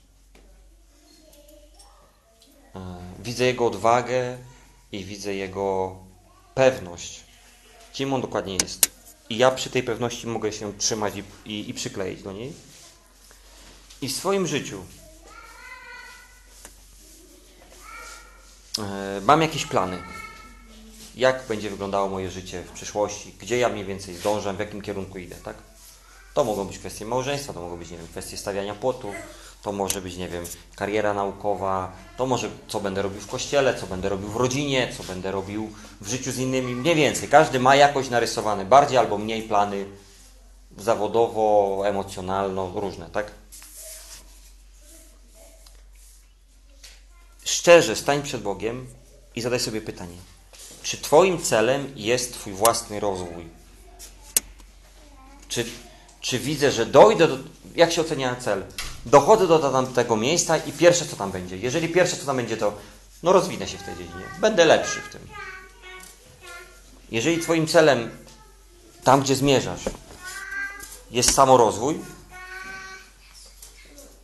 widzę 3.20 3.45
Jego 3.45 3.66
odwagę 3.66 4.38
i 4.91 5.05
widzę 5.05 5.34
Jego 5.34 5.95
pewność, 6.55 7.24
kim 7.94 8.14
On 8.14 8.22
dokładnie 8.22 8.58
jest. 8.62 8.92
I 9.30 9.38
ja 9.38 9.52
przy 9.52 9.70
tej 9.70 9.84
pewności 9.84 10.28
mogę 10.28 10.52
się 10.52 10.78
trzymać 10.78 11.14
i, 11.16 11.24
i, 11.52 11.70
i 11.70 11.74
przykleić 11.74 12.24
do 12.24 12.32
niej. 12.32 12.54
I 14.02 14.10
w 14.10 14.16
swoim 14.16 14.48
życiu 14.48 14.84
e, 18.80 19.22
mam 19.22 19.42
jakieś 19.42 19.66
plany. 19.66 20.04
Jak 21.16 21.48
będzie 21.48 21.70
wyglądało 21.70 22.10
moje 22.10 22.32
życie 22.32 22.62
w 22.62 22.72
przyszłości, 22.72 23.34
gdzie 23.39 23.58
ja 23.58 23.70
mniej 23.70 23.86
więcej 23.86 24.16
zdążę, 24.16 24.54
w 24.54 24.60
jakim 24.60 24.82
kierunku 24.82 25.18
idę, 25.18 25.36
tak? 25.36 25.56
To 26.34 26.44
mogą 26.44 26.66
być 26.66 26.80
kwestie 26.80 27.06
małżeństwa, 27.06 27.54
to 27.54 27.62
mogą 27.62 27.78
być, 27.78 27.89
nie 27.89 27.98
wiem, 27.98 28.08
kwestie 28.08 28.38
stawiania 28.38 28.76
płotu, 28.76 29.14
to 29.62 29.72
może 29.72 30.01
być, 30.01 30.18
nie 30.18 30.28
wiem, 30.28 30.45
kariera 30.76 31.14
naukowa, 31.14 31.91
to 32.18 32.26
może 32.26 32.49
co 32.68 32.80
będę 32.80 33.01
robił 33.01 33.22
w 33.22 33.28
kościele, 33.28 33.80
co 33.80 33.88
będę 33.88 34.09
robił 34.09 34.30
w 34.30 34.36
rodzinie, 34.36 34.93
co 34.97 35.03
będę 35.03 35.32
robił 35.32 35.72
w 36.01 36.07
życiu 36.07 36.32
z 36.32 36.38
innymi, 36.38 36.76
mniej 36.76 36.95
więcej. 36.95 37.30
Każdy 37.30 37.59
ma 37.59 37.76
jakoś 37.76 38.09
narysowane 38.09 38.66
bardziej 38.66 38.97
albo 38.97 39.18
mniej 39.18 39.43
plany 39.43 39.86
zawodowo, 40.78 41.82
emocjonalno, 41.86 42.72
różne, 42.76 43.09
tak? 43.09 43.32
Szczerze 47.45 47.95
stań 47.95 48.24
przed 48.24 48.41
Bogiem 48.41 48.88
i 49.36 49.41
zadaj 49.41 49.59
sobie 49.59 49.82
pytanie: 49.82 50.18
czy 50.84 50.97
Twoim 50.97 51.41
celem 51.41 51.93
jest 51.95 52.34
Twój 52.34 52.53
własny 52.53 52.99
rozwój? 52.99 53.47
Czy, 55.47 55.66
czy 56.22 56.39
widzę, 56.39 56.72
że 56.72 56.86
dojdę 56.86 57.28
do. 57.28 57.38
Jak 57.76 57.91
się 57.91 58.01
ocenia 58.01 58.36
cel? 58.36 58.64
Dochodzę 59.06 59.47
do 59.47 59.60
tamtego 59.60 60.16
miejsca 60.16 60.58
i 60.58 60.72
pierwsze 60.72 61.06
co 61.06 61.16
tam 61.16 61.32
będzie. 61.32 61.58
Jeżeli 61.58 61.89
pierwsze 61.89 62.18
co 62.18 62.26
tam 62.26 62.38
będzie, 62.38 62.58
to 62.58 62.74
no 63.24 63.34
rozwinę 63.34 63.68
się 63.68 63.78
w 63.78 63.84
tej 63.84 63.97
dziedzinie. 63.97 64.26
Będę 64.39 64.66
lepszy 64.66 65.02
w 65.02 65.12
tym. 65.12 65.28
Jeżeli 67.12 67.41
Twoim 67.41 67.68
celem, 67.68 68.18
tam 69.04 69.22
gdzie 69.22 69.36
zmierzasz, 69.36 69.82
jest 71.12 71.34
samorozwój, 71.34 71.99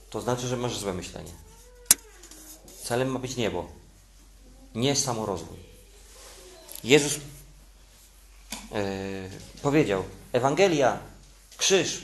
to 0.10 0.22
znaczy, 0.22 0.48
że 0.48 0.58
masz 0.58 0.78
złe 0.78 0.94
myślenie. 0.94 1.32
Celem 2.84 3.12
ma 3.12 3.20
być 3.20 3.36
niebo, 3.36 3.68
nie 4.76 4.96
samorozwój. 4.96 5.58
Jezus 6.84 7.14
yy, 7.14 7.22
powiedział: 9.62 10.04
Ewangelia, 10.34 11.00
krzyż 11.58 12.02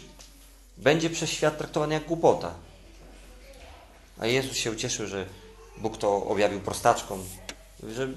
będzie 0.78 1.09
przez 1.09 1.30
świat 1.30 1.57
traktowany 1.57 1.93
jak 1.93 2.05
głupota. 2.05 2.53
A 4.24 4.28
Jezus 4.28 4.57
się 4.57 4.71
ucieszył, 4.71 5.07
że 5.07 5.26
Bóg 5.78 5.97
to 5.97 6.26
objawił 6.26 6.59
prostaczkom. 6.61 7.24
Że 7.95 8.07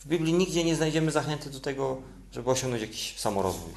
w 0.00 0.06
Biblii 0.06 0.32
nigdzie 0.32 0.64
nie 0.64 0.76
znajdziemy 0.76 1.10
zachęty 1.10 1.50
do 1.50 1.60
tego, 1.60 2.02
żeby 2.32 2.50
osiągnąć 2.50 2.82
jakiś 2.82 3.18
samorozwój. 3.18 3.72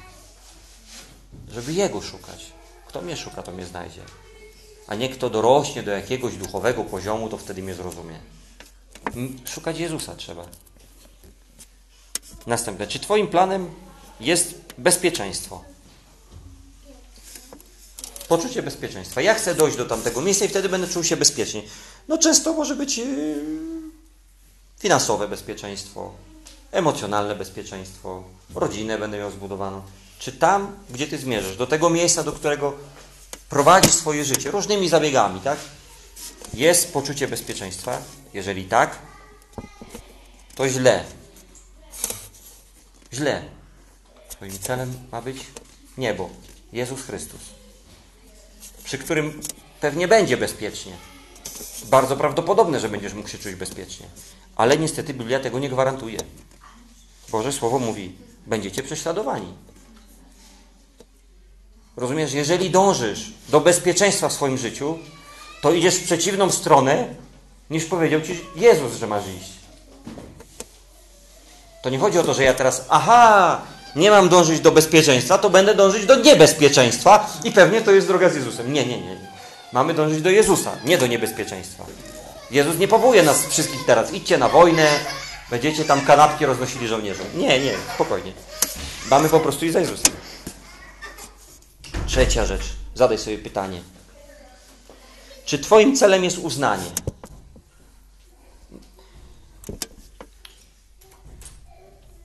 Żeby 1.48 1.72
Jego 1.72 2.02
szukać. 2.02 2.52
Kto 2.86 3.02
mnie 3.02 3.16
szuka, 3.16 3.42
to 3.42 3.52
mnie 3.52 3.66
znajdzie 3.66 4.02
a 4.88 4.94
nie 4.94 5.08
kto 5.08 5.30
dorośnie 5.30 5.82
do 5.82 5.90
jakiegoś 5.90 6.36
duchowego 6.36 6.84
poziomu, 6.84 7.28
to 7.28 7.38
wtedy 7.38 7.62
mnie 7.62 7.74
zrozumie. 7.74 8.18
Szukać 9.44 9.78
Jezusa 9.78 10.14
trzeba. 10.14 10.46
Następne. 12.46 12.86
Czy 12.86 13.00
Twoim 13.00 13.26
planem 13.26 13.70
jest 14.20 14.54
bezpieczeństwo? 14.78 15.64
Poczucie 18.28 18.62
bezpieczeństwa. 18.62 19.20
Ja 19.20 19.34
chcę 19.34 19.54
dojść 19.54 19.76
do 19.76 19.84
tamtego 19.84 20.20
miejsca 20.20 20.44
i 20.44 20.48
wtedy 20.48 20.68
będę 20.68 20.88
czuł 20.88 21.04
się 21.04 21.16
bezpiecznie. 21.16 21.62
No 22.08 22.18
często 22.18 22.52
może 22.52 22.76
być 22.76 22.98
yy, 22.98 23.06
finansowe 24.78 25.28
bezpieczeństwo, 25.28 26.12
emocjonalne 26.72 27.34
bezpieczeństwo, 27.34 28.22
rodzinę 28.54 28.98
będę 28.98 29.18
miał 29.18 29.30
zbudowaną. 29.30 29.82
Czy 30.18 30.32
tam, 30.32 30.76
gdzie 30.90 31.06
Ty 31.06 31.18
zmierzasz, 31.18 31.56
do 31.56 31.66
tego 31.66 31.90
miejsca, 31.90 32.22
do 32.22 32.32
którego 32.32 32.74
prowadzisz 33.48 33.92
swoje 33.92 34.24
życie 34.24 34.50
różnymi 34.50 34.88
zabiegami, 34.88 35.40
tak? 35.40 35.58
Jest 36.54 36.92
poczucie 36.92 37.28
bezpieczeństwa? 37.28 38.02
Jeżeli 38.34 38.64
tak, 38.64 38.98
to 40.54 40.68
źle. 40.68 41.04
Źle. 43.12 43.42
Twoim 44.28 44.58
celem 44.58 44.94
ma 45.12 45.22
być 45.22 45.36
niebo, 45.98 46.30
Jezus 46.72 47.02
Chrystus. 47.02 47.57
Przy 48.88 48.98
którym 48.98 49.40
pewnie 49.80 50.08
będzie 50.08 50.36
bezpiecznie. 50.36 50.92
Bardzo 51.84 52.16
prawdopodobne, 52.16 52.80
że 52.80 52.88
będziesz 52.88 53.14
mógł 53.14 53.28
się 53.28 53.38
czuć 53.38 53.54
bezpiecznie. 53.54 54.06
Ale 54.56 54.78
niestety 54.78 55.14
Biblia 55.14 55.40
tego 55.40 55.58
nie 55.58 55.68
gwarantuje. 55.68 56.18
Boże 57.28 57.52
Słowo 57.52 57.78
mówi, 57.78 58.16
będziecie 58.46 58.82
prześladowani. 58.82 59.54
Rozumiesz, 61.96 62.32
jeżeli 62.32 62.70
dążysz 62.70 63.32
do 63.48 63.60
bezpieczeństwa 63.60 64.28
w 64.28 64.32
swoim 64.32 64.58
życiu, 64.58 64.98
to 65.62 65.72
idziesz 65.72 65.94
w 65.94 66.04
przeciwną 66.04 66.50
stronę, 66.50 67.14
niż 67.70 67.84
powiedział 67.84 68.20
ci 68.20 68.40
Jezus, 68.56 68.96
że 68.96 69.06
masz 69.06 69.24
iść. 69.28 69.52
To 71.82 71.90
nie 71.90 71.98
chodzi 71.98 72.18
o 72.18 72.22
to, 72.22 72.34
że 72.34 72.44
ja 72.44 72.54
teraz, 72.54 72.86
aha, 72.88 73.62
nie 73.96 74.10
mam 74.10 74.28
dążyć 74.28 74.60
do 74.60 74.72
bezpieczeństwa, 74.72 75.38
to 75.38 75.50
będę 75.50 75.74
dążyć 75.74 76.06
do 76.06 76.16
niebezpieczeństwa 76.16 77.26
i 77.44 77.52
pewnie 77.52 77.80
to 77.80 77.92
jest 77.92 78.06
droga 78.06 78.28
z 78.28 78.34
Jezusem. 78.34 78.72
Nie, 78.72 78.86
nie, 78.86 79.00
nie. 79.00 79.16
Mamy 79.72 79.94
dążyć 79.94 80.22
do 80.22 80.30
Jezusa, 80.30 80.72
nie 80.84 80.98
do 80.98 81.06
niebezpieczeństwa. 81.06 81.84
Jezus 82.50 82.78
nie 82.78 82.88
powołuje 82.88 83.22
nas 83.22 83.46
wszystkich 83.46 83.84
teraz, 83.86 84.12
idźcie 84.12 84.38
na 84.38 84.48
wojnę, 84.48 84.86
będziecie 85.50 85.84
tam 85.84 86.00
kanapki 86.00 86.46
roznosili 86.46 86.88
żołnierzom. 86.88 87.26
Nie, 87.34 87.60
nie, 87.60 87.72
spokojnie. 87.94 88.32
Mamy 89.10 89.28
po 89.28 89.40
prostu 89.40 89.64
iść 89.64 89.72
za 89.72 89.80
Jezusem. 89.80 90.12
Trzecia 92.06 92.46
rzecz. 92.46 92.62
Zadaj 92.94 93.18
sobie 93.18 93.38
pytanie. 93.38 93.82
Czy 95.44 95.58
Twoim 95.58 95.96
celem 95.96 96.24
jest 96.24 96.38
uznanie? 96.38 96.90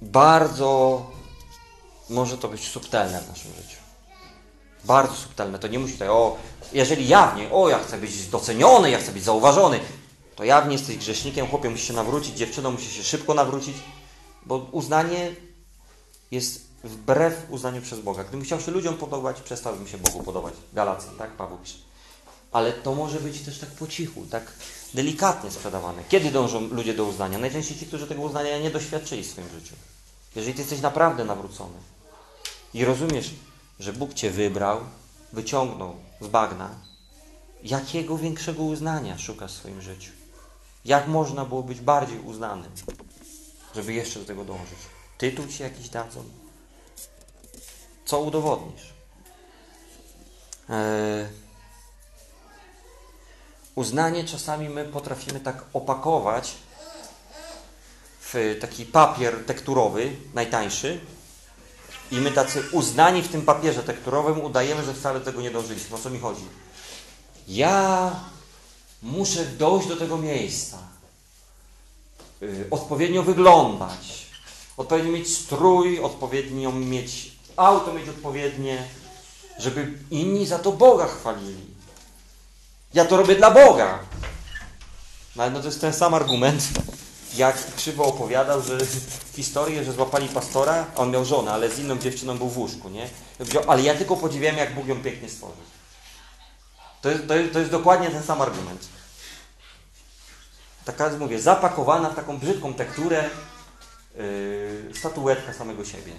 Bardzo 0.01 1.01
może 2.13 2.37
to 2.37 2.47
być 2.49 2.67
subtelne 2.67 3.21
w 3.21 3.27
naszym 3.27 3.51
życiu. 3.53 3.77
Bardzo 4.83 5.15
subtelne. 5.15 5.59
To 5.59 5.67
nie 5.67 5.79
musi 5.79 5.93
tutaj, 5.93 6.09
o, 6.09 6.37
jeżeli 6.73 7.07
jawnie, 7.07 7.51
o, 7.51 7.69
ja 7.69 7.79
chcę 7.79 7.97
być 7.97 8.27
doceniony, 8.27 8.91
ja 8.91 8.99
chcę 8.99 9.11
być 9.11 9.23
zauważony, 9.23 9.79
to 10.35 10.43
jawnie 10.43 10.73
jesteś 10.73 10.97
grzesznikiem, 10.97 11.47
chłopie 11.47 11.69
musi 11.69 11.85
się 11.85 11.93
nawrócić, 11.93 12.37
dziewczyną 12.37 12.71
musi 12.71 12.91
się 12.91 13.03
szybko 13.03 13.33
nawrócić, 13.33 13.75
bo 14.45 14.57
uznanie 14.57 15.35
jest 16.31 16.61
wbrew 16.83 17.45
uznaniu 17.49 17.81
przez 17.81 17.99
Boga. 17.99 18.23
Gdybym 18.23 18.45
chciał 18.45 18.61
się 18.61 18.71
ludziom 18.71 18.97
podobać, 18.97 19.41
przestałbym 19.41 19.87
się 19.87 19.97
Bogu 19.97 20.23
podobać. 20.23 20.53
Galacjan, 20.73 21.15
tak? 21.15 21.31
Paweł 21.31 21.57
pisze. 21.57 21.77
Ale 22.51 22.73
to 22.73 22.95
może 22.95 23.19
być 23.19 23.41
też 23.41 23.59
tak 23.59 23.69
po 23.69 23.87
cichu, 23.87 24.25
tak 24.31 24.51
delikatnie 24.93 25.51
sprzedawane. 25.51 26.03
Kiedy 26.09 26.31
dążą 26.31 26.61
ludzie 26.61 26.93
do 26.93 27.05
uznania? 27.05 27.37
Najczęściej 27.37 27.77
ci, 27.77 27.85
którzy 27.85 28.07
tego 28.07 28.21
uznania 28.21 28.59
nie 28.59 28.71
doświadczyli 28.71 29.23
w 29.23 29.31
swoim 29.31 29.49
życiu. 29.49 29.75
Jeżeli 30.35 30.53
ty 30.53 30.61
jesteś 30.61 30.81
naprawdę 30.81 31.25
nawrócony 31.25 31.73
i 32.73 32.85
rozumiesz, 32.85 33.33
że 33.79 33.93
Bóg 33.93 34.13
cię 34.13 34.31
wybrał, 34.31 34.79
wyciągnął 35.33 35.95
z 36.21 36.27
bagna, 36.27 36.69
jakiego 37.63 38.17
większego 38.17 38.63
uznania 38.63 39.17
szukasz 39.17 39.53
w 39.53 39.57
swoim 39.57 39.81
życiu? 39.81 40.11
Jak 40.85 41.07
można 41.07 41.45
było 41.45 41.63
być 41.63 41.81
bardziej 41.81 42.19
uznanym, 42.19 42.71
żeby 43.75 43.93
jeszcze 43.93 44.19
do 44.19 44.25
tego 44.25 44.45
dążyć? 44.45 44.79
Tytuł 45.17 45.47
ci 45.47 45.63
jakiś 45.63 45.89
dadzą? 45.89 46.23
Co 48.05 48.19
udowodnisz? 48.19 48.93
Eee, 50.69 51.27
uznanie 53.75 54.23
czasami 54.23 54.69
my 54.69 54.85
potrafimy 54.85 55.39
tak 55.39 55.63
opakować 55.73 56.53
w 58.19 58.57
taki 58.61 58.85
papier 58.85 59.45
tekturowy, 59.45 60.15
najtańszy, 60.33 60.99
i 62.13 62.21
my 62.21 62.31
tacy 62.31 62.63
uznani 62.71 63.21
w 63.21 63.27
tym 63.27 63.41
papierze 63.41 63.83
tekturowym 63.83 64.41
udajemy, 64.41 64.83
że 64.83 64.93
wcale 64.93 65.21
tego 65.21 65.41
nie 65.41 65.51
dążyliśmy. 65.51 65.95
O 65.95 65.99
co 65.99 66.09
mi 66.09 66.19
chodzi? 66.19 66.45
Ja 67.47 68.11
muszę 69.01 69.45
dojść 69.45 69.87
do 69.87 69.95
tego 69.95 70.17
miejsca. 70.17 70.77
Yy, 72.41 72.67
odpowiednio 72.71 73.23
wyglądać. 73.23 74.25
Odpowiednio 74.77 75.11
mieć 75.11 75.37
strój, 75.37 75.99
odpowiednio 75.99 76.71
mieć 76.71 77.31
auto, 77.55 77.93
mieć 77.93 78.09
odpowiednie, 78.09 78.87
żeby 79.59 79.93
inni 80.11 80.45
za 80.45 80.59
to 80.59 80.71
Boga 80.71 81.07
chwalili. 81.07 81.65
Ja 82.93 83.05
to 83.05 83.17
robię 83.17 83.35
dla 83.35 83.51
Boga. 83.51 83.99
No, 85.35 85.49
no 85.49 85.59
to 85.59 85.65
jest 85.65 85.81
ten 85.81 85.93
sam 85.93 86.13
argument, 86.13 86.63
jak 87.35 87.75
krzywo 87.75 88.05
opowiadał, 88.05 88.61
że 88.61 88.77
historię, 89.35 89.83
że 89.83 89.93
złapali 89.93 90.27
pastora, 90.27 90.85
on 90.95 91.11
miał 91.11 91.25
żonę, 91.25 91.51
ale 91.51 91.69
z 91.69 91.79
inną 91.79 91.97
dziewczyną 91.97 92.37
był 92.37 92.49
w 92.49 92.57
łóżku, 92.57 92.89
nie? 92.89 93.09
Ale 93.67 93.81
ja 93.81 93.95
tylko 93.95 94.17
podziwiam, 94.17 94.57
jak 94.57 94.75
Bóg 94.75 94.87
ją 94.87 95.03
pięknie 95.03 95.29
stworzył. 95.29 95.63
To 97.01 97.09
jest, 97.09 97.27
to 97.27 97.35
jest, 97.35 97.53
to 97.53 97.59
jest 97.59 97.71
dokładnie 97.71 98.09
ten 98.09 98.23
sam 98.23 98.41
argument. 98.41 98.87
Taka, 100.85 101.09
mówię, 101.19 101.41
zapakowana 101.41 102.09
w 102.09 102.15
taką 102.15 102.37
brzydką 102.37 102.73
tekturę 102.73 103.29
yy, 104.15 104.91
statuetka 104.93 105.53
samego 105.53 105.85
siebie. 105.85 106.13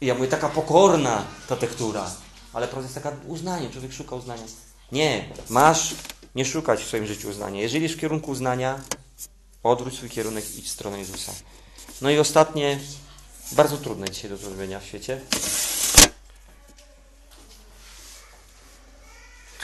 I 0.00 0.06
ja 0.06 0.14
mówię, 0.14 0.28
taka 0.28 0.48
pokorna 0.48 1.24
ta 1.48 1.56
tektura. 1.56 2.10
Ale 2.52 2.68
proces 2.68 2.84
jest 2.84 3.04
taka 3.04 3.16
uznanie, 3.26 3.70
człowiek 3.70 3.92
szuka 3.92 4.16
uznania. 4.16 4.42
Nie, 4.92 5.24
masz 5.48 5.94
nie 6.34 6.44
szukać 6.44 6.80
w 6.80 6.86
swoim 6.86 7.06
życiu 7.06 7.28
uznania. 7.28 7.60
Jeżeli 7.60 7.82
jest 7.82 7.94
w 7.94 8.00
kierunku 8.00 8.30
uznania, 8.30 8.80
odwróć 9.62 9.94
swój 9.94 10.10
kierunek 10.10 10.50
i 10.50 10.58
idź 10.58 10.66
w 10.66 10.72
stronę 10.72 10.98
Jezusa. 10.98 11.32
No 12.00 12.10
i 12.10 12.18
ostatnie, 12.18 12.80
bardzo 13.52 13.76
trudne 13.76 14.10
dzisiaj 14.10 14.30
do 14.30 14.36
zrobienia 14.36 14.80
w 14.80 14.84
świecie. 14.84 15.20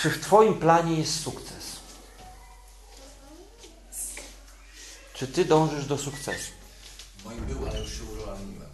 Czy 0.02 0.10
w 0.10 0.20
Twoim 0.20 0.54
planie 0.58 0.98
jest 0.98 1.20
sukces? 1.20 1.76
Czy 5.14 5.28
Ty 5.28 5.44
dążysz 5.44 5.86
do 5.86 5.98
sukcesu? 5.98 6.52
Moim 7.24 7.46
był, 7.46 7.68
ale 7.68 7.80
już 7.80 7.98
się 7.98 8.04
urealniłem. 8.04 8.68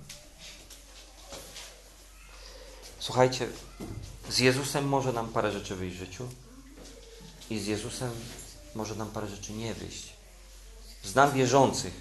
Słuchajcie, 2.99 3.49
z 4.31 4.39
Jezusem 4.39 4.89
może 4.89 5.13
nam 5.13 5.29
parę 5.29 5.53
rzeczy 5.53 5.77
wyjść 5.77 5.97
w 5.97 5.99
życiu 5.99 6.29
i 7.51 7.59
z 7.59 7.67
Jezusem 7.67 8.11
może 8.75 8.95
nam 8.95 9.11
parę 9.11 9.29
rzeczy 9.29 9.53
nie 9.53 9.75
wyjść. 9.75 10.14
Znam 11.05 11.33
wierzących, 11.33 11.93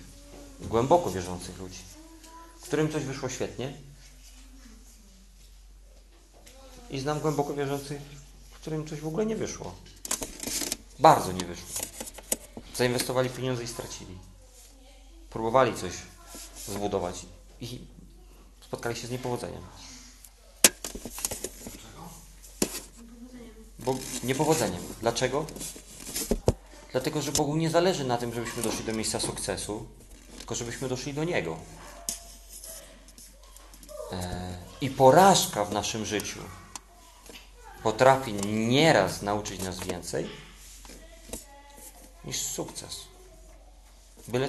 głęboko 0.61 1.11
wierzących 1.11 1.57
ludzi, 1.57 1.79
którym 2.61 2.91
coś 2.91 3.03
wyszło 3.03 3.29
świetnie 3.29 3.73
i 6.89 6.99
znam 6.99 7.19
głęboko 7.19 7.53
wierzących, 7.53 8.01
którym 8.53 8.87
coś 8.87 8.99
w 8.99 9.07
ogóle 9.07 9.25
nie 9.25 9.35
wyszło. 9.35 9.75
Bardzo 10.99 11.31
nie 11.31 11.45
wyszło. 11.45 11.67
Zainwestowali 12.75 13.29
pieniądze 13.29 13.63
i 13.63 13.67
stracili. 13.67 14.17
Próbowali 15.29 15.75
coś 15.75 15.91
zbudować 16.67 17.25
i 17.61 17.79
spotkali 18.61 18.95
się 18.95 19.07
z 19.07 19.11
niepowodzeniem. 19.11 19.61
Bo 23.79 23.95
niepowodzeniem. 24.23 24.81
Dlaczego? 25.01 25.45
Dlatego, 26.93 27.21
że 27.21 27.31
Bogu 27.31 27.55
nie 27.55 27.69
zależy 27.69 28.03
na 28.03 28.17
tym, 28.17 28.33
żebyśmy 28.33 28.63
doszli 28.63 28.85
do 28.85 28.93
miejsca 28.93 29.19
sukcesu, 29.19 29.85
tylko 30.37 30.55
żebyśmy 30.55 30.89
doszli 30.89 31.13
do 31.13 31.23
Niego. 31.23 31.57
E, 34.11 34.57
I 34.81 34.89
porażka 34.89 35.65
w 35.65 35.73
naszym 35.73 36.05
życiu 36.05 36.39
potrafi 37.83 38.33
nieraz 38.53 39.21
nauczyć 39.21 39.61
nas 39.61 39.79
więcej 39.79 40.29
niż 42.25 42.37
sukces. 42.37 42.97
Byle 44.27 44.47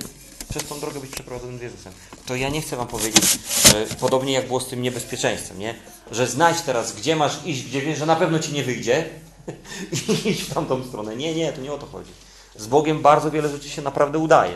przez 0.50 0.64
tą 0.64 0.80
drogę 0.80 1.00
być 1.00 1.10
przeprowadzonym 1.10 1.58
z 1.58 1.62
Jezusem. 1.62 1.92
To 2.26 2.36
ja 2.36 2.48
nie 2.48 2.62
chcę 2.62 2.76
Wam 2.76 2.88
powiedzieć, 2.88 3.38
że 3.72 3.86
podobnie 4.00 4.32
jak 4.32 4.46
było 4.46 4.60
z 4.60 4.68
tym 4.68 4.82
niebezpieczeństwem, 4.82 5.58
nie? 5.58 5.74
że 6.10 6.26
znajdź 6.26 6.60
teraz, 6.60 6.92
gdzie 6.92 7.16
masz 7.16 7.46
iść, 7.46 7.62
gdzie 7.62 7.80
wiesz, 7.80 7.98
że 7.98 8.06
na 8.06 8.16
pewno 8.16 8.38
Ci 8.38 8.52
nie 8.52 8.64
wyjdzie 8.64 9.10
i 10.08 10.28
idź 10.28 10.42
w 10.42 10.54
tamtą 10.54 10.84
stronę. 10.84 11.16
Nie, 11.16 11.34
nie, 11.34 11.52
to 11.52 11.60
nie 11.60 11.72
o 11.72 11.78
to 11.78 11.86
chodzi. 11.86 12.10
Z 12.56 12.66
Bogiem 12.66 13.02
bardzo 13.02 13.30
wiele 13.30 13.48
rzeczy 13.48 13.68
się 13.68 13.82
naprawdę 13.82 14.18
udaje. 14.18 14.54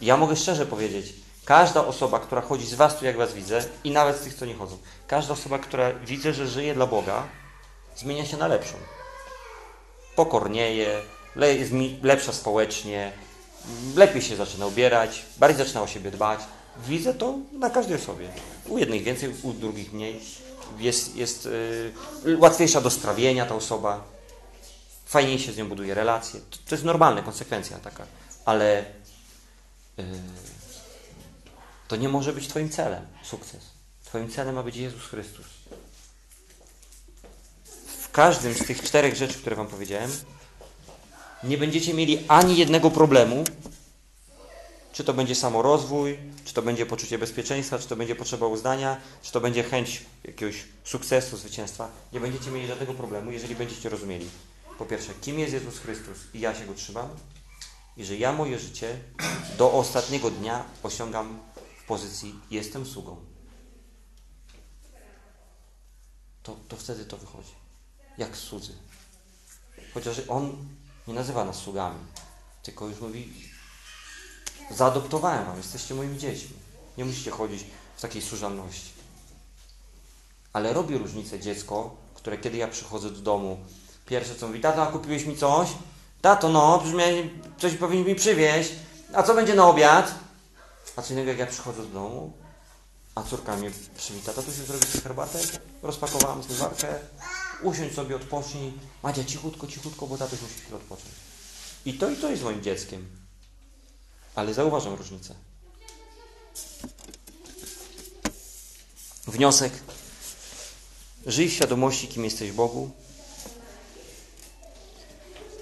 Ja 0.00 0.16
mogę 0.16 0.36
szczerze 0.36 0.66
powiedzieć, 0.66 1.14
każda 1.44 1.86
osoba, 1.86 2.20
która 2.20 2.40
chodzi 2.40 2.66
z 2.66 2.74
Was 2.74 2.96
tu, 2.96 3.04
jak 3.04 3.16
Was 3.16 3.32
widzę, 3.32 3.64
i 3.84 3.90
nawet 3.90 4.16
z 4.16 4.20
tych, 4.20 4.34
co 4.34 4.46
nie 4.46 4.54
chodzą, 4.54 4.78
każda 5.06 5.32
osoba, 5.32 5.58
która 5.58 5.92
widzę, 5.92 6.32
że 6.32 6.46
żyje 6.46 6.74
dla 6.74 6.86
Boga, 6.86 7.22
zmienia 7.96 8.26
się 8.26 8.36
na 8.36 8.46
lepszą. 8.46 8.74
Pokornieje, 10.16 11.02
jest 11.36 11.72
lepsza 12.02 12.32
społecznie, 12.32 13.12
lepiej 13.96 14.22
się 14.22 14.36
zaczyna 14.36 14.66
ubierać, 14.66 15.24
bardziej 15.38 15.66
zaczyna 15.66 15.82
o 15.82 15.86
siebie 15.86 16.10
dbać. 16.10 16.40
Widzę 16.88 17.14
to 17.14 17.34
na 17.52 17.70
każdej 17.70 17.96
osobie. 17.96 18.28
U 18.68 18.78
jednych 18.78 19.02
więcej, 19.02 19.34
u 19.42 19.52
drugich 19.52 19.92
mniej. 19.92 20.20
Jest, 20.78 21.16
jest 21.16 21.48
yy, 22.24 22.38
łatwiejsza 22.38 22.80
do 22.80 22.90
strawienia 22.90 23.46
ta 23.46 23.54
osoba. 23.54 24.04
Fajniej 25.12 25.38
się 25.38 25.52
z 25.52 25.56
nią 25.56 25.68
buduje 25.68 25.94
relacje. 25.94 26.40
To, 26.40 26.56
to 26.68 26.74
jest 26.74 26.84
normalna 26.84 27.22
konsekwencja 27.22 27.78
taka. 27.78 28.06
Ale 28.44 28.84
yy, 29.96 30.04
to 31.88 31.96
nie 31.96 32.08
może 32.08 32.32
być 32.32 32.48
Twoim 32.48 32.70
celem 32.70 33.06
sukces. 33.22 33.70
Twoim 34.04 34.30
celem 34.30 34.54
ma 34.54 34.62
być 34.62 34.76
Jezus 34.76 35.02
Chrystus. 35.02 35.46
W 38.00 38.10
każdym 38.12 38.54
z 38.54 38.66
tych 38.66 38.82
czterech 38.82 39.16
rzeczy, 39.16 39.38
które 39.38 39.56
Wam 39.56 39.66
powiedziałem, 39.66 40.10
nie 41.44 41.58
będziecie 41.58 41.94
mieli 41.94 42.24
ani 42.28 42.56
jednego 42.56 42.90
problemu, 42.90 43.44
czy 44.92 45.04
to 45.04 45.14
będzie 45.14 45.34
samorozwój, 45.34 46.18
czy 46.44 46.54
to 46.54 46.62
będzie 46.62 46.86
poczucie 46.86 47.18
bezpieczeństwa, 47.18 47.78
czy 47.78 47.88
to 47.88 47.96
będzie 47.96 48.16
potrzeba 48.16 48.46
uznania, 48.46 48.96
czy 49.22 49.32
to 49.32 49.40
będzie 49.40 49.62
chęć 49.62 50.02
jakiegoś 50.24 50.64
sukcesu, 50.84 51.36
zwycięstwa. 51.36 51.88
Nie 52.12 52.20
będziecie 52.20 52.50
mieli 52.50 52.66
żadnego 52.66 52.94
problemu, 52.94 53.30
jeżeli 53.30 53.54
będziecie 53.54 53.88
rozumieli. 53.88 54.28
Po 54.82 54.86
pierwsze, 54.86 55.14
kim 55.14 55.38
jest 55.38 55.52
Jezus 55.52 55.78
Chrystus 55.78 56.18
i 56.34 56.40
ja 56.40 56.54
się 56.54 56.66
Go 56.66 56.74
trzymam, 56.74 57.08
i 57.96 58.04
że 58.04 58.16
ja 58.16 58.32
moje 58.32 58.58
życie 58.58 58.98
do 59.58 59.72
ostatniego 59.72 60.30
dnia 60.30 60.64
osiągam 60.82 61.38
w 61.82 61.84
pozycji 61.84 62.34
jestem 62.50 62.86
sługą. 62.86 63.16
To, 66.42 66.56
to 66.68 66.76
wtedy 66.76 67.04
to 67.04 67.16
wychodzi. 67.16 67.54
Jak 68.18 68.36
słudzy. 68.36 68.72
Chociaż 69.94 70.22
On 70.28 70.68
nie 71.06 71.14
nazywa 71.14 71.44
nas 71.44 71.56
sługami, 71.56 71.98
tylko 72.62 72.88
już 72.88 73.00
mówi 73.00 73.32
zaadoptowałem 74.70 75.46
wam, 75.46 75.56
jesteście 75.56 75.94
moimi 75.94 76.18
dziećmi. 76.18 76.56
Nie 76.98 77.04
musicie 77.04 77.30
chodzić 77.30 77.64
w 77.96 78.00
takiej 78.00 78.22
służalności. 78.22 78.90
Ale 80.52 80.72
robi 80.72 80.98
różnicę 80.98 81.40
dziecko, 81.40 81.96
które 82.14 82.38
kiedy 82.38 82.56
ja 82.56 82.68
przychodzę 82.68 83.10
do 83.10 83.20
domu, 83.20 83.64
pierwsze 84.06 84.34
co 84.34 84.46
mówi, 84.46 84.60
tato, 84.60 84.82
a 84.82 84.86
kupiłeś 84.86 85.24
mi 85.24 85.36
coś? 85.36 85.68
Tato, 86.20 86.48
no, 86.48 86.78
przecież 86.78 86.98
miałeś, 86.98 87.26
coś 87.58 87.74
powinien 87.74 88.06
mi 88.06 88.14
przywieźć. 88.14 88.70
A 89.12 89.22
co 89.22 89.34
będzie 89.34 89.54
na 89.54 89.68
obiad? 89.68 90.14
A 90.96 91.02
co 91.02 91.12
innego 91.12 91.30
jak 91.30 91.38
ja 91.38 91.46
przychodzę 91.46 91.82
do 91.82 91.88
domu, 91.88 92.32
a 93.14 93.22
córka 93.22 93.56
mnie 93.56 93.70
przywita, 93.96 94.32
to 94.32 94.42
tu 94.42 94.52
się 94.52 94.62
zrobi 94.62 94.86
sobie 94.86 95.02
herbatę, 95.02 95.38
rozpakowałam 95.82 96.42
zmywarkę, 96.42 96.98
usiądź 97.62 97.94
sobie, 97.94 98.16
odpocznij. 98.16 98.72
Madzia, 99.02 99.24
cichutko, 99.24 99.66
cichutko, 99.66 100.06
bo 100.06 100.18
tatuś 100.18 100.42
musi 100.42 100.54
chwilę 100.54 100.76
odpocząć. 100.76 101.14
I 101.84 101.94
to 101.94 102.10
i 102.10 102.16
to 102.16 102.30
jest 102.30 102.42
moim 102.42 102.62
dzieckiem. 102.62 103.06
Ale 104.34 104.54
zauważam 104.54 104.94
różnicę. 104.94 105.34
Wniosek. 109.26 109.72
Żyj 111.26 111.48
w 111.48 111.52
świadomości, 111.52 112.08
kim 112.08 112.24
jesteś 112.24 112.52
Bogu. 112.52 112.90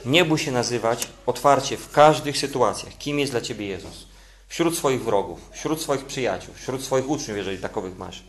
Nie 0.05 0.25
bój 0.25 0.39
się 0.39 0.53
nazywać 0.53 1.09
otwarcie 1.27 1.77
w 1.77 1.91
każdych 1.91 2.39
sytuacjach, 2.39 2.99
kim 2.99 3.19
jest 3.19 3.33
dla 3.33 3.41
Ciebie 3.41 3.67
Jezus. 3.67 4.07
Wśród 4.49 4.77
swoich 4.77 5.05
wrogów, 5.05 5.41
wśród 5.53 5.83
swoich 5.83 6.05
przyjaciół, 6.05 6.55
wśród 6.55 6.85
swoich 6.85 7.11
uczniów, 7.11 7.37
jeżeli 7.37 7.59
takowych 7.59 7.99
masz. 7.99 8.23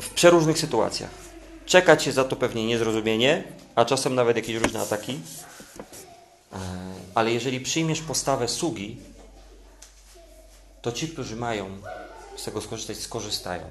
W 0.00 0.10
przeróżnych 0.10 0.58
sytuacjach. 0.58 1.10
Czekać 1.66 2.02
się 2.02 2.12
za 2.12 2.24
to 2.24 2.36
pewnie 2.36 2.66
niezrozumienie, 2.66 3.44
a 3.74 3.84
czasem 3.84 4.14
nawet 4.14 4.36
jakieś 4.36 4.56
różne 4.56 4.80
ataki. 4.80 5.20
E, 6.52 6.56
Ale 7.14 7.32
jeżeli 7.32 7.60
przyjmiesz 7.60 8.00
postawę 8.00 8.48
sługi, 8.48 8.96
to 10.82 10.92
ci, 10.92 11.08
którzy 11.08 11.36
mają 11.36 11.78
z 12.36 12.44
tego 12.44 12.60
skorzystać, 12.60 12.98
skorzystają. 12.98 13.62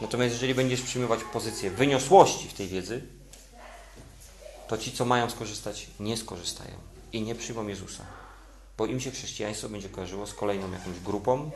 Natomiast 0.00 0.32
jeżeli 0.32 0.54
będziesz 0.54 0.82
przyjmować 0.82 1.20
pozycję 1.32 1.70
wyniosłości 1.70 2.48
w 2.48 2.54
tej 2.54 2.68
wiedzy, 2.68 3.02
to 4.68 4.78
ci, 4.78 4.92
co 4.92 5.04
mają 5.04 5.30
skorzystać, 5.30 5.86
nie 6.00 6.16
skorzystają 6.16 6.74
i 7.12 7.22
nie 7.22 7.34
przyjmą 7.34 7.66
Jezusa. 7.66 8.04
Bo 8.78 8.86
im 8.86 9.00
się 9.00 9.10
chrześcijaństwo 9.10 9.68
będzie 9.68 9.88
kojarzyło 9.88 10.26
z 10.26 10.34
kolejną 10.34 10.72
jakąś 10.72 11.00
grupą, 11.00 11.50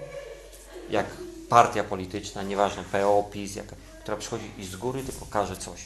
jak 0.91 1.07
partia 1.49 1.85
polityczna, 1.85 2.43
nieważne, 2.43 2.85
PO, 2.85 3.29
PiS, 3.33 3.55
jaka, 3.55 3.77
która 4.03 4.17
przychodzi 4.17 4.51
i 4.59 4.65
z 4.65 4.77
góry 4.77 5.03
tylko 5.03 5.27
każe 5.27 5.57
coś. 5.57 5.81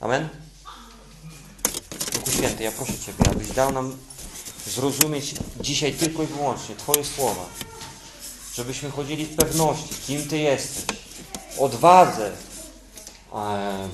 Amen? 0.00 0.28
Duchu 2.12 2.30
Święty, 2.30 2.64
ja 2.64 2.72
proszę 2.72 2.98
Ciebie, 2.98 3.30
abyś 3.30 3.48
dał 3.48 3.72
nam 3.72 3.96
zrozumieć 4.66 5.34
dzisiaj 5.60 5.92
tylko 5.92 6.22
i 6.22 6.26
wyłącznie 6.26 6.76
Twoje 6.76 7.04
słowa. 7.04 7.46
Żebyśmy 8.54 8.90
chodzili 8.90 9.24
w 9.24 9.36
pewności, 9.36 9.94
kim 10.06 10.28
Ty 10.28 10.38
jesteś, 10.38 10.96
odwadze, 11.58 12.32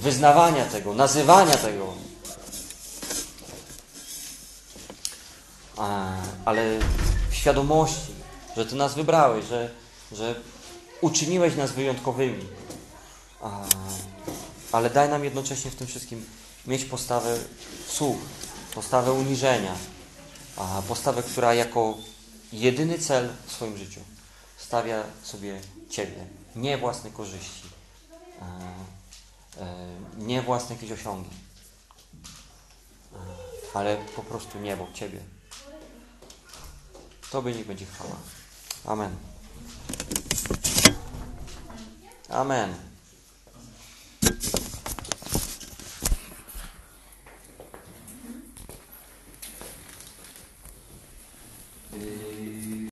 wyznawania 0.00 0.64
tego, 0.64 0.94
nazywania 0.94 1.56
tego. 1.56 1.94
E, 5.78 6.16
Ale 6.44 6.78
w 7.30 7.34
świadomości, 7.34 8.12
że 8.56 8.66
Ty 8.66 8.74
nas 8.74 8.94
wybrałeś, 8.94 9.44
że, 9.46 9.70
że 10.12 10.34
uczyniłeś 11.00 11.56
nas 11.56 11.72
wyjątkowymi. 11.72 12.46
E, 13.42 13.48
Ale 14.72 14.90
daj 14.90 15.08
nam 15.08 15.24
jednocześnie 15.24 15.70
w 15.70 15.76
tym 15.76 15.86
wszystkim 15.86 16.26
mieć 16.66 16.84
postawę 16.84 17.38
słuch, 17.88 18.18
postawę 18.74 19.12
uniżenia, 19.12 19.74
postawę, 20.88 21.22
która 21.22 21.54
jako 21.54 21.94
jedyny 22.52 22.98
cel 22.98 23.28
w 23.46 23.52
swoim 23.52 23.78
życiu 23.78 24.00
stawia 24.56 25.04
sobie 25.22 25.60
Ciebie, 25.90 26.26
nie 26.56 26.78
własne 26.78 27.10
korzyści, 27.10 27.68
e, 28.40 28.44
e, 28.44 28.91
nie 30.18 30.42
własne 30.42 30.74
jakieś 30.74 30.92
osiągi, 30.92 31.30
e, 33.12 33.16
ale 33.74 33.96
po 34.16 34.22
prostu 34.22 34.58
niebo, 34.60 34.88
Ciebie. 34.94 35.20
Tobie 37.30 37.52
niech 37.54 37.66
będzie 37.66 37.86
chwała. 37.86 38.16
Amen. 38.84 39.16
Amen. 42.28 42.74
Yy, 51.92 52.72